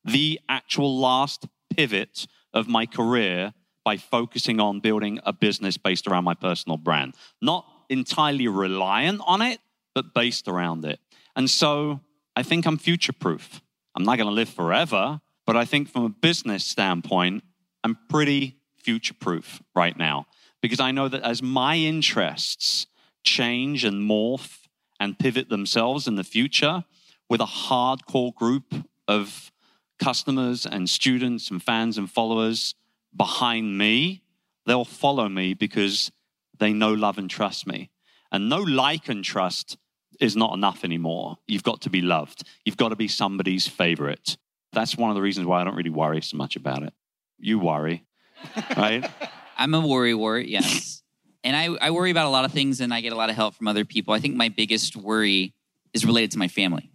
the 0.04 0.40
actual 0.48 0.98
last 0.98 1.46
pivot 1.68 2.26
of 2.54 2.68
my 2.68 2.86
career 2.86 3.52
by 3.84 3.96
focusing 3.96 4.60
on 4.60 4.80
building 4.80 5.20
a 5.24 5.32
business 5.32 5.76
based 5.76 6.06
around 6.06 6.24
my 6.24 6.34
personal 6.34 6.78
brand. 6.78 7.14
Not 7.42 7.66
entirely 7.88 8.48
reliant 8.48 9.20
on 9.26 9.42
it, 9.42 9.60
but 9.94 10.14
based 10.14 10.48
around 10.48 10.84
it. 10.84 11.00
And 11.34 11.50
so 11.50 12.00
I 12.34 12.42
think 12.42 12.66
I'm 12.66 12.78
future 12.78 13.12
proof. 13.12 13.60
I'm 13.96 14.04
not 14.04 14.16
going 14.16 14.28
to 14.28 14.34
live 14.34 14.50
forever, 14.50 15.20
but 15.46 15.56
I 15.56 15.64
think 15.64 15.88
from 15.88 16.04
a 16.04 16.10
business 16.10 16.64
standpoint, 16.64 17.42
I'm 17.82 17.96
pretty 18.08 18.58
future 18.76 19.14
proof 19.14 19.62
right 19.74 19.96
now 19.96 20.26
because 20.60 20.80
I 20.80 20.90
know 20.90 21.08
that 21.08 21.22
as 21.22 21.42
my 21.42 21.76
interests 21.76 22.86
change 23.24 23.84
and 23.84 24.08
morph 24.08 24.58
and 25.00 25.18
pivot 25.18 25.48
themselves 25.48 26.06
in 26.06 26.16
the 26.16 26.24
future 26.24 26.84
with 27.28 27.40
a 27.40 27.46
hardcore 27.46 28.34
group 28.34 28.74
of 29.08 29.50
customers 29.98 30.66
and 30.66 30.88
students 30.90 31.50
and 31.50 31.62
fans 31.62 31.96
and 31.96 32.10
followers 32.10 32.74
behind 33.16 33.78
me, 33.78 34.22
they'll 34.66 34.84
follow 34.84 35.28
me 35.28 35.54
because 35.54 36.12
they 36.58 36.72
know, 36.72 36.92
love, 36.92 37.18
and 37.18 37.30
trust 37.30 37.66
me. 37.66 37.90
And 38.30 38.48
no 38.48 38.60
like 38.60 39.08
and 39.08 39.24
trust 39.24 39.78
is 40.20 40.36
not 40.36 40.54
enough 40.54 40.84
anymore. 40.84 41.38
You've 41.46 41.62
got 41.62 41.82
to 41.82 41.90
be 41.90 42.00
loved. 42.00 42.44
You've 42.64 42.76
got 42.76 42.90
to 42.90 42.96
be 42.96 43.08
somebody's 43.08 43.66
favorite. 43.66 44.36
That's 44.72 44.96
one 44.96 45.10
of 45.10 45.16
the 45.16 45.22
reasons 45.22 45.46
why 45.46 45.60
I 45.60 45.64
don't 45.64 45.76
really 45.76 45.90
worry 45.90 46.20
so 46.22 46.36
much 46.36 46.56
about 46.56 46.82
it. 46.82 46.92
You 47.38 47.58
worry, 47.58 48.04
right? 48.76 49.08
I'm 49.56 49.74
a 49.74 49.86
worry 49.86 50.14
wart, 50.14 50.46
yes. 50.46 51.02
and 51.44 51.56
I, 51.56 51.86
I 51.86 51.90
worry 51.90 52.10
about 52.10 52.26
a 52.26 52.30
lot 52.30 52.44
of 52.44 52.52
things 52.52 52.80
and 52.80 52.92
I 52.92 53.00
get 53.00 53.12
a 53.12 53.16
lot 53.16 53.30
of 53.30 53.36
help 53.36 53.54
from 53.54 53.68
other 53.68 53.84
people. 53.84 54.14
I 54.14 54.20
think 54.20 54.36
my 54.36 54.48
biggest 54.48 54.96
worry 54.96 55.54
is 55.92 56.04
related 56.04 56.32
to 56.32 56.38
my 56.38 56.48
family. 56.48 56.90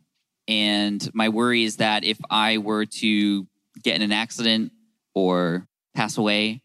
And 0.47 1.07
my 1.13 1.29
worry 1.29 1.63
is 1.63 1.77
that 1.77 2.03
if 2.03 2.19
I 2.29 2.57
were 2.57 2.85
to 2.85 3.47
get 3.83 3.95
in 3.95 4.01
an 4.01 4.11
accident 4.11 4.71
or 5.13 5.67
pass 5.93 6.17
away, 6.17 6.61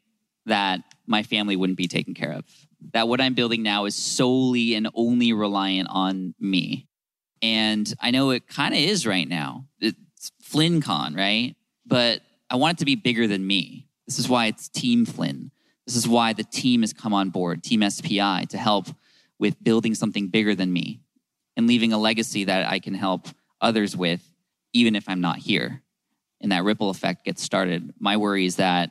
that 0.47 0.81
my 1.07 1.23
family 1.23 1.57
wouldn't 1.57 1.79
be 1.79 1.89
taken 1.89 2.15
care 2.15 2.33
of. 2.33 2.45
That 2.93 3.09
what 3.09 3.21
I'm 3.21 3.35
building 3.35 3.63
now 3.63 3.85
is 3.87 3.95
solely 3.95 4.75
and 4.75 4.89
only 4.95 5.33
reliant 5.33 5.89
on 5.91 6.35
me. 6.39 6.87
And 7.43 7.93
I 8.01 8.11
know 8.11 8.31
it 8.31 8.47
kind 8.47 8.75
of 8.75 8.81
is 8.81 9.07
right 9.07 9.29
now. 9.29 9.67
It's 9.81 10.31
FlynnCon, 10.45 11.17
right? 11.17 11.55
But 11.85 12.23
I 12.51 12.57
want 12.57 12.77
it 12.77 12.79
to 12.81 12.85
be 12.85 12.95
bigger 12.97 13.27
than 13.27 13.47
me. 13.47 13.87
This 14.07 14.19
is 14.19 14.29
why 14.29 14.47
it's 14.47 14.69
Team 14.69 15.05
Flynn. 15.05 15.51
This 15.87 15.97
is 15.97 16.09
why 16.09 16.33
the 16.33 16.45
team 16.45 16.81
has 16.83 16.93
come 16.93 17.15
on 17.15 17.31
board, 17.31 17.63
Team 17.63 17.89
SPI, 17.89 18.47
to 18.47 18.59
help 18.59 18.89
with 19.39 19.63
building 19.63 19.95
something 19.95 20.29
bigger 20.29 20.55
than 20.55 20.73
me 20.73 21.01
and 21.57 21.67
leaving 21.67 21.93
a 21.93 21.99
legacy 21.99 22.45
that 22.45 22.69
I 22.69 22.79
can 22.79 22.95
help 22.95 23.29
others 23.61 23.97
with, 23.97 24.23
even 24.73 24.97
if 24.97 25.09
I'm 25.09 25.21
not 25.21 25.39
here. 25.39 25.83
And 26.41 26.53
that 26.53 26.65
ripple 26.65 26.91
effect 26.91 27.25
gets 27.25 27.43
started. 27.43 27.95
My 27.99 28.17
worry 28.17 28.47
is 28.47 28.57
that 28.57 28.91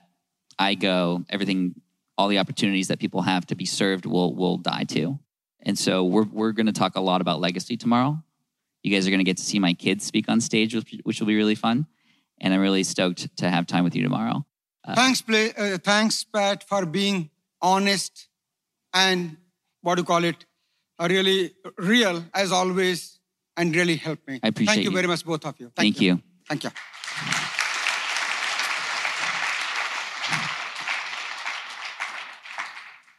I 0.57 0.75
go, 0.75 1.25
everything, 1.29 1.75
all 2.17 2.27
the 2.27 2.39
opportunities 2.39 2.87
that 2.87 2.99
people 2.99 3.21
have 3.21 3.45
to 3.47 3.55
be 3.55 3.65
served 3.65 4.05
will 4.05 4.35
will 4.35 4.57
die 4.57 4.83
too. 4.83 5.19
And 5.61 5.77
so 5.77 6.03
we're 6.03 6.23
we're 6.31 6.51
going 6.51 6.67
to 6.67 6.71
talk 6.73 6.95
a 6.95 7.01
lot 7.01 7.21
about 7.21 7.39
legacy 7.39 7.77
tomorrow. 7.77 8.21
You 8.83 8.91
guys 8.91 9.07
are 9.07 9.09
going 9.09 9.19
to 9.19 9.25
get 9.25 9.37
to 9.37 9.43
see 9.43 9.57
my 9.57 9.73
kids 9.73 10.05
speak 10.05 10.29
on 10.29 10.39
stage, 10.39 10.75
which, 10.75 10.99
which 11.03 11.19
will 11.19 11.27
be 11.27 11.35
really 11.35 11.55
fun. 11.55 11.87
And 12.39 12.53
I'm 12.53 12.59
really 12.59 12.83
stoked 12.83 13.35
to 13.37 13.49
have 13.49 13.65
time 13.65 13.83
with 13.83 13.95
you 13.95 14.03
tomorrow. 14.03 14.45
Uh, 14.83 14.93
thanks, 14.93 15.23
play, 15.23 15.51
uh, 15.57 15.79
thanks, 15.79 16.23
Pat, 16.23 16.63
for 16.67 16.85
being 16.85 17.31
honest 17.61 18.27
and 18.93 19.37
what 19.81 19.95
do 19.95 20.01
you 20.01 20.05
call 20.05 20.23
it, 20.23 20.45
uh, 20.99 21.07
really 21.09 21.51
real 21.77 22.23
as 22.33 22.51
always, 22.51 23.19
and 23.57 23.75
really 23.75 23.95
helped 23.95 24.27
me. 24.27 24.39
I 24.43 24.49
appreciate 24.49 24.75
Thank 24.75 24.83
you, 24.83 24.91
you. 24.91 24.95
very 24.95 25.07
much, 25.07 25.25
both 25.25 25.45
of 25.45 25.59
you. 25.59 25.71
Thank 25.75 25.99
you. 26.01 26.21
Thank 26.47 26.63
you. 26.63 26.69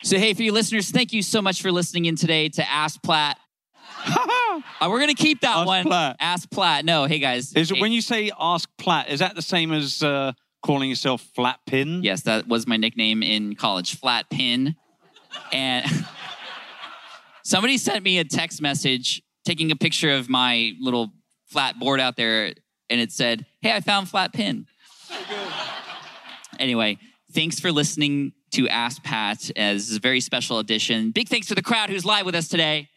So, 0.07 0.19
hey, 0.19 0.35
for 0.35 0.45
you 0.45 0.53
listeners, 0.53 0.93
thank 0.93 1.13
you 1.13 1.21
so 1.21 1.43
much 1.43 1.61
for 1.61 1.73
listening 1.73 2.05
in 2.05 2.15
today 2.15 2.49
to 2.51 2.71
Ask 2.71 3.03
Platt. 3.03 3.39
Uh, 4.81 4.89
we're 4.89 5.01
gonna 5.01 5.13
keep 5.15 5.41
that 5.43 5.57
Ask 5.59 5.67
one. 5.67 5.85
Platt. 5.85 6.17
Ask 6.19 6.51
Platt. 6.51 6.85
No, 6.85 7.05
hey 7.05 7.19
guys. 7.19 7.53
Is 7.55 7.69
Hey- 7.71 7.81
when 7.81 7.93
you 7.93 8.01
say 8.01 8.31
ask 8.41 8.69
Platt, 8.79 9.11
is 9.11 9.19
that 9.21 9.35
the 9.35 9.43
same 9.43 9.71
as 9.73 10.03
uh, 10.03 10.33
calling 10.65 10.89
yourself 10.89 11.21
Flat 11.35 11.59
Pin? 11.67 12.03
Yes, 12.03 12.23
that 12.23 12.47
was 12.49 12.67
my 12.67 12.77
nickname 12.79 13.23
in 13.23 13.55
college, 13.55 13.99
Flat 13.99 14.31
Pin. 14.31 14.75
And 15.53 15.85
somebody 17.45 17.77
sent 17.77 18.03
me 18.03 18.19
a 18.19 18.25
text 18.25 18.63
message 18.63 19.23
taking 19.45 19.71
a 19.73 19.77
picture 19.77 20.11
of 20.11 20.29
my 20.31 20.73
little 20.81 21.11
flat 21.49 21.79
board 21.79 22.01
out 22.01 22.17
there, 22.17 22.55
and 22.89 23.01
it 23.01 23.13
said, 23.13 23.45
Hey, 23.61 23.73
I 23.73 23.81
found 23.81 24.09
Flat 24.09 24.33
Pin. 24.33 24.67
Anyway, 26.59 26.99
thanks 27.33 27.61
for 27.61 27.71
listening 27.73 28.33
to 28.53 28.69
Ask 28.69 29.03
Pat 29.03 29.51
as 29.57 29.97
a 29.97 30.01
very 30.01 30.21
special 30.21 30.59
edition. 30.59 31.11
Big 31.11 31.29
thanks 31.29 31.49
to 31.49 31.55
the 31.55 31.63
crowd 31.63 31.91
who's 31.91 32.05
live 32.05 32.27
with 32.27 32.35
us 32.35 32.49
today. 32.49 32.89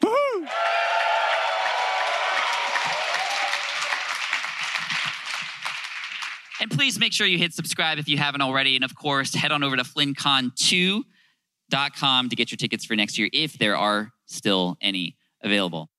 And 6.61 6.69
please 6.69 6.99
make 6.99 7.13
sure 7.13 7.25
you 7.25 7.37
hit 7.37 7.53
subscribe 7.53 7.99
if 7.99 8.09
you 8.09 8.17
haven't 8.17 8.41
already. 8.41 8.75
And 8.75 8.83
of 8.83 8.95
course, 8.95 9.33
head 9.33 9.51
on 9.51 9.63
over 9.63 9.77
to 9.77 9.83
flynncon2.com 9.83 12.29
to 12.29 12.35
get 12.35 12.51
your 12.51 12.57
tickets 12.57 12.85
for 12.85 12.95
next 12.95 13.17
year 13.17 13.29
if 13.31 13.57
there 13.57 13.77
are 13.77 14.11
still 14.25 14.77
any 14.81 15.15
available. 15.41 15.89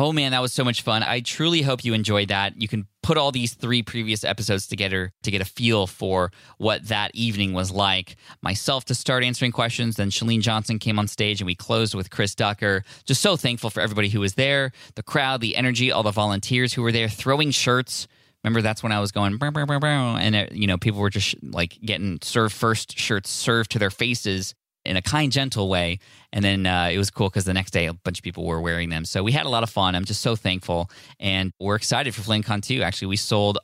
Oh 0.00 0.12
man, 0.12 0.30
that 0.30 0.40
was 0.40 0.52
so 0.52 0.62
much 0.62 0.82
fun. 0.82 1.02
I 1.02 1.18
truly 1.18 1.60
hope 1.60 1.84
you 1.84 1.92
enjoyed 1.92 2.28
that. 2.28 2.62
You 2.62 2.68
can 2.68 2.86
put 3.02 3.18
all 3.18 3.32
these 3.32 3.54
three 3.54 3.82
previous 3.82 4.22
episodes 4.22 4.68
together 4.68 5.10
to 5.24 5.30
get 5.32 5.40
a 5.40 5.44
feel 5.44 5.88
for 5.88 6.30
what 6.58 6.86
that 6.86 7.10
evening 7.14 7.52
was 7.52 7.72
like. 7.72 8.14
Myself 8.40 8.84
to 8.84 8.94
start 8.94 9.24
answering 9.24 9.50
questions, 9.50 9.96
then 9.96 10.10
Chalene 10.10 10.40
Johnson 10.40 10.78
came 10.78 11.00
on 11.00 11.08
stage 11.08 11.40
and 11.40 11.46
we 11.46 11.56
closed 11.56 11.96
with 11.96 12.10
Chris 12.10 12.36
Ducker. 12.36 12.84
Just 13.06 13.20
so 13.20 13.36
thankful 13.36 13.70
for 13.70 13.80
everybody 13.80 14.08
who 14.08 14.20
was 14.20 14.34
there, 14.34 14.70
the 14.94 15.02
crowd, 15.02 15.40
the 15.40 15.56
energy, 15.56 15.90
all 15.90 16.04
the 16.04 16.12
volunteers 16.12 16.72
who 16.72 16.82
were 16.82 16.92
there 16.92 17.08
throwing 17.08 17.50
shirts. 17.50 18.06
Remember, 18.44 18.62
that's 18.62 18.84
when 18.84 18.92
I 18.92 19.00
was 19.00 19.10
going, 19.10 19.36
"Bow, 19.36 19.50
bow, 19.50 19.66
bow, 19.66 19.80
bow," 19.80 20.16
and 20.16 20.36
uh, 20.36 20.46
you 20.52 20.68
know, 20.68 20.78
people 20.78 21.00
were 21.00 21.10
just 21.10 21.34
like 21.42 21.76
getting 21.80 22.20
serve 22.22 22.52
first 22.52 22.96
shirts 22.96 23.30
served 23.30 23.72
to 23.72 23.80
their 23.80 23.90
faces 23.90 24.54
in 24.88 24.96
a 24.96 25.02
kind, 25.02 25.30
gentle 25.30 25.68
way. 25.68 25.98
And 26.32 26.44
then 26.44 26.66
uh, 26.66 26.90
it 26.92 26.98
was 26.98 27.10
cool 27.10 27.28
because 27.28 27.44
the 27.44 27.54
next 27.54 27.70
day 27.70 27.86
a 27.86 27.94
bunch 27.94 28.18
of 28.18 28.22
people 28.22 28.44
were 28.44 28.60
wearing 28.60 28.88
them. 28.88 29.04
So 29.04 29.22
we 29.22 29.32
had 29.32 29.46
a 29.46 29.48
lot 29.48 29.62
of 29.62 29.70
fun. 29.70 29.94
I'm 29.94 30.04
just 30.04 30.20
so 30.20 30.34
thankful, 30.34 30.90
and 31.20 31.52
we're 31.60 31.76
excited 31.76 32.14
for 32.14 32.22
FlynnCon 32.22 32.62
2. 32.62 32.82
Actually, 32.82 33.08
we 33.08 33.16
sold 33.16 33.58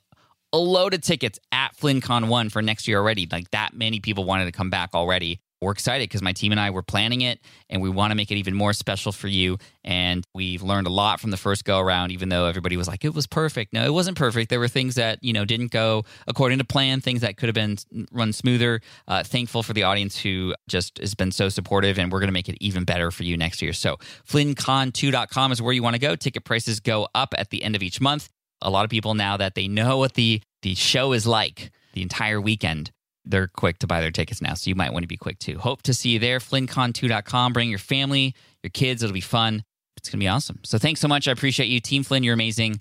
a 0.53 0.59
load 0.59 0.95
of 0.95 1.01
tickets 1.01 1.39
at 1.51 1.77
FlynnCon 1.77 2.29
1 2.29 2.49
for 2.49 2.63
next 2.63 2.87
year 2.87 2.99
already. 2.99 3.29
Like 3.31 3.51
that 3.51 3.75
many 3.75 4.01
people 4.01 4.25
wanted 4.25 4.45
to 4.45 4.53
come 4.53 4.71
back 4.71 4.91
already. 4.95 5.41
We're 5.65 5.73
excited 5.73 6.09
because 6.09 6.23
my 6.23 6.33
team 6.33 6.53
and 6.53 6.61
I 6.61 6.71
were 6.71 6.83
planning 6.83 7.23
it 7.23 7.41
and 7.69 7.83
we 7.83 7.89
want 7.89 8.11
to 8.11 8.15
make 8.15 8.31
it 8.31 8.37
even 8.37 8.55
more 8.55 8.73
special 8.73 9.13
for 9.13 9.29
you. 9.29 9.59
And 9.83 10.25
we've 10.35 10.63
learned 10.63 10.87
a 10.87 10.91
lot 10.91 11.21
from 11.21 11.31
the 11.31 11.37
first 11.37 11.65
go 11.65 11.79
around, 11.79 12.13
even 12.13 12.29
though 12.29 12.47
everybody 12.47 12.77
was 12.77 12.87
like, 12.87 13.05
it 13.05 13.15
was 13.15 13.27
perfect. 13.27 13.73
No, 13.73 13.85
it 13.85 13.93
wasn't 13.93 14.17
perfect. 14.17 14.51
There 14.51 14.61
were 14.61 14.69
things 14.69 14.95
that, 14.97 15.23
you 15.23 15.33
know, 15.33 15.45
didn't 15.45 15.71
go 15.71 16.05
according 16.27 16.59
to 16.59 16.65
plan, 16.65 17.01
things 17.01 17.23
that 17.23 17.37
could 17.37 17.49
have 17.49 17.55
been 17.55 17.79
run 18.13 18.33
smoother. 18.33 18.81
Uh, 19.09 19.23
thankful 19.23 19.63
for 19.63 19.73
the 19.73 19.83
audience 19.85 20.21
who 20.21 20.55
just 20.69 20.99
has 20.99 21.15
been 21.15 21.33
so 21.33 21.49
supportive 21.49 21.99
and 21.99 22.13
we're 22.13 22.21
going 22.21 22.29
to 22.29 22.33
make 22.33 22.49
it 22.49 22.57
even 22.61 22.85
better 22.85 23.11
for 23.11 23.25
you 23.25 23.37
next 23.37 23.63
year. 23.63 23.73
So 23.73 23.97
FlynnCon2.com 24.29 25.53
is 25.53 25.63
where 25.63 25.73
you 25.73 25.83
want 25.83 25.95
to 25.95 26.01
go. 26.01 26.15
Ticket 26.17 26.45
prices 26.45 26.81
go 26.81 27.09
up 27.15 27.35
at 27.37 27.51
the 27.51 27.63
end 27.63 27.75
of 27.75 27.83
each 27.83 28.01
month. 28.01 28.29
A 28.63 28.71
lot 28.71 28.85
of 28.85 28.91
people 28.91 29.15
now 29.15 29.37
that 29.37 29.55
they 29.55 29.69
know 29.69 29.99
what 29.99 30.15
the, 30.15 30.41
the 30.63 30.75
show 30.75 31.13
is 31.13 31.27
like 31.27 31.71
the 31.93 32.03
entire 32.03 32.41
weekend 32.41 32.91
they're 33.25 33.49
quick 33.49 33.79
to 33.79 33.87
buy 33.87 34.01
their 34.01 34.11
tickets 34.11 34.43
now. 34.43 34.55
So 34.55 34.69
you 34.69 34.75
might 34.75 34.93
want 34.93 35.03
to 35.03 35.09
be 35.09 35.17
quick 35.17 35.39
too. 35.39 35.59
Hope 35.59 35.83
to 35.83 35.95
see 35.95 36.11
you 36.11 36.19
there. 36.19 36.39
FlynnCon2.com. 36.39 37.53
Bring 37.53 37.71
your 37.71 37.79
family, 37.79 38.35
your 38.63 38.71
kids. 38.71 39.03
It'll 39.03 39.15
be 39.15 39.21
fun. 39.21 39.65
It's 39.97 40.09
going 40.09 40.21
to 40.21 40.25
be 40.25 40.29
awesome. 40.29 40.61
So 40.65 40.79
thanks 40.79 41.01
so 41.01 41.09
much. 41.09 41.29
I 41.29 41.33
appreciate 41.33 41.67
you. 41.67 41.81
Team 41.81 42.03
Flynn, 42.03 42.23
you're 42.23 42.35
amazing. 42.35 42.81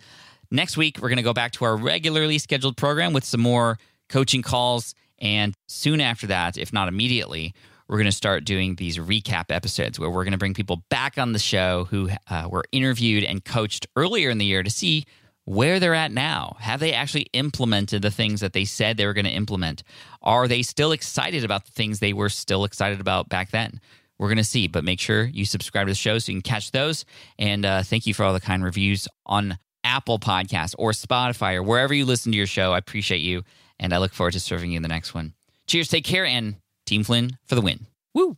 Next 0.51 0.77
week, 0.77 0.99
we're 1.01 1.09
going 1.09 1.17
to 1.17 1.23
go 1.23 1.33
back 1.33 1.53
to 1.53 1.65
our 1.65 1.75
regularly 1.75 2.37
scheduled 2.37 2.77
program 2.77 3.13
with 3.13 3.23
some 3.23 3.41
more 3.41 3.77
coaching 4.09 4.41
calls. 4.41 4.93
And 5.19 5.53
soon 5.67 6.01
after 6.01 6.27
that, 6.27 6.57
if 6.57 6.73
not 6.73 6.87
immediately, 6.87 7.53
we're 7.87 7.97
going 7.97 8.05
to 8.05 8.11
start 8.11 8.45
doing 8.45 8.75
these 8.75 8.97
recap 8.97 9.45
episodes 9.49 9.99
where 9.99 10.09
we're 10.09 10.23
going 10.23 10.33
to 10.33 10.37
bring 10.37 10.53
people 10.53 10.83
back 10.89 11.17
on 11.17 11.33
the 11.33 11.39
show 11.39 11.85
who 11.85 12.09
uh, 12.29 12.47
were 12.49 12.63
interviewed 12.71 13.23
and 13.23 13.43
coached 13.43 13.87
earlier 13.95 14.29
in 14.29 14.37
the 14.37 14.45
year 14.45 14.63
to 14.63 14.69
see 14.69 15.05
where 15.45 15.79
they're 15.79 15.93
at 15.93 16.11
now. 16.11 16.57
Have 16.59 16.79
they 16.79 16.93
actually 16.93 17.27
implemented 17.33 18.01
the 18.01 18.11
things 18.11 18.41
that 18.41 18.53
they 18.53 18.65
said 18.65 18.97
they 18.97 19.05
were 19.05 19.13
going 19.13 19.25
to 19.25 19.31
implement? 19.31 19.83
Are 20.21 20.47
they 20.47 20.61
still 20.61 20.91
excited 20.91 21.43
about 21.43 21.65
the 21.65 21.71
things 21.71 21.99
they 21.99 22.13
were 22.13 22.29
still 22.29 22.63
excited 22.63 22.99
about 22.99 23.29
back 23.29 23.51
then? 23.51 23.79
We're 24.17 24.27
going 24.27 24.37
to 24.37 24.43
see, 24.43 24.67
but 24.67 24.83
make 24.83 24.99
sure 24.99 25.25
you 25.25 25.45
subscribe 25.45 25.87
to 25.87 25.91
the 25.91 25.95
show 25.95 26.17
so 26.19 26.31
you 26.31 26.41
can 26.41 26.49
catch 26.49 26.71
those. 26.71 27.03
And 27.37 27.65
uh, 27.65 27.83
thank 27.83 28.05
you 28.05 28.13
for 28.13 28.23
all 28.23 28.33
the 28.33 28.39
kind 28.39 28.63
reviews 28.63 29.07
on 29.25 29.57
Apple 29.83 30.19
Podcasts 30.19 30.75
or 30.77 30.91
Spotify 30.91 31.55
or 31.55 31.63
wherever 31.63 31.93
you 31.93 32.05
listen 32.05 32.31
to 32.31 32.37
your 32.37 32.47
show. 32.47 32.73
I 32.73 32.77
appreciate 32.77 33.21
you. 33.21 33.43
And 33.79 33.91
I 33.91 33.97
look 33.97 34.13
forward 34.13 34.33
to 34.33 34.39
serving 34.39 34.71
you 34.71 34.77
in 34.77 34.83
the 34.83 34.87
next 34.87 35.13
one. 35.13 35.33
Cheers, 35.67 35.89
take 35.89 36.05
care, 36.05 36.25
and 36.25 36.55
Team 36.85 37.03
Flynn 37.03 37.37
for 37.45 37.55
the 37.55 37.61
win. 37.61 37.87
Woo! 38.13 38.37